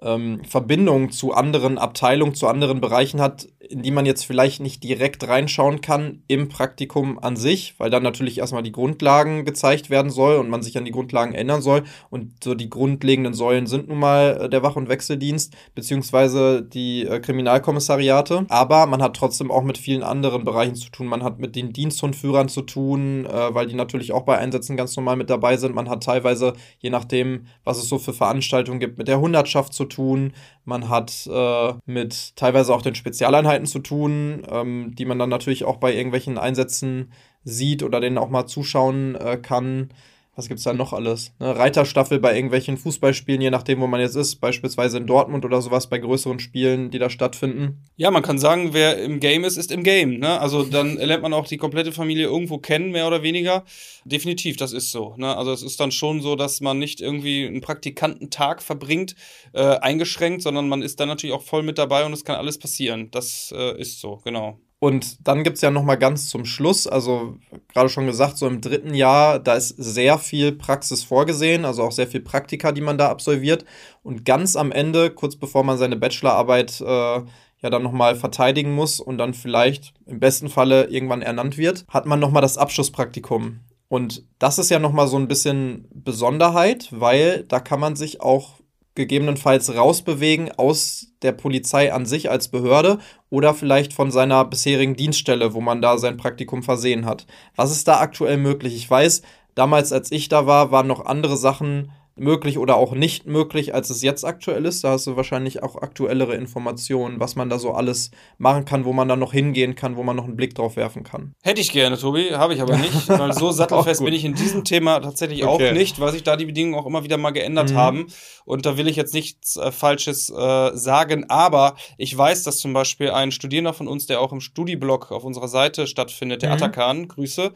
[0.01, 4.84] ähm, Verbindung zu anderen Abteilungen, zu anderen Bereichen hat, in die man jetzt vielleicht nicht
[4.84, 10.11] direkt reinschauen kann im Praktikum an sich, weil dann natürlich erstmal die Grundlagen gezeigt werden
[10.11, 11.84] soll und man sich an die Grundlagen ändern soll.
[12.09, 17.05] Und so die grundlegenden Säulen sind nun mal äh, der Wach- und Wechseldienst beziehungsweise die
[17.05, 18.45] äh, Kriminalkommissariate.
[18.49, 21.07] Aber man hat trotzdem auch mit vielen anderen Bereichen zu tun.
[21.07, 24.95] Man hat mit den Diensthundführern zu tun, äh, weil die natürlich auch bei Einsätzen ganz
[24.95, 25.76] normal mit dabei sind.
[25.76, 29.86] Man hat teilweise, je nachdem, was es so für Veranstaltungen gibt, mit der Hundertschaft zu
[29.86, 30.34] tun.
[30.66, 35.63] Man hat äh, mit teilweise auch den Spezialeinheiten zu tun, ähm, die man dann natürlich
[35.63, 37.11] auch bei irgendwelchen Einsätzen
[37.43, 39.89] sieht oder denen auch mal zuschauen äh, kann
[40.36, 41.33] was gibt's da noch alles?
[41.39, 41.55] Ne?
[41.55, 45.88] Reiterstaffel bei irgendwelchen Fußballspielen, je nachdem, wo man jetzt ist, beispielsweise in Dortmund oder sowas,
[45.88, 47.83] bei größeren Spielen, die da stattfinden.
[47.95, 50.19] Ja, man kann sagen, wer im Game ist, ist im Game.
[50.19, 50.39] Ne?
[50.39, 53.63] Also dann lernt man auch die komplette Familie irgendwo kennen, mehr oder weniger.
[54.03, 55.15] Definitiv, das ist so.
[55.17, 55.36] Ne?
[55.36, 59.15] Also es ist dann schon so, dass man nicht irgendwie einen Praktikantentag verbringt,
[59.53, 62.59] äh, eingeschränkt, sondern man ist dann natürlich auch voll mit dabei und es kann alles
[62.59, 63.09] passieren.
[63.11, 64.59] Das äh, ist so, genau.
[64.80, 67.38] Und dann gibt es ja noch mal ganz zum Schluss, also
[67.73, 71.93] gerade schon gesagt, so im dritten Jahr, da ist sehr viel Praxis vorgesehen, also auch
[71.93, 73.65] sehr viel Praktika, die man da absolviert.
[74.03, 78.76] Und ganz am Ende, kurz bevor man seine Bachelorarbeit äh, ja dann noch mal verteidigen
[78.76, 82.57] muss und dann vielleicht im besten Falle irgendwann ernannt wird, hat man noch mal das
[82.57, 83.61] Abschlusspraktikum.
[83.88, 88.19] Und das ist ja noch mal so ein bisschen Besonderheit, weil da kann man sich
[88.19, 88.55] auch
[88.96, 95.54] gegebenenfalls rausbewegen aus der Polizei an sich als Behörde oder vielleicht von seiner bisherigen Dienststelle,
[95.54, 97.28] wo man da sein Praktikum versehen hat.
[97.56, 98.76] Was ist da aktuell möglich?
[98.76, 99.22] Ich weiß,
[99.54, 103.89] damals, als ich da war, waren noch andere Sachen möglich oder auch nicht möglich, als
[103.89, 104.84] es jetzt aktuell ist.
[104.84, 108.93] Da hast du wahrscheinlich auch aktuellere Informationen, was man da so alles machen kann, wo
[108.93, 111.36] man dann noch hingehen kann, wo man noch einen Blick drauf werfen kann.
[111.43, 114.63] Hätte ich gerne, Tobi, habe ich aber nicht, weil so sattelfest bin ich in diesem
[114.63, 115.70] Thema tatsächlich okay.
[115.70, 117.76] auch nicht, weil sich da die Bedingungen auch immer wieder mal geändert mhm.
[117.76, 118.07] haben.
[118.45, 122.74] Und da will ich jetzt nichts äh, Falsches äh, sagen, aber ich weiß, dass zum
[122.74, 126.55] Beispiel ein Studierender von uns, der auch im Studiblog auf unserer Seite stattfindet, der mhm.
[126.55, 127.51] Atakan, Grüße,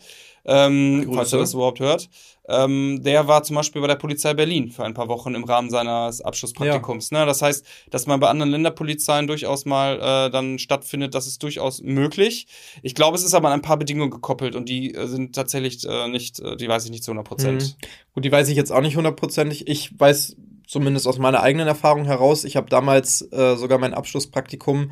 [0.45, 2.09] ähm, falls er das überhaupt hört.
[2.49, 5.69] Ähm, der war zum Beispiel bei der Polizei Berlin für ein paar Wochen im Rahmen
[5.69, 7.11] seines Abschlusspraktikums.
[7.11, 7.19] Ja.
[7.19, 7.25] Ne?
[7.27, 11.81] Das heißt, dass man bei anderen Länderpolizeien durchaus mal äh, dann stattfindet, das ist durchaus
[11.83, 12.47] möglich.
[12.81, 15.85] Ich glaube, es ist aber an ein paar Bedingungen gekoppelt und die äh, sind tatsächlich
[15.87, 17.61] äh, nicht, äh, die weiß ich nicht zu 100 Prozent.
[17.61, 17.87] Mhm.
[18.15, 19.67] Gut, die weiß ich jetzt auch nicht hundertprozentig.
[19.67, 20.35] Ich weiß
[20.65, 24.91] zumindest aus meiner eigenen Erfahrung heraus, ich habe damals äh, sogar mein Abschlusspraktikum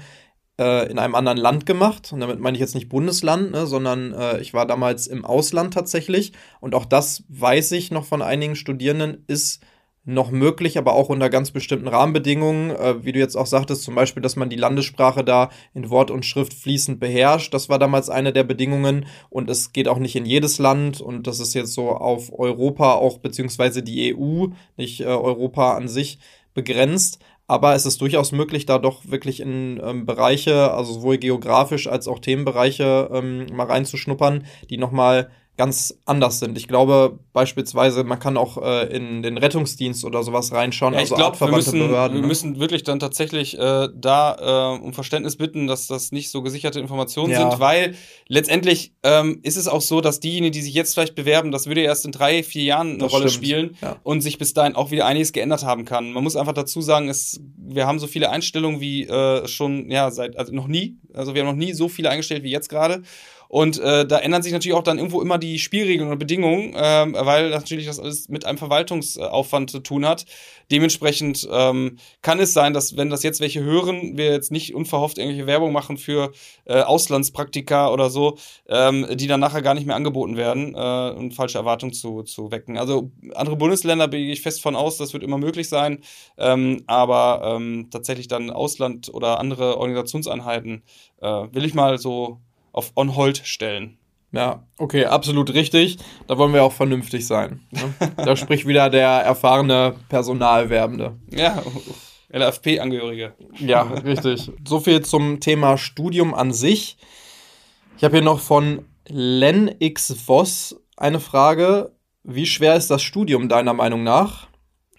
[0.59, 2.11] äh, in einem anderen Land gemacht.
[2.11, 5.73] Und damit meine ich jetzt nicht Bundesland, ne, sondern äh, ich war damals im Ausland
[5.73, 6.33] tatsächlich.
[6.59, 9.61] Und auch das weiß ich noch von einigen Studierenden, ist
[10.07, 13.93] noch möglich, aber auch unter ganz bestimmten Rahmenbedingungen, äh, wie du jetzt auch sagtest, zum
[13.93, 17.53] Beispiel, dass man die Landessprache da in Wort und Schrift fließend beherrscht.
[17.53, 21.27] Das war damals eine der Bedingungen und es geht auch nicht in jedes Land und
[21.27, 24.47] das ist jetzt so auf Europa auch beziehungsweise die EU,
[24.77, 26.19] nicht äh, Europa an sich
[26.53, 27.19] begrenzt.
[27.47, 32.07] Aber es ist durchaus möglich, da doch wirklich in ähm, Bereiche, also sowohl geografisch als
[32.07, 36.55] auch Themenbereiche ähm, mal reinzuschnuppern, die nochmal ganz anders sind.
[36.57, 41.15] Ich glaube beispielsweise, man kann auch äh, in den Rettungsdienst oder sowas reinschauen, ja, also
[41.15, 42.17] ich glaube, wir müssen, Behörden.
[42.17, 42.27] Wir ne?
[42.27, 46.79] müssen wirklich dann tatsächlich äh, da äh, um Verständnis bitten, dass das nicht so gesicherte
[46.79, 47.49] Informationen ja.
[47.49, 47.95] sind, weil
[48.27, 51.81] letztendlich ähm, ist es auch so, dass diejenigen, die sich jetzt vielleicht bewerben, das würde
[51.81, 53.45] erst in drei, vier Jahren eine das Rolle stimmt.
[53.45, 53.97] spielen ja.
[54.03, 56.11] und sich bis dahin auch wieder einiges geändert haben kann.
[56.13, 60.11] Man muss einfach dazu sagen, es, wir haben so viele Einstellungen wie äh, schon, ja,
[60.11, 63.01] seit, also noch nie, also wir haben noch nie so viele eingestellt wie jetzt gerade.
[63.49, 67.15] Und äh, da ändern sich natürlich auch dann irgendwo immer die Spielregeln und Bedingungen, ähm,
[67.17, 70.25] weil natürlich das alles mit einem Verwaltungsaufwand zu tun hat.
[70.71, 75.17] Dementsprechend ähm, kann es sein, dass wenn das jetzt welche hören, wir jetzt nicht unverhofft
[75.17, 76.31] irgendwelche Werbung machen für
[76.65, 78.37] äh, Auslandspraktika oder so,
[78.67, 82.51] ähm, die dann nachher gar nicht mehr angeboten werden äh, und falsche Erwartungen zu, zu
[82.51, 82.77] wecken.
[82.77, 85.99] Also andere Bundesländer gehe ich fest von aus, das wird immer möglich sein,
[86.37, 90.83] ähm, aber ähm, tatsächlich dann Ausland oder andere Organisationseinheiten
[91.21, 92.41] äh, will ich mal so
[92.77, 93.97] auf on hold stellen.
[94.31, 95.97] Ja, okay, absolut richtig.
[96.27, 97.61] Da wollen wir auch vernünftig sein.
[97.71, 98.11] Ne?
[98.17, 101.15] da spricht wieder der erfahrene Personalwerbende.
[101.31, 101.63] Ja,
[102.31, 103.33] LFP-Angehörige.
[103.57, 104.51] Ja, richtig.
[104.67, 106.97] So viel zum Thema Studium an sich.
[107.97, 111.93] Ich habe hier noch von Len X Voss eine Frage.
[112.23, 114.47] Wie schwer ist das Studium deiner Meinung nach?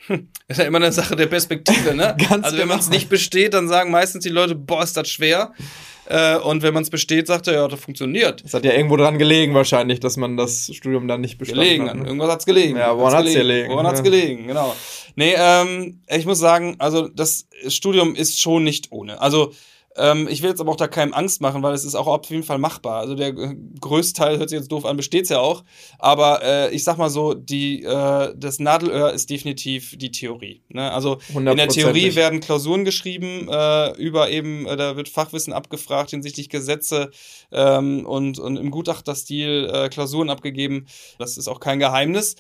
[0.09, 2.16] Das ist ja immer eine Sache der Perspektive, ne?
[2.31, 2.66] Ganz also wenn genau.
[2.74, 5.53] man es nicht besteht, dann sagen meistens die Leute, boah, ist das schwer.
[6.11, 8.43] Äh, und wenn man es besteht, sagt er, ja, das funktioniert.
[8.43, 11.89] Es hat ja irgendwo dran gelegen wahrscheinlich, dass man das Studium dann nicht bestanden gelegen,
[11.89, 11.97] hat.
[11.97, 12.07] Ne?
[12.07, 12.79] Irgendwas hat's gelegen.
[12.79, 13.49] Ja, woran hat's, hat's gelegen?
[13.49, 13.71] gelegen?
[13.71, 13.91] Woran ja.
[13.91, 14.75] hat's gelegen, genau.
[15.17, 19.21] Nee, ähm, ich muss sagen, also das Studium ist schon nicht ohne.
[19.21, 19.53] Also
[19.99, 22.31] ähm, ich will jetzt aber auch da keinem Angst machen, weil es ist auch auf
[22.31, 23.01] jeden Fall machbar.
[23.01, 25.65] Also der größte Teil hört sich jetzt doof an, besteht es ja auch.
[25.99, 30.63] Aber äh, ich sag mal so, die, äh, das Nadelöhr ist definitiv die Theorie.
[30.69, 30.91] Ne?
[30.93, 36.11] Also in der Theorie werden Klausuren geschrieben, äh, über eben, äh, da wird Fachwissen abgefragt
[36.11, 37.11] hinsichtlich Gesetze
[37.53, 40.87] ähm, und, und im Gutachterstil äh, Klausuren abgegeben.
[41.19, 42.37] Das ist auch kein Geheimnis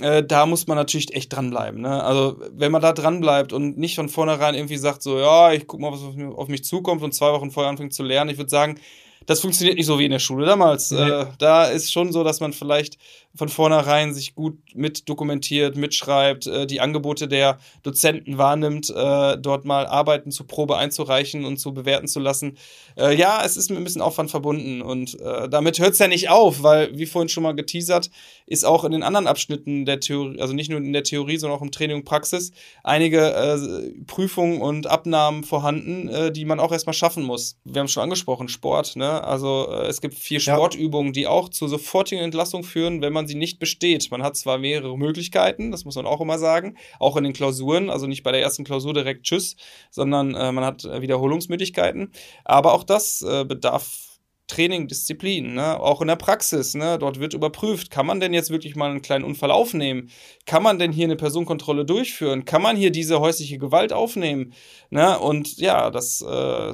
[0.00, 1.80] äh, da muss man natürlich echt dranbleiben.
[1.80, 2.02] Ne?
[2.02, 5.80] Also, wenn man da dranbleibt und nicht von vornherein irgendwie sagt, so, ja, ich guck
[5.80, 6.02] mal, was
[6.36, 8.80] auf mich zukommt und zwei Wochen vorher anfängt zu lernen, ich würde sagen,
[9.26, 10.90] das funktioniert nicht so wie in der Schule damals.
[10.90, 11.00] Nee.
[11.00, 12.98] Äh, da ist schon so, dass man vielleicht
[13.36, 19.64] von vornherein sich gut mit dokumentiert, mitschreibt, äh, die Angebote der Dozenten wahrnimmt, äh, dort
[19.64, 22.56] mal Arbeiten zur Probe einzureichen und zu bewerten zu lassen.
[22.96, 26.06] Äh, ja, es ist mit ein bisschen Aufwand verbunden und äh, damit hört es ja
[26.06, 28.10] nicht auf, weil, wie vorhin schon mal geteasert,
[28.46, 31.58] ist auch in den anderen Abschnitten der Theorie, also nicht nur in der Theorie, sondern
[31.58, 32.52] auch im Training und Praxis,
[32.84, 37.56] einige äh, Prüfungen und Abnahmen vorhanden, die man auch erstmal schaffen muss.
[37.64, 39.13] Wir haben es schon angesprochen, Sport, ne?
[39.22, 43.34] Also äh, es gibt vier Sportübungen, die auch zur sofortigen Entlassung führen, wenn man sie
[43.34, 44.10] nicht besteht.
[44.10, 47.90] Man hat zwar mehrere Möglichkeiten, das muss man auch immer sagen, auch in den Klausuren,
[47.90, 49.56] also nicht bei der ersten Klausur direkt Tschüss,
[49.90, 52.12] sondern äh, man hat äh, Wiederholungsmöglichkeiten.
[52.44, 54.14] Aber auch das äh, bedarf
[54.46, 55.80] Training, Disziplin, ne?
[55.80, 56.74] auch in der Praxis.
[56.74, 56.98] Ne?
[56.98, 60.10] Dort wird überprüft, kann man denn jetzt wirklich mal einen kleinen Unfall aufnehmen?
[60.44, 62.44] Kann man denn hier eine Personenkontrolle durchführen?
[62.44, 64.52] Kann man hier diese häusliche Gewalt aufnehmen?
[64.90, 65.18] Ne?
[65.18, 66.26] Und ja, das äh,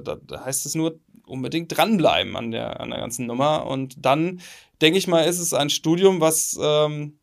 [0.03, 0.99] da heißt es nur
[1.31, 3.67] unbedingt dranbleiben an der, an der ganzen Nummer.
[3.67, 4.41] Und dann
[4.81, 7.19] denke ich mal, ist es ein Studium, was ähm,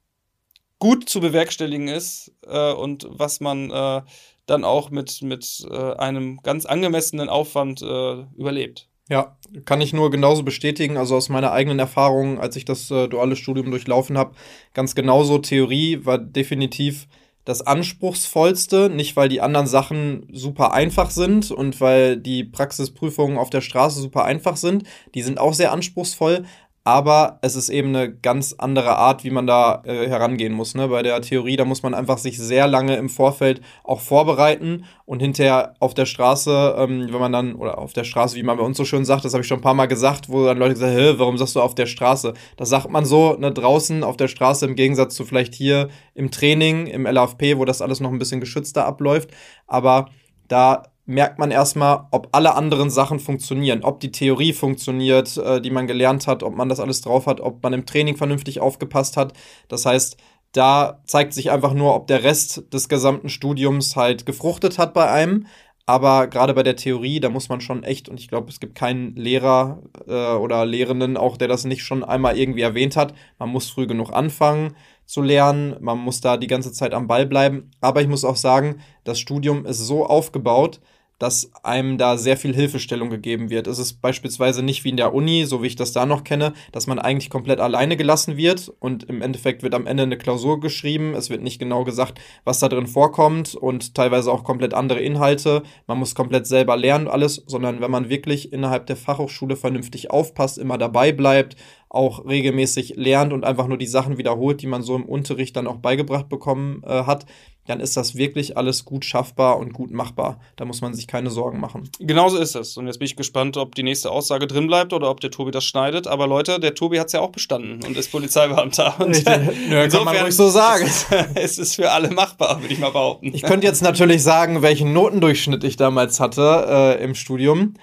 [0.80, 4.01] gut zu bewerkstelligen ist äh, und was man äh,
[4.45, 8.89] dann auch mit, mit äh, einem ganz angemessenen Aufwand äh, überlebt.
[9.10, 10.97] Ja, kann ich nur genauso bestätigen.
[10.97, 14.36] Also aus meiner eigenen Erfahrung, als ich das äh, duale Studium durchlaufen habe,
[14.74, 15.38] ganz genauso.
[15.38, 17.08] Theorie war definitiv
[17.48, 23.50] das anspruchsvollste, nicht weil die anderen Sachen super einfach sind und weil die Praxisprüfungen auf
[23.50, 24.84] der Straße super einfach sind.
[25.16, 26.43] Die sind auch sehr anspruchsvoll,
[26.88, 30.73] aber es ist eben eine ganz andere Art, wie man da äh, herangehen muss.
[30.73, 30.88] Ne?
[30.88, 35.19] Bei der Theorie, da muss man einfach sich sehr lange im Vorfeld auch vorbereiten und
[35.19, 38.63] hinterher auf der Straße, ähm, wenn man dann, oder auf der Straße, wie man bei
[38.63, 40.75] uns so schön sagt, das habe ich schon ein paar Mal gesagt, wo dann Leute
[40.75, 42.33] gesagt Hä, warum sagst du auf der Straße?
[42.55, 46.31] Das sagt man so, ne, draußen auf der Straße im Gegensatz zu vielleicht hier im
[46.31, 49.31] Training, im LAFP, wo das alles noch ein bisschen geschützter abläuft.
[49.67, 50.07] Aber
[50.47, 55.72] da merkt man erstmal, ob alle anderen Sachen funktionieren, ob die Theorie funktioniert, äh, die
[55.72, 59.18] man gelernt hat, ob man das alles drauf hat, ob man im Training vernünftig aufgepasst
[59.18, 59.34] hat.
[59.70, 60.18] Das heißt,
[60.51, 65.10] da zeigt sich einfach nur, ob der Rest des gesamten Studiums halt gefruchtet hat bei
[65.10, 65.47] einem.
[65.86, 68.76] Aber gerade bei der Theorie, da muss man schon echt, und ich glaube, es gibt
[68.76, 73.14] keinen Lehrer äh, oder Lehrenden auch, der das nicht schon einmal irgendwie erwähnt hat.
[73.39, 77.26] Man muss früh genug anfangen zu lernen, man muss da die ganze Zeit am Ball
[77.26, 77.72] bleiben.
[77.80, 80.82] Aber ich muss auch sagen, das Studium ist so aufgebaut,
[81.20, 83.68] dass einem da sehr viel Hilfestellung gegeben wird.
[83.68, 86.53] Es ist beispielsweise nicht wie in der Uni, so wie ich das da noch kenne,
[86.72, 90.59] dass man eigentlich komplett alleine gelassen wird und im Endeffekt wird am Ende eine Klausur
[90.59, 91.13] geschrieben.
[91.15, 95.63] Es wird nicht genau gesagt, was da drin vorkommt und teilweise auch komplett andere Inhalte.
[95.88, 100.57] Man muss komplett selber lernen alles, sondern wenn man wirklich innerhalb der Fachhochschule vernünftig aufpasst,
[100.57, 101.55] immer dabei bleibt,
[101.89, 105.67] auch regelmäßig lernt und einfach nur die Sachen wiederholt, die man so im Unterricht dann
[105.67, 107.25] auch beigebracht bekommen äh, hat,
[107.67, 110.39] dann ist das wirklich alles gut schaffbar und gut machbar.
[110.55, 111.89] Da muss man sich keine Sorgen machen.
[111.99, 112.77] Genauso ist es.
[112.77, 115.51] Und jetzt bin ich gespannt, ob die nächste Aussage drin bleibt oder ob der Tobi
[115.51, 116.07] das schneidet.
[116.07, 118.95] Aber Leute, der Tobi hat es ja auch bestanden und ist Polizeibeamter.
[119.07, 119.25] Und
[119.69, 120.89] Nö, kann man ruhig so sagen.
[121.35, 123.31] es ist für alle machbar, würde ich mal behaupten.
[123.33, 127.75] Ich könnte jetzt natürlich sagen, welchen Notendurchschnitt ich damals hatte äh, im Studium.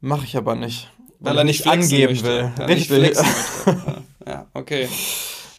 [0.00, 0.90] Mache ich aber nicht.
[1.20, 2.52] Weil er nicht angeben will.
[2.66, 3.16] Richtig.
[4.26, 4.88] ja, okay.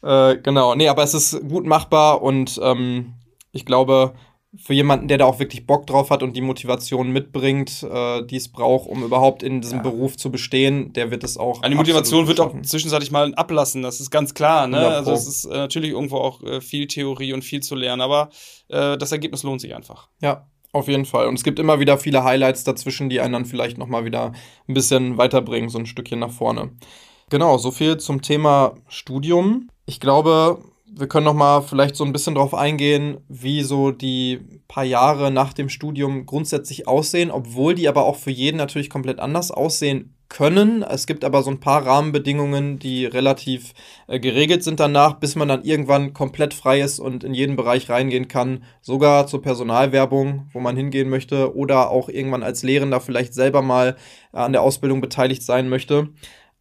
[0.04, 3.14] Äh, genau, nee, aber es ist gut machbar und ähm,
[3.52, 4.14] ich glaube,
[4.58, 8.38] für jemanden, der da auch wirklich Bock drauf hat und die Motivation mitbringt, äh, die
[8.38, 9.84] es braucht, um überhaupt in diesem ja.
[9.84, 11.62] Beruf zu bestehen, der wird es auch.
[11.62, 14.68] Eine Motivation wird auch zwischenzeitlich mal ablassen, das ist ganz klar.
[14.68, 14.78] Ne?
[14.78, 18.30] Also es ist äh, natürlich irgendwo auch äh, viel Theorie und viel zu lernen, aber
[18.70, 20.10] äh, das Ergebnis lohnt sich einfach.
[20.22, 21.28] Ja, auf jeden Fall.
[21.28, 24.34] Und es gibt immer wieder viele Highlights dazwischen, die einen dann vielleicht nochmal wieder
[24.68, 26.72] ein bisschen weiterbringen, so ein Stückchen nach vorne.
[27.30, 29.70] Genau, so viel zum Thema Studium.
[29.86, 34.42] Ich glaube, wir können noch mal vielleicht so ein bisschen drauf eingehen, wie so die
[34.68, 39.20] paar Jahre nach dem Studium grundsätzlich aussehen, obwohl die aber auch für jeden natürlich komplett
[39.20, 40.84] anders aussehen können.
[40.84, 43.74] Es gibt aber so ein paar Rahmenbedingungen, die relativ
[44.08, 47.90] äh, geregelt sind danach, bis man dann irgendwann komplett frei ist und in jeden Bereich
[47.90, 53.34] reingehen kann, sogar zur Personalwerbung, wo man hingehen möchte oder auch irgendwann als Lehrender vielleicht
[53.34, 53.96] selber mal
[54.34, 56.10] an der Ausbildung beteiligt sein möchte.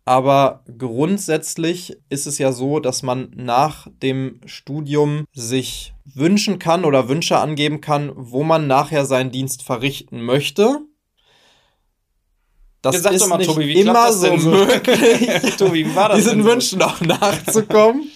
[0.04, 7.08] Aber grundsätzlich ist es ja so, dass man nach dem Studium sich wünschen kann oder
[7.08, 10.78] Wünsche angeben kann, wo man nachher seinen Dienst verrichten möchte.
[12.84, 16.82] Das ja, ist mal, nicht Tobi, immer so möglich, Tobi, wie war das diesen Wünschen
[16.82, 18.10] auch nachzukommen.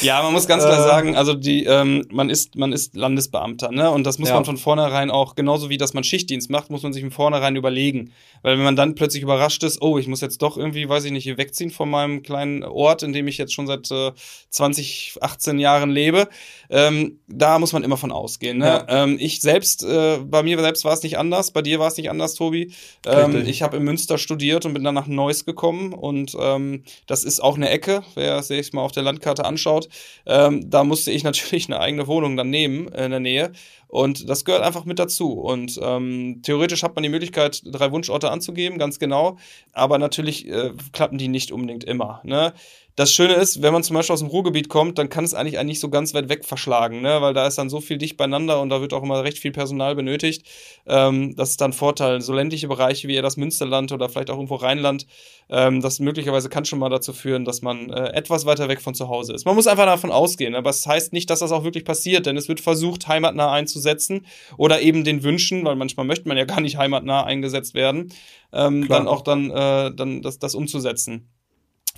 [0.00, 0.82] Ja, man muss ganz klar äh.
[0.82, 3.90] sagen, also die, ähm, man ist, man ist Landesbeamter, ne?
[3.90, 4.34] Und das muss ja.
[4.34, 7.54] man von vornherein auch, genauso wie dass man Schichtdienst macht, muss man sich von vornherein
[7.54, 8.12] überlegen.
[8.42, 11.12] Weil wenn man dann plötzlich überrascht ist, oh, ich muss jetzt doch irgendwie, weiß ich
[11.12, 14.12] nicht, hier wegziehen von meinem kleinen Ort, in dem ich jetzt schon seit äh,
[14.50, 16.28] 20, 18 Jahren lebe,
[16.70, 18.58] ähm, da muss man immer von ausgehen.
[18.58, 18.66] Ne?
[18.66, 18.86] Ja.
[18.88, 21.96] Ähm, ich selbst, äh, bei mir selbst war es nicht anders, bei dir war es
[21.96, 22.72] nicht anders, Tobi.
[23.06, 27.24] Ähm, ich habe in Münster studiert und bin dann nach Neuss gekommen und ähm, das
[27.24, 29.88] ist auch eine Ecke, wer sich mal auf der Landkarte anschaut.
[30.26, 33.52] Ähm, da musste ich natürlich eine eigene Wohnung dann nehmen in der Nähe.
[33.88, 35.32] Und das gehört einfach mit dazu.
[35.32, 39.38] Und ähm, theoretisch hat man die Möglichkeit, drei Wunschorte anzugeben, ganz genau.
[39.72, 42.20] Aber natürlich äh, klappen die nicht unbedingt immer.
[42.22, 42.52] Ne?
[42.98, 45.62] Das Schöne ist, wenn man zum Beispiel aus dem Ruhrgebiet kommt, dann kann es eigentlich
[45.62, 47.22] nicht so ganz weit weg verschlagen, ne?
[47.22, 49.52] weil da ist dann so viel dicht beieinander und da wird auch immer recht viel
[49.52, 50.44] Personal benötigt.
[50.84, 52.20] Ähm, das ist dann Vorteil.
[52.20, 55.06] So ländliche Bereiche wie eher das Münsterland oder vielleicht auch irgendwo Rheinland,
[55.48, 58.96] ähm, das möglicherweise kann schon mal dazu führen, dass man äh, etwas weiter weg von
[58.96, 59.46] zu Hause ist.
[59.46, 62.26] Man muss einfach davon ausgehen, aber es das heißt nicht, dass das auch wirklich passiert,
[62.26, 64.26] denn es wird versucht, heimatnah einzusetzen
[64.56, 68.12] oder eben den Wünschen, weil manchmal möchte man ja gar nicht heimatnah eingesetzt werden,
[68.52, 71.28] ähm, dann auch dann, äh, dann das, das umzusetzen.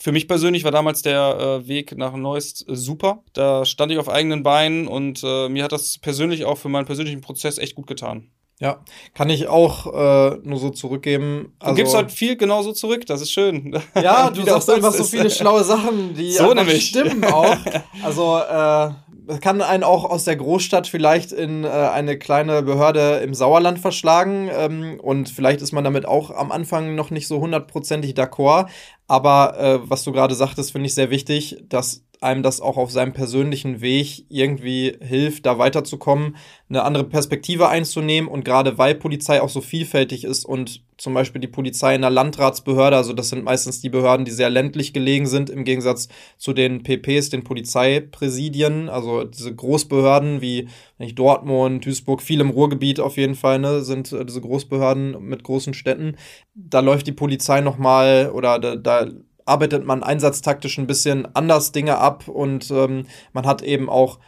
[0.00, 3.22] Für mich persönlich war damals der äh, Weg nach Neuss äh, super.
[3.34, 6.86] Da stand ich auf eigenen Beinen und äh, mir hat das persönlich auch für meinen
[6.86, 8.30] persönlichen Prozess echt gut getan.
[8.60, 8.82] Ja,
[9.14, 11.54] kann ich auch äh, nur so zurückgeben.
[11.58, 13.78] Also, du gibst halt viel genauso zurück, das ist schön.
[13.94, 17.56] Ja, du sagst einfach so viele schlaue Sachen, die so stimmen auch.
[18.02, 18.90] Also äh,
[19.38, 24.50] kann einen auch aus der Großstadt vielleicht in äh, eine kleine Behörde im Sauerland verschlagen.
[24.52, 28.68] Ähm, und vielleicht ist man damit auch am Anfang noch nicht so hundertprozentig d'accord.
[29.06, 32.90] Aber äh, was du gerade sagtest, finde ich sehr wichtig, dass einem das auch auf
[32.90, 36.36] seinem persönlichen Weg irgendwie hilft, da weiterzukommen,
[36.68, 41.40] eine andere Perspektive einzunehmen und gerade weil Polizei auch so vielfältig ist und zum Beispiel
[41.40, 45.26] die Polizei in der Landratsbehörde, also das sind meistens die Behörden, die sehr ländlich gelegen
[45.26, 50.68] sind, im Gegensatz zu den PPs, den Polizeipräsidien, also diese Großbehörden wie
[50.98, 55.42] nicht, Dortmund, Duisburg, viel im Ruhrgebiet auf jeden Fall, ne, sind äh, diese Großbehörden mit
[55.42, 56.16] großen Städten.
[56.54, 59.06] Da läuft die Polizei nochmal oder da, da
[59.46, 64.18] arbeitet man einsatztaktisch ein bisschen anders Dinge ab und ähm, man hat eben auch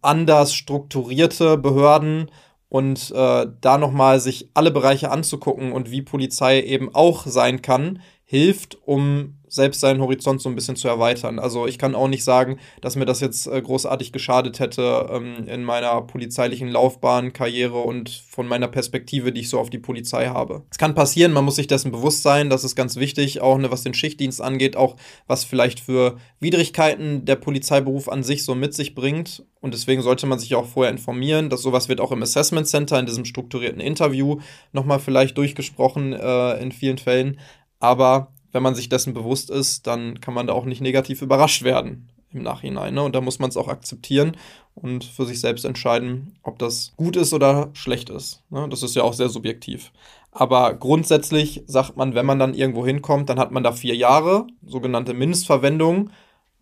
[0.00, 2.30] anders strukturierte Behörden
[2.68, 8.00] und äh, da nochmal sich alle Bereiche anzugucken und wie Polizei eben auch sein kann,
[8.24, 11.38] hilft, um selbst seinen Horizont so ein bisschen zu erweitern.
[11.38, 15.46] Also ich kann auch nicht sagen, dass mir das jetzt äh, großartig geschadet hätte ähm,
[15.46, 20.26] in meiner polizeilichen Laufbahn, Karriere und von meiner Perspektive, die ich so auf die Polizei
[20.26, 20.62] habe.
[20.70, 23.70] Es kann passieren, man muss sich dessen bewusst sein, das ist ganz wichtig, auch ne,
[23.70, 28.74] was den Schichtdienst angeht, auch was vielleicht für Widrigkeiten der Polizeiberuf an sich so mit
[28.74, 29.44] sich bringt.
[29.60, 31.48] Und deswegen sollte man sich auch vorher informieren.
[31.48, 34.40] dass sowas wird auch im Assessment Center, in diesem strukturierten Interview,
[34.72, 37.38] nochmal vielleicht durchgesprochen äh, in vielen Fällen.
[37.80, 41.64] Aber wenn man sich dessen bewusst ist, dann kann man da auch nicht negativ überrascht
[41.64, 42.94] werden im Nachhinein.
[42.94, 43.02] Ne?
[43.02, 44.36] Und da muss man es auch akzeptieren
[44.74, 48.42] und für sich selbst entscheiden, ob das gut ist oder schlecht ist.
[48.50, 48.68] Ne?
[48.70, 49.92] Das ist ja auch sehr subjektiv.
[50.30, 54.46] Aber grundsätzlich sagt man, wenn man dann irgendwo hinkommt, dann hat man da vier Jahre,
[54.64, 56.10] sogenannte Mindestverwendung,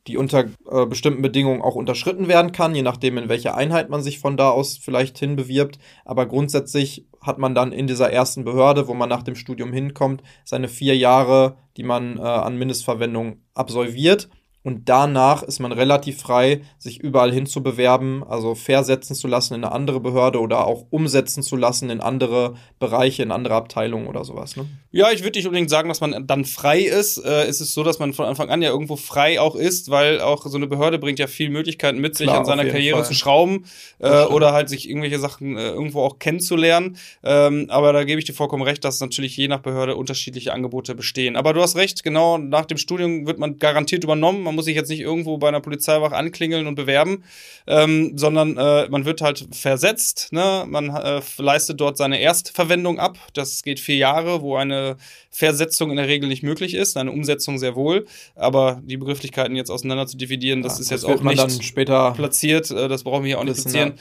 [0.06, 4.02] die unter äh, bestimmten Bedingungen auch unterschritten werden kann, je nachdem, in welche Einheit man
[4.02, 5.78] sich von da aus vielleicht hinbewirbt.
[6.04, 10.22] Aber grundsätzlich hat man dann in dieser ersten Behörde, wo man nach dem Studium hinkommt,
[10.44, 14.28] seine vier Jahre, die man äh, an Mindestverwendung absolviert.
[14.62, 19.54] Und danach ist man relativ frei, sich überall hin zu bewerben, also versetzen zu lassen
[19.54, 24.06] in eine andere Behörde oder auch umsetzen zu lassen in andere Bereiche, in andere Abteilungen
[24.06, 24.56] oder sowas.
[24.56, 24.66] Ne?
[24.92, 27.18] Ja, ich würde nicht unbedingt sagen, dass man dann frei ist.
[27.18, 30.20] Äh, es ist so, dass man von Anfang an ja irgendwo frei auch ist, weil
[30.20, 33.06] auch so eine Behörde bringt ja viel Möglichkeiten mit, sich Klar, an seiner Karriere Fall.
[33.06, 33.64] zu schrauben
[33.98, 36.96] äh, oder halt sich irgendwelche Sachen äh, irgendwo auch kennenzulernen.
[37.24, 40.94] Ähm, aber da gebe ich dir vollkommen recht, dass natürlich je nach Behörde unterschiedliche Angebote
[40.94, 41.34] bestehen.
[41.34, 44.76] Aber du hast recht, genau nach dem Studium wird man garantiert übernommen man muss sich
[44.76, 47.24] jetzt nicht irgendwo bei einer Polizeiwache anklingeln und bewerben,
[47.66, 50.28] ähm, sondern äh, man wird halt versetzt.
[50.32, 50.64] Ne?
[50.66, 53.18] Man äh, leistet dort seine Erstverwendung ab.
[53.34, 54.96] Das geht vier Jahre, wo eine
[55.30, 58.06] Versetzung in der Regel nicht möglich ist, eine Umsetzung sehr wohl.
[58.34, 62.12] Aber die Begrifflichkeiten jetzt auseinander zu dividieren, das ja, ist das jetzt auch nicht später
[62.12, 62.70] platziert.
[62.70, 63.94] Äh, das brauchen wir hier auch nicht platzieren.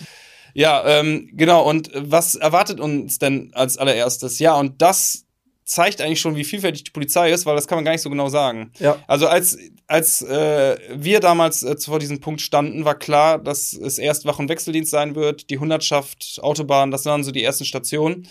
[0.54, 1.68] Ja, ähm, genau.
[1.68, 4.40] Und was erwartet uns denn als allererstes?
[4.40, 5.26] Ja, und das
[5.72, 8.10] zeigt eigentlich schon, wie vielfältig die Polizei ist, weil das kann man gar nicht so
[8.10, 8.72] genau sagen.
[8.80, 8.98] Ja.
[9.08, 9.58] Also als,
[9.88, 14.40] als äh, wir damals äh, vor diesem Punkt standen, war klar, dass es erst Wach-
[14.40, 18.28] und Wechseldienst sein wird, die Hundertschaft, Autobahn, das waren so die ersten Stationen.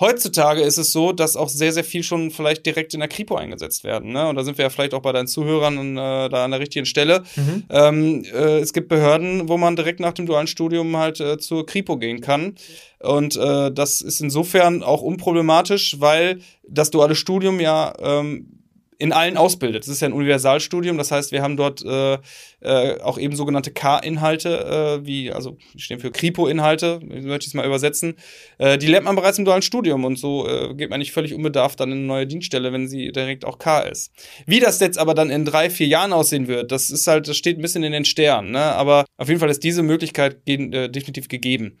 [0.00, 3.36] Heutzutage ist es so, dass auch sehr, sehr viel schon vielleicht direkt in der Kripo
[3.36, 4.12] eingesetzt werden.
[4.12, 4.26] Ne?
[4.26, 6.58] Und da sind wir ja vielleicht auch bei deinen Zuhörern und, äh, da an der
[6.58, 7.22] richtigen Stelle.
[7.36, 7.62] Mhm.
[7.70, 11.64] Ähm, äh, es gibt Behörden, wo man direkt nach dem dualen Studium halt äh, zur
[11.64, 12.56] Kripo gehen kann.
[12.98, 18.63] Und äh, das ist insofern auch unproblematisch, weil das duale Studium ja ähm,
[19.04, 19.82] in allen ausbildet.
[19.82, 22.14] Das ist ja ein Universalstudium, das heißt, wir haben dort äh,
[22.60, 27.54] äh, auch eben sogenannte K-Inhalte, äh, wie, also die stehen für Kripo-Inhalte, möchte ich es
[27.54, 28.14] mal übersetzen.
[28.56, 31.34] Äh, die lernt man bereits im dualen Studium und so äh, geht man nicht völlig
[31.34, 34.10] unbedarft dann in eine neue Dienststelle, wenn sie direkt auch K ist.
[34.46, 37.36] Wie das jetzt aber dann in drei, vier Jahren aussehen wird, das ist halt, das
[37.36, 38.62] steht ein bisschen in den Sternen, ne?
[38.62, 41.78] Aber auf jeden Fall ist diese Möglichkeit äh, definitiv gegeben.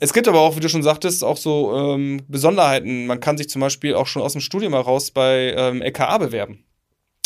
[0.00, 3.06] Es gibt aber auch, wie du schon sagtest, auch so ähm, Besonderheiten.
[3.06, 6.64] Man kann sich zum Beispiel auch schon aus dem Studium heraus bei ähm, LKA bewerben.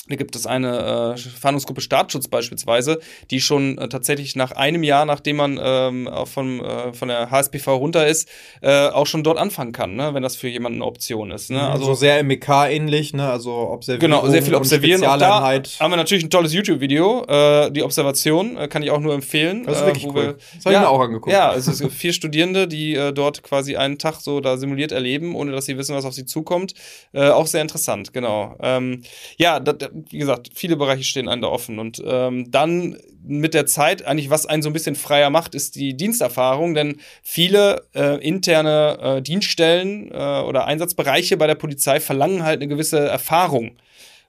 [0.08, 2.98] Da gibt es eine äh, Fahndungsgruppe Staatsschutz beispielsweise,
[3.30, 7.68] die schon äh, tatsächlich nach einem Jahr, nachdem man ähm, von, äh, von der HSPV
[7.68, 8.28] runter ist,
[8.62, 10.12] äh, auch schon dort anfangen kann, ne?
[10.12, 11.52] wenn das für jemanden eine Option ist.
[11.52, 11.58] Ne?
[11.58, 13.30] Mhm, also so sehr MEK-ähnlich, ne?
[13.30, 14.00] also observieren.
[14.00, 15.04] Genau, sehr viel observieren.
[15.04, 19.00] Und da haben wir natürlich ein tolles YouTube-Video, äh, die Observation, äh, kann ich auch
[19.00, 19.62] nur empfehlen.
[19.66, 20.14] Das ist wirklich cool.
[20.14, 21.32] Wir, das habe ja, ich mir auch angeguckt.
[21.32, 25.36] Ja, es sind vier Studierende, die äh, dort quasi einen Tag so da simuliert erleben,
[25.36, 26.74] ohne dass sie wissen, was auf sie zukommt.
[27.12, 28.56] Äh, auch sehr interessant, genau.
[28.60, 29.02] Ähm,
[29.36, 31.78] ja, da, wie gesagt, viele Bereiche stehen einem da offen.
[31.78, 35.76] Und ähm, dann mit der Zeit, eigentlich, was einen so ein bisschen freier macht, ist
[35.76, 42.42] die Diensterfahrung, denn viele äh, interne äh, Dienststellen äh, oder Einsatzbereiche bei der Polizei verlangen
[42.42, 43.76] halt eine gewisse Erfahrung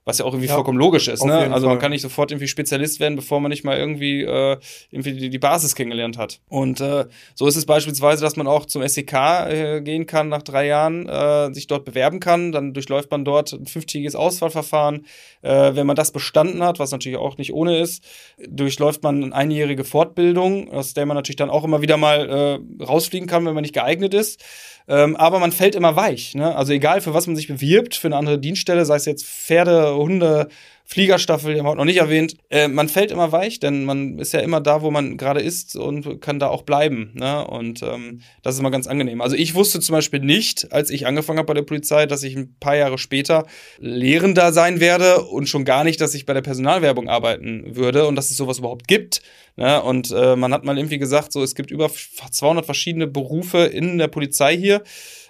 [0.04, 1.24] was ja auch irgendwie ja, vollkommen logisch ist.
[1.24, 1.52] Ne?
[1.52, 4.58] Also man kann nicht sofort irgendwie Spezialist werden, bevor man nicht mal irgendwie, äh,
[4.90, 6.40] irgendwie die, die Basis kennengelernt hat.
[6.48, 10.42] Und äh, so ist es beispielsweise, dass man auch zum SEK äh, gehen kann nach
[10.42, 12.52] drei Jahren, äh, sich dort bewerben kann.
[12.52, 15.06] Dann durchläuft man dort ein fünftägiges Auswahlverfahren.
[15.40, 18.04] Äh, wenn man das bestanden hat, was natürlich auch nicht ohne ist,
[18.46, 22.84] durchläuft man eine einjährige Fortbildung, aus der man natürlich dann auch immer wieder mal äh,
[22.84, 24.42] rausfliegen kann, wenn man nicht geeignet ist.
[24.86, 26.34] Ähm, aber man fällt immer weich.
[26.34, 26.54] Ne?
[26.54, 29.96] Also egal, für was man sich bewirbt, für eine andere Dienststelle, sei es jetzt Pferde,
[29.96, 30.48] Hunde,
[30.86, 32.36] Fliegerstaffel, die haben wir noch nicht erwähnt.
[32.50, 35.76] Äh, man fällt immer weich, denn man ist ja immer da, wo man gerade ist
[35.76, 37.12] und kann da auch bleiben.
[37.14, 37.46] Ne?
[37.46, 39.22] Und ähm, das ist immer ganz angenehm.
[39.22, 42.36] Also ich wusste zum Beispiel nicht, als ich angefangen habe bei der Polizei, dass ich
[42.36, 43.46] ein paar Jahre später
[43.78, 48.14] Lehrender sein werde und schon gar nicht, dass ich bei der Personalwerbung arbeiten würde und
[48.14, 49.22] dass es sowas überhaupt gibt.
[49.56, 49.82] Ne?
[49.82, 53.96] Und äh, man hat mal irgendwie gesagt, so es gibt über 200 verschiedene Berufe in
[53.96, 54.82] der Polizei hier.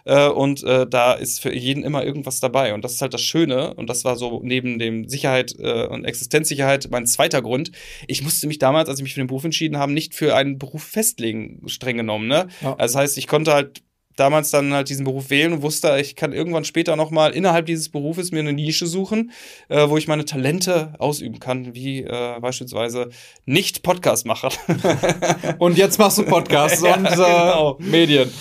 [0.05, 2.75] Äh, und äh, da ist für jeden immer irgendwas dabei.
[2.75, 3.75] Und das ist halt das Schöne.
[3.75, 7.73] Und das war so neben dem Sicherheit äh, und Existenzsicherheit mein zweiter Grund.
[8.07, 10.59] Ich musste mich damals, als ich mich für den Beruf entschieden habe, nicht für einen
[10.59, 12.29] Beruf festlegen, streng genommen.
[12.29, 12.49] Ne?
[12.61, 12.75] Ja.
[12.77, 13.83] Also das heißt, ich konnte halt
[14.17, 17.89] damals dann halt diesen Beruf wählen und wusste, ich kann irgendwann später nochmal innerhalb dieses
[17.89, 19.33] Berufes mir eine Nische suchen,
[19.69, 23.11] äh, wo ich meine Talente ausüben kann, wie äh, beispielsweise
[23.45, 24.51] nicht Podcast-Macher.
[25.59, 27.77] und jetzt machst du Podcasts ja, und äh, genau.
[27.81, 28.33] Medien.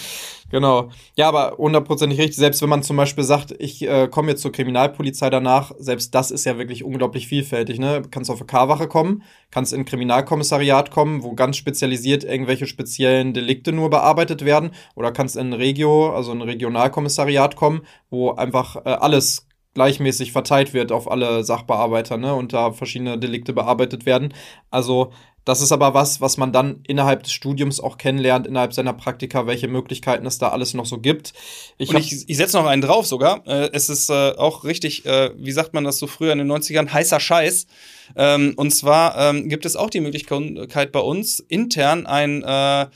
[0.53, 0.89] Genau.
[1.17, 2.35] Ja, aber hundertprozentig richtig.
[2.35, 6.29] Selbst wenn man zum Beispiel sagt, ich äh, komme jetzt zur Kriminalpolizei danach, selbst das
[6.29, 7.79] ist ja wirklich unglaublich vielfältig.
[7.79, 8.03] Ne?
[8.11, 13.33] Kannst auf eine K-Wache kommen, kannst in ein Kriminalkommissariat kommen, wo ganz spezialisiert irgendwelche speziellen
[13.33, 17.81] Delikte nur bearbeitet werden, oder kannst in ein Regio, also ein Regionalkommissariat kommen,
[18.11, 23.53] wo einfach äh, alles gleichmäßig verteilt wird auf alle Sachbearbeiter, ne, und da verschiedene Delikte
[23.53, 24.35] bearbeitet werden.
[24.69, 25.11] Also
[25.45, 29.45] das ist aber was, was man dann innerhalb des Studiums auch kennenlernt, innerhalb seiner Praktika,
[29.45, 31.33] welche Möglichkeiten es da alles noch so gibt.
[31.77, 33.45] Ich, Und ich, ich setze noch einen drauf sogar.
[33.45, 36.51] Äh, es ist äh, auch richtig, äh, wie sagt man das so früher in den
[36.51, 37.67] 90ern, heißer Scheiß.
[38.15, 42.87] Ähm, und zwar ähm, gibt es auch die Möglichkeit bei uns intern ein äh,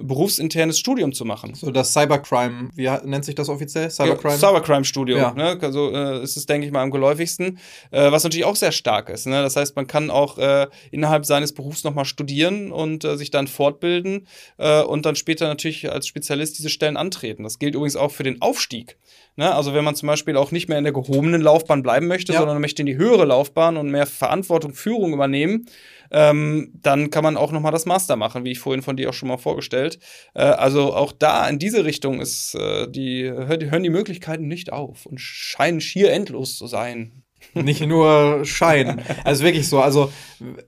[0.00, 1.54] berufsinternes Studium zu machen.
[1.54, 3.90] So das Cybercrime, wie nennt sich das offiziell?
[3.90, 4.34] Cybercrime?
[4.34, 5.18] Ja, Cybercrime-Studium.
[5.18, 5.34] Ja.
[5.34, 5.58] Ne?
[5.60, 7.58] Also äh, ist es, denke ich mal, am geläufigsten.
[7.90, 9.26] Äh, was natürlich auch sehr stark ist.
[9.26, 9.42] Ne?
[9.42, 13.46] Das heißt, man kann auch äh, innerhalb seines Berufs nochmal studieren und äh, sich dann
[13.46, 14.26] fortbilden
[14.58, 17.42] äh, und dann später natürlich als Spezialist diese Stellen antreten.
[17.42, 18.96] Das gilt übrigens auch für den Aufstieg.
[19.36, 19.54] Ne?
[19.54, 22.40] Also wenn man zum Beispiel auch nicht mehr in der gehobenen Laufbahn bleiben möchte, ja.
[22.40, 25.66] sondern möchte in die höhere Laufbahn und mehr Verantwortung, Führung übernehmen,
[26.10, 29.10] ähm, dann kann man auch noch mal das Master machen, wie ich vorhin von dir
[29.10, 29.98] auch schon mal vorgestellt.
[30.34, 35.06] Äh, also auch da in diese Richtung ist äh, die, hören die Möglichkeiten nicht auf
[35.06, 37.22] und scheinen schier endlos zu sein.
[37.54, 39.02] Nicht nur Schein.
[39.24, 39.80] Also wirklich so.
[39.80, 40.12] Also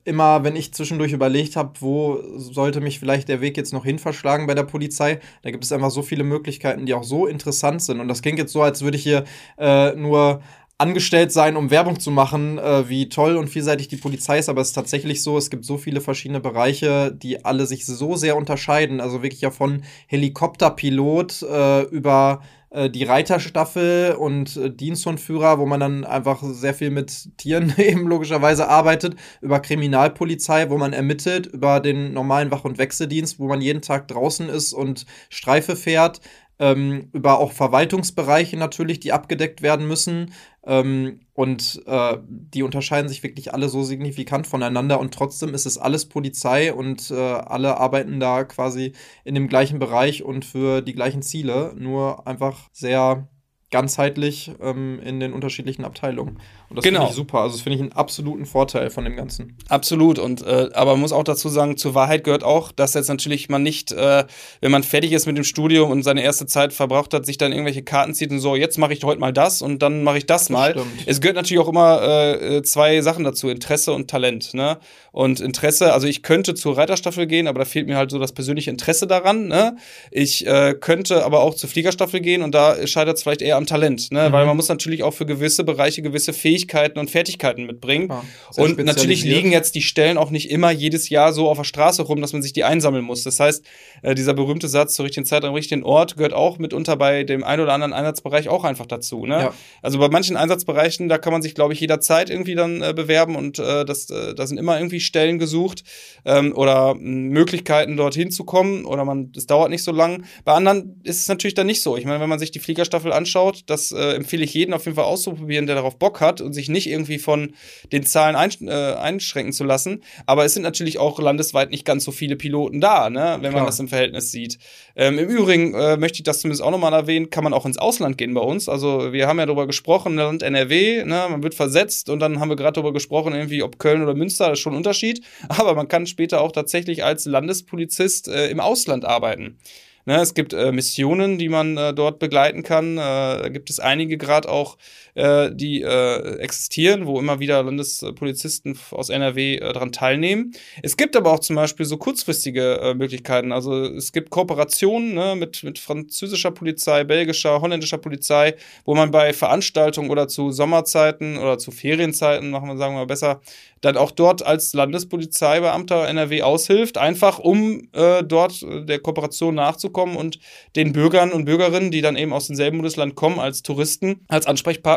[0.03, 3.99] immer, wenn ich zwischendurch überlegt habe, wo sollte mich vielleicht der Weg jetzt noch hin
[3.99, 7.81] verschlagen bei der Polizei, da gibt es einfach so viele Möglichkeiten, die auch so interessant
[7.81, 7.99] sind.
[7.99, 9.23] Und das klingt jetzt so, als würde ich hier
[9.57, 10.41] äh, nur
[10.83, 14.59] angestellt sein, um Werbung zu machen, äh, wie toll und vielseitig die Polizei ist, aber
[14.59, 18.35] es ist tatsächlich so, es gibt so viele verschiedene Bereiche, die alle sich so sehr
[18.35, 18.99] unterscheiden.
[18.99, 25.79] Also wirklich ja von Helikopterpilot äh, über äh, die Reiterstaffel und äh, Diensthundführer, wo man
[25.79, 31.79] dann einfach sehr viel mit Tieren eben logischerweise arbeitet, über Kriminalpolizei, wo man ermittelt, über
[31.79, 36.19] den normalen Wach- und Wechseldienst, wo man jeden Tag draußen ist und Streife fährt,
[36.59, 40.33] ähm, über auch Verwaltungsbereiche natürlich, die abgedeckt werden müssen.
[40.65, 45.77] Ähm, und äh, die unterscheiden sich wirklich alle so signifikant voneinander und trotzdem ist es
[45.77, 48.93] alles Polizei und äh, alle arbeiten da quasi
[49.25, 53.27] in dem gleichen Bereich und für die gleichen Ziele, nur einfach sehr
[53.73, 56.37] ganzheitlich ähm, in den unterschiedlichen Abteilungen.
[56.69, 56.99] Und das genau.
[56.99, 57.39] finde ich super.
[57.39, 59.57] Also das finde ich einen absoluten Vorteil von dem Ganzen.
[59.67, 60.19] Absolut.
[60.19, 63.49] Und äh, aber man muss auch dazu sagen, zur Wahrheit gehört auch, dass jetzt natürlich
[63.49, 64.25] man nicht, äh,
[64.61, 67.51] wenn man fertig ist mit dem Studium und seine erste Zeit verbraucht hat, sich dann
[67.51, 70.27] irgendwelche Karten zieht und so, jetzt mache ich heute mal das und dann mache ich
[70.27, 70.71] das, das mal.
[70.71, 70.87] Stimmt.
[71.07, 74.53] Es gehört natürlich auch immer äh, zwei Sachen dazu, Interesse und Talent.
[74.53, 74.77] Ne?
[75.11, 78.33] Und Interesse, also ich könnte zur Reiterstaffel gehen, aber da fehlt mir halt so das
[78.33, 79.47] persönliche Interesse daran.
[79.47, 79.77] Ne?
[80.11, 83.62] Ich äh, könnte aber auch zur Fliegerstaffel gehen und da scheitert es vielleicht eher am
[83.65, 84.29] Talent, ne?
[84.29, 84.33] Mhm.
[84.33, 88.09] weil man muss natürlich auch für gewisse Bereiche gewisse Fähigkeiten und Fertigkeiten mitbringen.
[88.09, 88.23] Ja,
[88.57, 92.01] und natürlich liegen jetzt die Stellen auch nicht immer jedes Jahr so auf der Straße
[92.03, 93.23] rum, dass man sich die einsammeln muss.
[93.23, 93.63] Das heißt,
[94.01, 97.43] äh, dieser berühmte Satz zur richtigen Zeit am richtigen Ort gehört auch mitunter bei dem
[97.43, 99.25] einen oder anderen Einsatzbereich auch einfach dazu.
[99.25, 99.35] Ne?
[99.35, 99.53] Ja.
[99.81, 103.35] Also bei manchen Einsatzbereichen, da kann man sich, glaube ich, jederzeit irgendwie dann äh, bewerben
[103.35, 105.83] und äh, das, äh, da sind immer irgendwie Stellen gesucht
[106.25, 110.23] ähm, oder Möglichkeiten dorthin zu kommen oder man, es dauert nicht so lang.
[110.45, 111.97] Bei anderen ist es natürlich dann nicht so.
[111.97, 113.63] Ich meine, wenn man sich die Fliegerstaffel anschaut, anschaut.
[113.67, 116.69] Das äh, empfehle ich jedem auf jeden Fall auszuprobieren, der darauf Bock hat und sich
[116.69, 117.53] nicht irgendwie von
[117.91, 120.03] den Zahlen einsch äh, einschränken zu lassen.
[120.25, 123.53] Aber es sind natürlich auch landesweit nicht ganz so viele Piloten da, ne, wenn Klar.
[123.53, 124.57] man das im Verhältnis sieht.
[124.95, 127.77] Ähm, Im Übrigen äh, möchte ich das zumindest auch nochmal erwähnen, kann man auch ins
[127.77, 128.69] Ausland gehen bei uns.
[128.69, 132.49] Also wir haben ja darüber gesprochen, Land NRW, ne, man wird versetzt und dann haben
[132.49, 135.23] wir gerade darüber gesprochen, irgendwie ob Köln oder Münster, das ist schon ein Unterschied.
[135.49, 139.57] Aber man kann später auch tatsächlich als Landespolizist äh, im Ausland arbeiten.
[140.05, 142.97] Ne, es gibt äh, Missionen, die man äh, dort begleiten kann.
[142.97, 144.77] Äh, da gibt es einige gerade auch,
[145.15, 150.53] äh, die äh, existieren, wo immer wieder Landespolizisten aus NRW äh, daran teilnehmen.
[150.81, 153.51] Es gibt aber auch zum Beispiel so kurzfristige äh, Möglichkeiten.
[153.51, 159.33] Also es gibt Kooperationen ne, mit, mit französischer Polizei, belgischer, holländischer Polizei, wo man bei
[159.33, 163.41] Veranstaltungen oder zu Sommerzeiten oder zu Ferienzeiten, machen wir sagen wir mal besser,
[163.83, 170.15] dann auch dort als Landespolizeibeamter NRW aushilft, einfach um äh, dort äh, der Kooperation nachzukommen
[170.15, 170.39] und
[170.75, 174.47] den Bürgern und Bürgerinnen, die dann eben aus demselben Bundesland kommen, als Touristen, als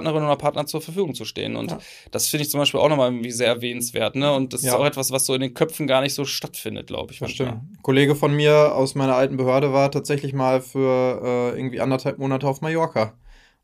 [0.06, 1.56] Ansprechpartnerin oder Partner zur Verfügung zu stehen.
[1.56, 1.78] Und ja.
[2.10, 4.16] das finde ich zum Beispiel auch nochmal irgendwie sehr erwähnenswert.
[4.16, 4.32] Ne?
[4.32, 4.72] Und das ja.
[4.72, 7.18] ist auch etwas, was so in den Köpfen gar nicht so stattfindet, glaube ich.
[7.18, 7.52] Stimmt.
[7.52, 12.18] Ein Kollege von mir aus meiner alten Behörde war tatsächlich mal für äh, irgendwie anderthalb
[12.18, 13.14] Monate auf Mallorca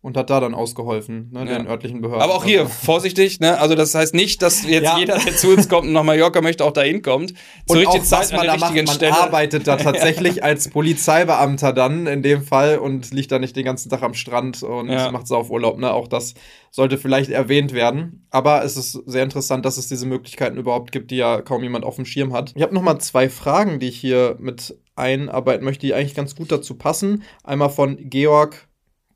[0.03, 1.59] und hat da dann ausgeholfen, ne, ja.
[1.59, 2.23] den örtlichen Behörden.
[2.23, 3.59] Aber auch hier, vorsichtig, ne?
[3.61, 4.99] Also das heißt nicht, dass jetzt ja.
[4.99, 7.35] jeder, der zu uns kommt und nach Mallorca möchte, auch da hinkommt.
[7.69, 9.16] Zur und auch, Zeit was man da macht, man Stelle.
[9.16, 10.43] arbeitet da tatsächlich ja.
[10.43, 14.65] als Polizeibeamter dann in dem Fall und liegt da nicht den ganzen Tag am Strand
[14.65, 15.93] und macht Saufurlaub, ne?
[15.93, 16.35] Auch das
[16.73, 18.27] sollte vielleicht erwähnt werden.
[18.31, 21.85] Aber es ist sehr interessant, dass es diese Möglichkeiten überhaupt gibt, die ja kaum jemand
[21.85, 22.53] auf dem Schirm hat.
[22.57, 26.35] Ich habe noch mal zwei Fragen, die ich hier mit einarbeiten möchte, die eigentlich ganz
[26.35, 27.23] gut dazu passen.
[27.45, 28.69] Einmal von Georg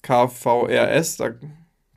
[0.06, 1.30] KVRS, da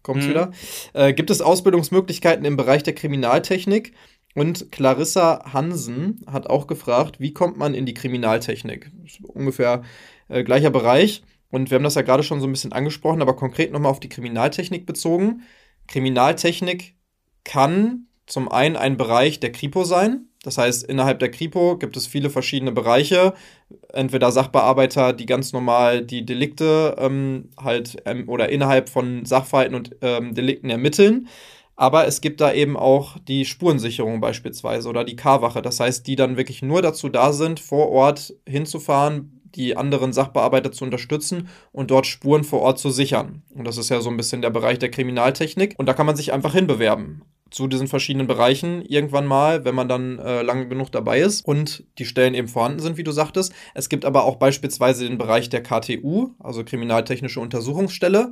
[0.01, 0.29] kommt es mhm.
[0.29, 0.51] wieder.
[0.93, 3.93] Äh, gibt es Ausbildungsmöglichkeiten im Bereich der Kriminaltechnik?
[4.35, 8.91] Und Clarissa Hansen hat auch gefragt, wie kommt man in die Kriminaltechnik?
[9.23, 9.83] Ungefähr
[10.27, 11.23] äh, gleicher Bereich.
[11.51, 13.99] Und wir haben das ja gerade schon so ein bisschen angesprochen, aber konkret nochmal auf
[13.99, 15.41] die Kriminaltechnik bezogen.
[15.87, 16.95] Kriminaltechnik
[17.43, 22.07] kann zum einen ein Bereich der Kripo sein, das heißt, innerhalb der Kripo gibt es
[22.07, 23.33] viele verschiedene Bereiche.
[23.91, 29.97] Entweder Sachbearbeiter, die ganz normal die Delikte ähm, halt ähm, oder innerhalb von Sachverhalten und
[30.01, 31.27] ähm, Delikten ermitteln.
[31.75, 35.61] Aber es gibt da eben auch die Spurensicherung beispielsweise oder die K-Wache.
[35.61, 40.71] Das heißt, die dann wirklich nur dazu da sind, vor Ort hinzufahren, die anderen Sachbearbeiter
[40.71, 43.43] zu unterstützen und dort Spuren vor Ort zu sichern.
[43.53, 45.75] Und das ist ja so ein bisschen der Bereich der Kriminaltechnik.
[45.77, 49.87] Und da kann man sich einfach hinbewerben zu diesen verschiedenen Bereichen irgendwann mal, wenn man
[49.87, 53.53] dann äh, lange genug dabei ist und die Stellen eben vorhanden sind, wie du sagtest.
[53.73, 58.31] Es gibt aber auch beispielsweise den Bereich der KTU, also Kriminaltechnische Untersuchungsstelle.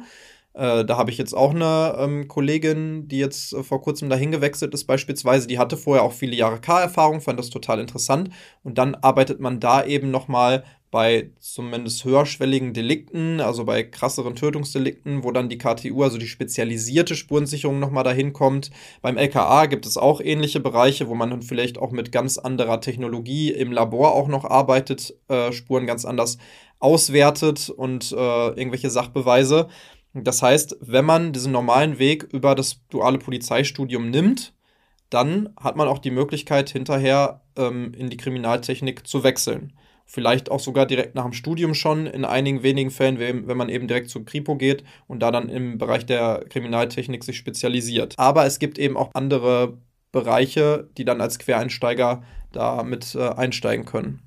[0.57, 4.31] Äh, da habe ich jetzt auch eine ähm, Kollegin, die jetzt äh, vor kurzem dahin
[4.31, 5.47] gewechselt ist, beispielsweise.
[5.47, 8.31] Die hatte vorher auch viele Jahre K-Erfahrung, fand das total interessant.
[8.63, 15.23] Und dann arbeitet man da eben nochmal bei zumindest höherschwelligen Delikten, also bei krasseren Tötungsdelikten,
[15.23, 18.71] wo dann die KTU, also die spezialisierte Spurensicherung nochmal dahin kommt.
[19.01, 22.79] Beim LKA gibt es auch ähnliche Bereiche, wo man dann vielleicht auch mit ganz anderer
[22.79, 26.37] Technologie im Labor auch noch arbeitet, äh, Spuren ganz anders
[26.79, 29.67] auswertet und äh, irgendwelche Sachbeweise.
[30.13, 34.53] Das heißt, wenn man diesen normalen Weg über das duale Polizeistudium nimmt,
[35.09, 39.73] dann hat man auch die Möglichkeit, hinterher ähm, in die Kriminaltechnik zu wechseln
[40.07, 43.87] vielleicht auch sogar direkt nach dem Studium schon, in einigen wenigen Fällen, wenn man eben
[43.87, 48.15] direkt zur Kripo geht und da dann im Bereich der Kriminaltechnik sich spezialisiert.
[48.17, 49.77] Aber es gibt eben auch andere
[50.11, 52.23] Bereiche, die dann als Quereinsteiger
[52.53, 54.21] da mit äh, einsteigen können.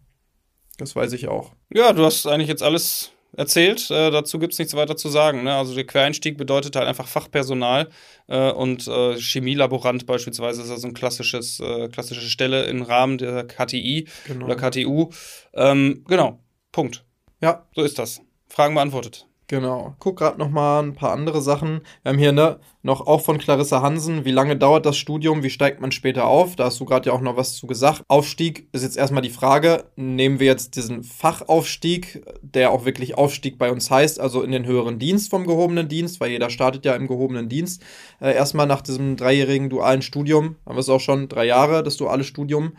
[0.76, 1.52] Das weiß ich auch.
[1.72, 3.90] Ja, du hast eigentlich jetzt alles erzählt.
[3.90, 5.44] Äh, dazu gibt es nichts weiter zu sagen.
[5.44, 5.54] Ne?
[5.54, 7.88] Also der Quereinstieg bedeutet halt einfach Fachpersonal
[8.28, 13.46] äh, und äh, Chemielaborant beispielsweise ist also ein klassisches, äh, klassische Stelle im Rahmen der
[13.46, 14.46] KTI genau.
[14.46, 15.10] oder KTU.
[15.54, 16.40] Ähm, genau,
[16.72, 17.04] Punkt.
[17.40, 17.66] Ja.
[17.74, 18.20] So ist das.
[18.48, 19.26] Fragen beantwortet.
[19.50, 19.96] Genau.
[19.98, 21.80] Guck gerade noch mal ein paar andere Sachen.
[22.04, 24.24] Wir haben hier ne, noch auch von Clarissa Hansen.
[24.24, 25.42] Wie lange dauert das Studium?
[25.42, 26.54] Wie steigt man später auf?
[26.54, 28.04] Da hast du gerade ja auch noch was zu gesagt.
[28.06, 29.86] Aufstieg ist jetzt erstmal die Frage.
[29.96, 34.66] Nehmen wir jetzt diesen Fachaufstieg, der auch wirklich Aufstieg bei uns heißt, also in den
[34.66, 37.82] höheren Dienst vom gehobenen Dienst, weil jeder startet ja im gehobenen Dienst.
[38.20, 41.96] Äh, erstmal nach diesem dreijährigen dualen Studium, haben wir es auch schon drei Jahre, das
[41.96, 42.74] duale Studium.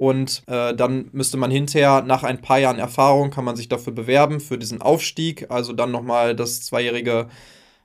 [0.00, 3.92] Und äh, dann müsste man hinterher, nach ein paar Jahren Erfahrung, kann man sich dafür
[3.92, 5.50] bewerben, für diesen Aufstieg.
[5.50, 7.28] Also dann nochmal das zweijährige,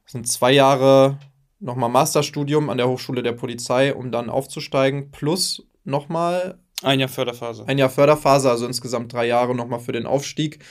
[0.05, 1.19] das sind zwei Jahre
[1.59, 5.11] nochmal Masterstudium an der Hochschule der Polizei, um dann aufzusteigen.
[5.11, 6.57] Plus nochmal.
[6.83, 7.67] Ein Jahr Förderphase.
[7.67, 10.63] Ein Jahr Förderphase, also insgesamt drei Jahre nochmal für den Aufstieg.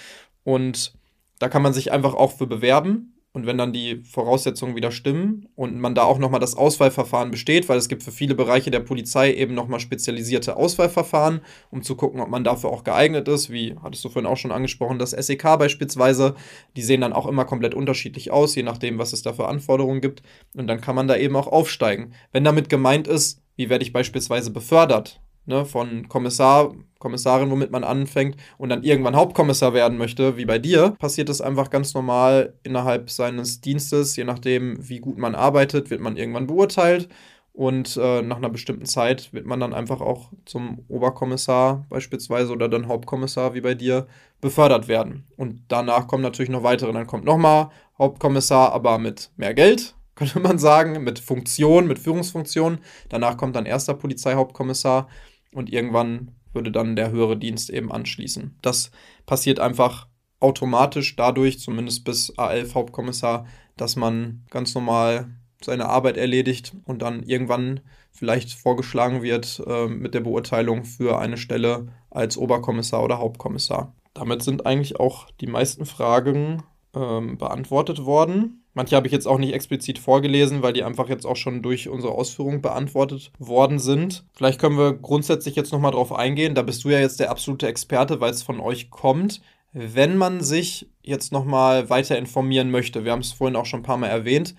[0.44, 0.94] Und
[1.40, 3.13] da kann man sich einfach auch für bewerben.
[3.34, 7.68] Und wenn dann die Voraussetzungen wieder stimmen und man da auch nochmal das Auswahlverfahren besteht,
[7.68, 11.40] weil es gibt für viele Bereiche der Polizei eben nochmal spezialisierte Auswahlverfahren,
[11.72, 14.52] um zu gucken, ob man dafür auch geeignet ist, wie hattest du vorhin auch schon
[14.52, 16.36] angesprochen, das SEK beispielsweise,
[16.76, 20.00] die sehen dann auch immer komplett unterschiedlich aus, je nachdem, was es da für Anforderungen
[20.00, 20.22] gibt.
[20.56, 22.14] Und dann kann man da eben auch aufsteigen.
[22.30, 27.84] Wenn damit gemeint ist, wie werde ich beispielsweise befördert, ne, von Kommissar, Kommissarin, womit man
[27.84, 32.54] anfängt und dann irgendwann Hauptkommissar werden möchte, wie bei dir, passiert das einfach ganz normal
[32.62, 34.16] innerhalb seines Dienstes.
[34.16, 37.08] Je nachdem, wie gut man arbeitet, wird man irgendwann beurteilt
[37.54, 42.68] und äh, nach einer bestimmten Zeit wird man dann einfach auch zum Oberkommissar beispielsweise oder
[42.68, 44.08] dann Hauptkommissar wie bei dir
[44.40, 45.24] befördert werden.
[45.36, 46.92] Und danach kommen natürlich noch weitere.
[46.92, 52.78] Dann kommt nochmal Hauptkommissar, aber mit mehr Geld, könnte man sagen, mit Funktion, mit Führungsfunktion.
[53.08, 55.06] Danach kommt dann erster Polizeihauptkommissar
[55.54, 58.58] und irgendwann würde dann der höhere Dienst eben anschließen.
[58.62, 58.90] Das
[59.26, 60.08] passiert einfach
[60.40, 65.30] automatisch dadurch, zumindest bis A11 Hauptkommissar, dass man ganz normal
[65.62, 67.80] seine Arbeit erledigt und dann irgendwann
[68.12, 73.94] vielleicht vorgeschlagen wird äh, mit der Beurteilung für eine Stelle als Oberkommissar oder Hauptkommissar.
[74.12, 76.62] Damit sind eigentlich auch die meisten Fragen
[76.94, 78.63] ähm, beantwortet worden.
[78.74, 81.88] Manche habe ich jetzt auch nicht explizit vorgelesen, weil die einfach jetzt auch schon durch
[81.88, 84.24] unsere Ausführungen beantwortet worden sind.
[84.32, 86.56] Vielleicht können wir grundsätzlich jetzt nochmal drauf eingehen.
[86.56, 89.40] Da bist du ja jetzt der absolute Experte, weil es von euch kommt.
[89.72, 93.84] Wenn man sich jetzt nochmal weiter informieren möchte, wir haben es vorhin auch schon ein
[93.84, 94.56] paar Mal erwähnt,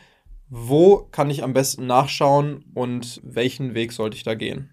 [0.50, 4.70] wo kann ich am besten nachschauen und welchen Weg sollte ich da gehen?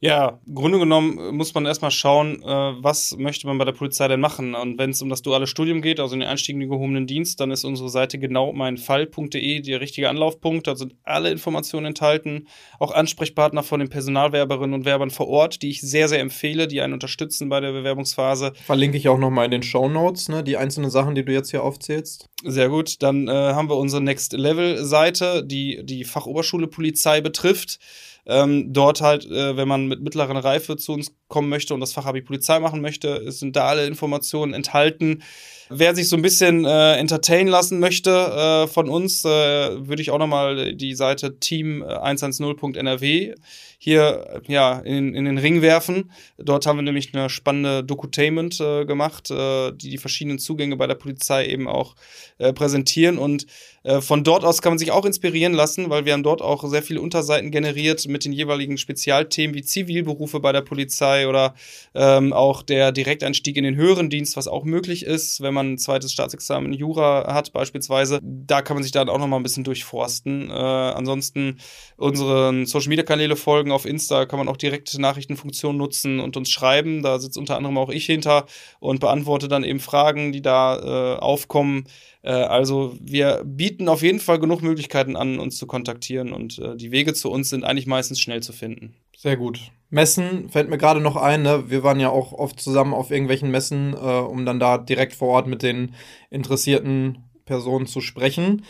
[0.00, 3.72] Ja, im Grunde genommen äh, muss man erstmal schauen, äh, was möchte man bei der
[3.72, 4.54] Polizei denn machen.
[4.54, 7.40] Und wenn es um das duale Studium geht, also den Einstieg in den gehobenen Dienst,
[7.40, 10.68] dann ist unsere Seite genau meinfall.de der richtige Anlaufpunkt.
[10.68, 12.46] Da sind alle Informationen enthalten,
[12.78, 16.80] auch Ansprechpartner von den Personalwerberinnen und Werbern vor Ort, die ich sehr, sehr empfehle, die
[16.80, 18.52] einen unterstützen bei der Bewerbungsphase.
[18.66, 21.50] Verlinke ich auch nochmal in den Show Notes, ne, die einzelnen Sachen, die du jetzt
[21.50, 22.28] hier aufzählst.
[22.44, 23.02] Sehr gut.
[23.02, 27.80] Dann äh, haben wir unsere Next Level Seite, die die Fachoberschule Polizei betrifft.
[28.28, 31.92] Ähm, dort halt, äh, wenn man mit mittlerer Reife zu uns kommen möchte und das
[31.92, 35.22] Fachabi Polizei machen möchte, sind da alle Informationen enthalten.
[35.70, 40.10] Wer sich so ein bisschen äh, entertain lassen möchte äh, von uns, äh, würde ich
[40.10, 43.34] auch nochmal die Seite team110.nrw
[43.78, 46.10] hier ja in, in den Ring werfen.
[46.36, 50.86] Dort haben wir nämlich eine spannende Dokutainment äh, gemacht, äh, die die verschiedenen Zugänge bei
[50.86, 51.94] der Polizei eben auch
[52.38, 53.46] äh, präsentieren und
[53.84, 56.68] Äh, von dort aus kann man sich auch inspirieren lassen, weil wir haben dort auch
[56.68, 61.54] sehr viele Unterseiten generiert mit den jeweiligen Spezialthemen wie Zivilberufe bei der Polizei oder
[61.94, 65.78] ähm, auch der Direkteinstieg in den höheren Dienst, was auch möglich ist, wenn man ein
[65.78, 68.18] zweites Staatsexamen in Jura hat beispielsweise.
[68.22, 70.50] Da kann man sich dann auch noch mal ein bisschen durchforsten.
[70.50, 71.58] Äh, ansonsten
[71.96, 73.67] unseren Social-Media-Kanäle folgen.
[73.70, 77.02] Auf Insta kann man auch direkte Nachrichtenfunktion nutzen und uns schreiben.
[77.02, 78.46] Da sitzt unter anderem auch ich hinter
[78.80, 81.84] und beantworte dann eben Fragen, die da äh, aufkommen.
[82.22, 86.76] Äh, also wir bieten auf jeden Fall genug Möglichkeiten an, uns zu kontaktieren und äh,
[86.76, 88.94] die Wege zu uns sind eigentlich meistens schnell zu finden.
[89.16, 89.60] Sehr gut.
[89.90, 91.42] Messen fällt mir gerade noch ein.
[91.42, 91.64] Ne?
[91.70, 95.28] Wir waren ja auch oft zusammen auf irgendwelchen Messen, äh, um dann da direkt vor
[95.28, 95.94] Ort mit den
[96.30, 98.64] interessierten Personen zu sprechen,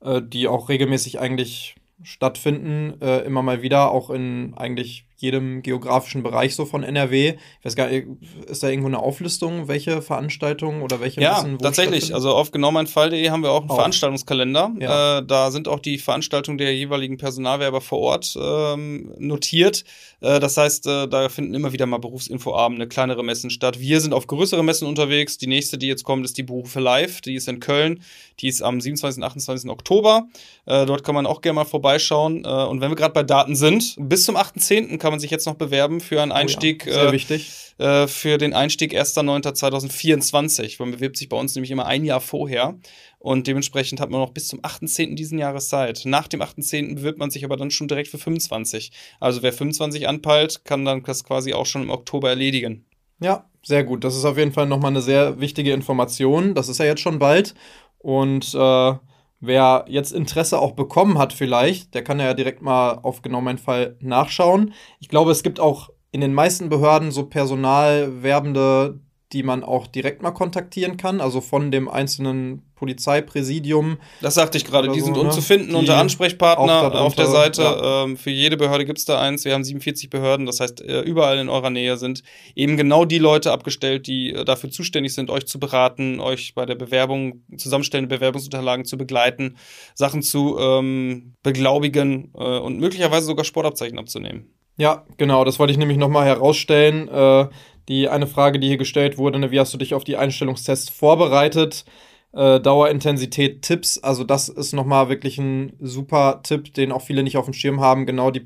[0.00, 6.22] äh, die auch regelmäßig eigentlich stattfinden, äh, immer mal wieder, auch in eigentlich jedem geografischen
[6.22, 7.34] Bereich so von NRW.
[7.60, 8.06] Ich weiß gar nicht,
[8.46, 12.14] ist da irgendwo eine Auflistung, welche Veranstaltungen oder welche Ja, tatsächlich.
[12.14, 13.76] Also auf genomeinfall.de haben wir auch einen auch.
[13.76, 14.72] Veranstaltungskalender.
[14.80, 15.18] Ja.
[15.18, 19.84] Äh, da sind auch die Veranstaltungen der jeweiligen Personalwerber vor Ort ähm, notiert.
[20.20, 23.78] Äh, das heißt, äh, da finden immer wieder mal Berufsinfoabende, kleinere Messen statt.
[23.78, 25.38] Wir sind auf größere Messen unterwegs.
[25.38, 27.20] Die nächste, die jetzt kommt, ist die Berufe Live.
[27.20, 28.02] Die ist in Köln.
[28.40, 29.18] Die ist am 27.
[29.18, 29.70] und 28.
[29.70, 30.26] Oktober.
[30.66, 32.44] Äh, dort kann man auch gerne mal vorbeischauen.
[32.44, 34.98] Äh, und wenn wir gerade bei Daten sind, bis zum 8.10.
[34.98, 36.84] kann man sich jetzt noch bewerben für einen Einstieg.
[36.86, 37.52] Oh ja, sehr äh, wichtig.
[37.78, 40.76] Äh, für den Einstieg 1.9.2024.
[40.80, 42.76] Man bewirbt sich bei uns nämlich immer ein Jahr vorher.
[43.20, 45.14] Und dementsprechend hat man noch bis zum 8.10.
[45.14, 46.02] diesen Jahres Zeit.
[46.04, 46.96] Nach dem 8.10.
[46.96, 48.90] bewirbt man sich aber dann schon direkt für 25.
[49.20, 52.84] Also wer 25 anpeilt, kann dann das quasi auch schon im Oktober erledigen.
[53.20, 54.02] Ja, sehr gut.
[54.02, 56.54] Das ist auf jeden Fall nochmal eine sehr wichtige Information.
[56.54, 57.54] Das ist ja jetzt schon bald.
[57.98, 58.92] Und äh,
[59.42, 63.58] wer jetzt Interesse auch bekommen hat, vielleicht, der kann ja direkt mal auf genau meinen
[63.58, 64.72] Fall nachschauen.
[65.00, 69.00] Ich glaube, es gibt auch in den meisten Behörden so Personalwerbende,
[69.32, 73.98] die man auch direkt mal kontaktieren kann, also von dem einzelnen Polizeipräsidium.
[74.20, 75.22] Das sagte ich gerade, die so, sind ne?
[75.22, 77.62] umzufinden unter Ansprechpartner auf der Seite.
[77.62, 78.02] Ja.
[78.02, 79.44] Ähm, für jede Behörde gibt es da eins.
[79.44, 82.24] Wir haben 47 Behörden, das heißt, äh, überall in eurer Nähe sind
[82.56, 86.66] eben genau die Leute abgestellt, die äh, dafür zuständig sind, euch zu beraten, euch bei
[86.66, 89.56] der Bewerbung, Zusammenstellen der Bewerbungsunterlagen zu begleiten,
[89.94, 94.52] Sachen zu ähm, beglaubigen äh, und möglicherweise sogar Sportabzeichen abzunehmen.
[94.78, 97.06] Ja, genau, das wollte ich nämlich nochmal herausstellen.
[97.06, 97.48] Äh,
[97.88, 100.90] die eine Frage, die hier gestellt wurde, ne, wie hast du dich auf die Einstellungstests
[100.90, 101.84] vorbereitet?
[102.32, 103.98] äh, Dauerintensität Tipps.
[103.98, 107.80] Also das ist nochmal wirklich ein super Tipp, den auch viele nicht auf dem Schirm
[107.80, 108.06] haben.
[108.06, 108.40] Genau die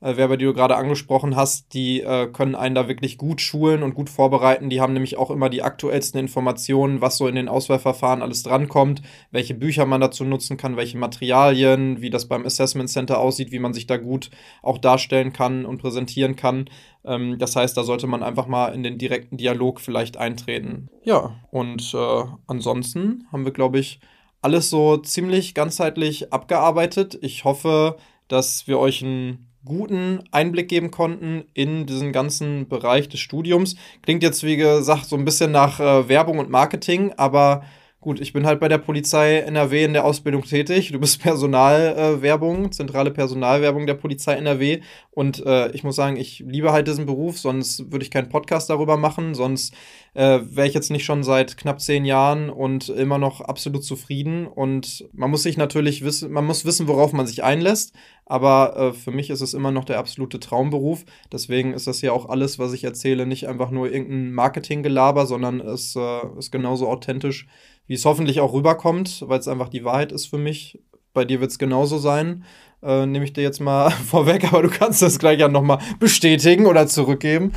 [0.00, 3.94] Personalwerber, die du gerade angesprochen hast, die äh, können einen da wirklich gut schulen und
[3.94, 4.70] gut vorbereiten.
[4.70, 9.02] Die haben nämlich auch immer die aktuellsten Informationen, was so in den Auswahlverfahren alles drankommt,
[9.30, 13.58] welche Bücher man dazu nutzen kann, welche Materialien, wie das beim Assessment Center aussieht, wie
[13.58, 14.30] man sich da gut
[14.62, 16.68] auch darstellen kann und präsentieren kann.
[17.04, 20.88] Ähm, das heißt, da sollte man einfach mal in den direkten Dialog vielleicht eintreten.
[21.02, 24.00] Ja, und äh, ansonsten haben wir, glaube ich,
[24.42, 27.16] alles so ziemlich ganzheitlich abgearbeitet.
[27.22, 27.96] Ich hoffe,
[28.28, 33.76] dass wir euch einen guten Einblick geben konnten in diesen ganzen Bereich des Studiums.
[34.02, 37.64] Klingt jetzt, wie gesagt, so ein bisschen nach äh, Werbung und Marketing, aber
[38.04, 40.92] Gut, ich bin halt bei der Polizei NRW in der Ausbildung tätig.
[40.92, 44.82] Du bist Personalwerbung, äh, zentrale Personalwerbung der Polizei NRW.
[45.10, 48.68] Und äh, ich muss sagen, ich liebe halt diesen Beruf, sonst würde ich keinen Podcast
[48.68, 49.34] darüber machen.
[49.34, 49.72] Sonst
[50.12, 54.48] äh, wäre ich jetzt nicht schon seit knapp zehn Jahren und immer noch absolut zufrieden.
[54.48, 57.94] Und man muss sich natürlich wissen, man muss wissen, worauf man sich einlässt.
[58.26, 61.06] Aber äh, für mich ist es immer noch der absolute Traumberuf.
[61.32, 65.60] Deswegen ist das ja auch alles, was ich erzähle, nicht einfach nur irgendein Marketinggelaber, sondern
[65.60, 67.46] es äh, ist genauso authentisch
[67.86, 70.80] wie es hoffentlich auch rüberkommt, weil es einfach die Wahrheit ist für mich.
[71.12, 72.44] Bei dir wird es genauso sein.
[72.82, 76.66] Äh, Nehme ich dir jetzt mal vorweg, aber du kannst das gleich ja nochmal bestätigen
[76.66, 77.52] oder zurückgeben.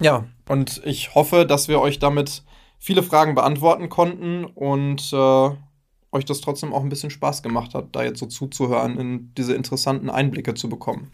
[0.00, 2.42] Ja, und ich hoffe, dass wir euch damit
[2.78, 5.50] viele Fragen beantworten konnten und äh,
[6.12, 9.54] euch das trotzdem auch ein bisschen Spaß gemacht hat, da jetzt so zuzuhören, in diese
[9.54, 11.10] interessanten Einblicke zu bekommen.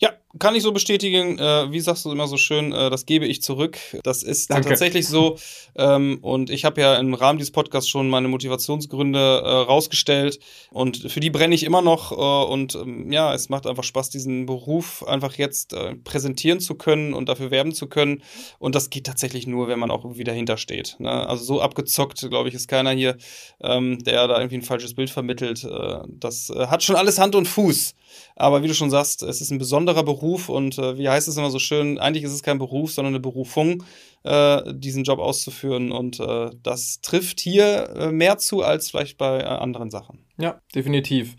[0.00, 1.38] Ja, kann ich so bestätigen.
[1.38, 3.78] Äh, wie sagst du immer so schön, äh, das gebe ich zurück.
[4.04, 4.68] Das ist Danke.
[4.68, 5.36] tatsächlich so.
[5.74, 10.38] Ähm, und ich habe ja im Rahmen dieses Podcasts schon meine Motivationsgründe äh, rausgestellt.
[10.70, 12.12] Und für die brenne ich immer noch.
[12.12, 16.76] Äh, und ähm, ja, es macht einfach Spaß, diesen Beruf einfach jetzt äh, präsentieren zu
[16.76, 18.22] können und dafür werben zu können.
[18.60, 20.94] Und das geht tatsächlich nur, wenn man auch irgendwie dahinter steht.
[21.00, 21.10] Ne?
[21.10, 23.16] Also so abgezockt, glaube ich, ist keiner hier,
[23.60, 25.64] ähm, der da irgendwie ein falsches Bild vermittelt.
[25.64, 27.94] Äh, das hat schon alles Hand und Fuß.
[28.36, 31.36] Aber wie du schon sagst, es ist ein besonderer Beruf und äh, wie heißt es
[31.36, 33.82] immer so schön, eigentlich ist es kein Beruf, sondern eine Berufung,
[34.22, 35.92] äh, diesen Job auszuführen.
[35.92, 40.24] Und äh, das trifft hier äh, mehr zu als vielleicht bei äh, anderen Sachen.
[40.38, 41.36] Ja, definitiv.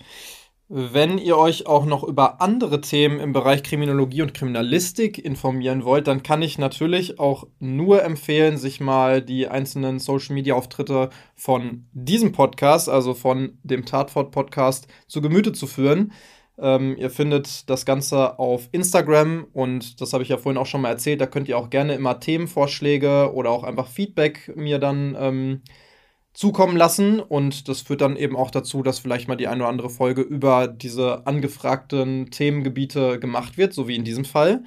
[0.73, 6.07] Wenn ihr euch auch noch über andere Themen im Bereich Kriminologie und Kriminalistik informieren wollt,
[6.07, 12.87] dann kann ich natürlich auch nur empfehlen, sich mal die einzelnen Social-Media-Auftritte von diesem Podcast,
[12.87, 16.13] also von dem Tatfort-Podcast, zu Gemüte zu führen.
[16.61, 20.81] Ähm, ihr findet das Ganze auf Instagram und das habe ich ja vorhin auch schon
[20.81, 21.19] mal erzählt.
[21.19, 25.61] Da könnt ihr auch gerne immer Themenvorschläge oder auch einfach Feedback mir dann ähm,
[26.33, 27.19] zukommen lassen.
[27.19, 30.21] Und das führt dann eben auch dazu, dass vielleicht mal die eine oder andere Folge
[30.21, 34.63] über diese angefragten Themengebiete gemacht wird, so wie in diesem Fall.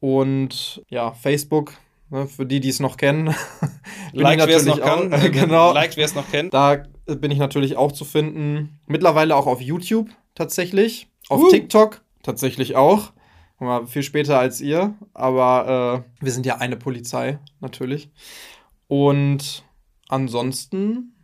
[0.00, 1.72] Und ja, Facebook,
[2.10, 3.34] ne, für die, die es noch kennen.
[4.12, 5.12] like, wer es noch auch, kann.
[5.24, 5.72] Äh, genau.
[5.72, 6.52] Like, wer es noch kennt.
[6.52, 8.78] Da bin ich natürlich auch zu finden.
[8.86, 11.08] Mittlerweile auch auf YouTube tatsächlich.
[11.28, 11.48] Auf uh.
[11.48, 13.12] TikTok tatsächlich auch.
[13.86, 14.94] Viel später als ihr.
[15.14, 18.10] Aber äh, wir sind ja eine Polizei, natürlich.
[18.88, 19.64] Und
[20.08, 21.14] ansonsten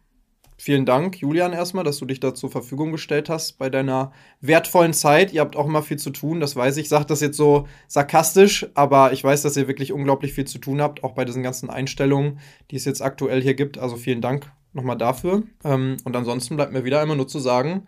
[0.61, 4.93] vielen Dank, Julian, erstmal, dass du dich da zur Verfügung gestellt hast bei deiner wertvollen
[4.93, 5.33] Zeit.
[5.33, 6.85] Ihr habt auch immer viel zu tun, das weiß ich.
[6.85, 10.59] Ich sage das jetzt so sarkastisch, aber ich weiß, dass ihr wirklich unglaublich viel zu
[10.59, 12.41] tun habt, auch bei diesen ganzen Einstellungen,
[12.71, 13.79] die es jetzt aktuell hier gibt.
[13.79, 15.45] Also vielen Dank nochmal dafür.
[15.65, 17.87] Ähm, und ansonsten bleibt mir wieder einmal nur zu sagen,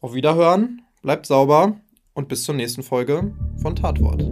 [0.00, 1.80] auf Wiederhören, bleibt sauber
[2.14, 4.22] und bis zur nächsten Folge von Tatwort.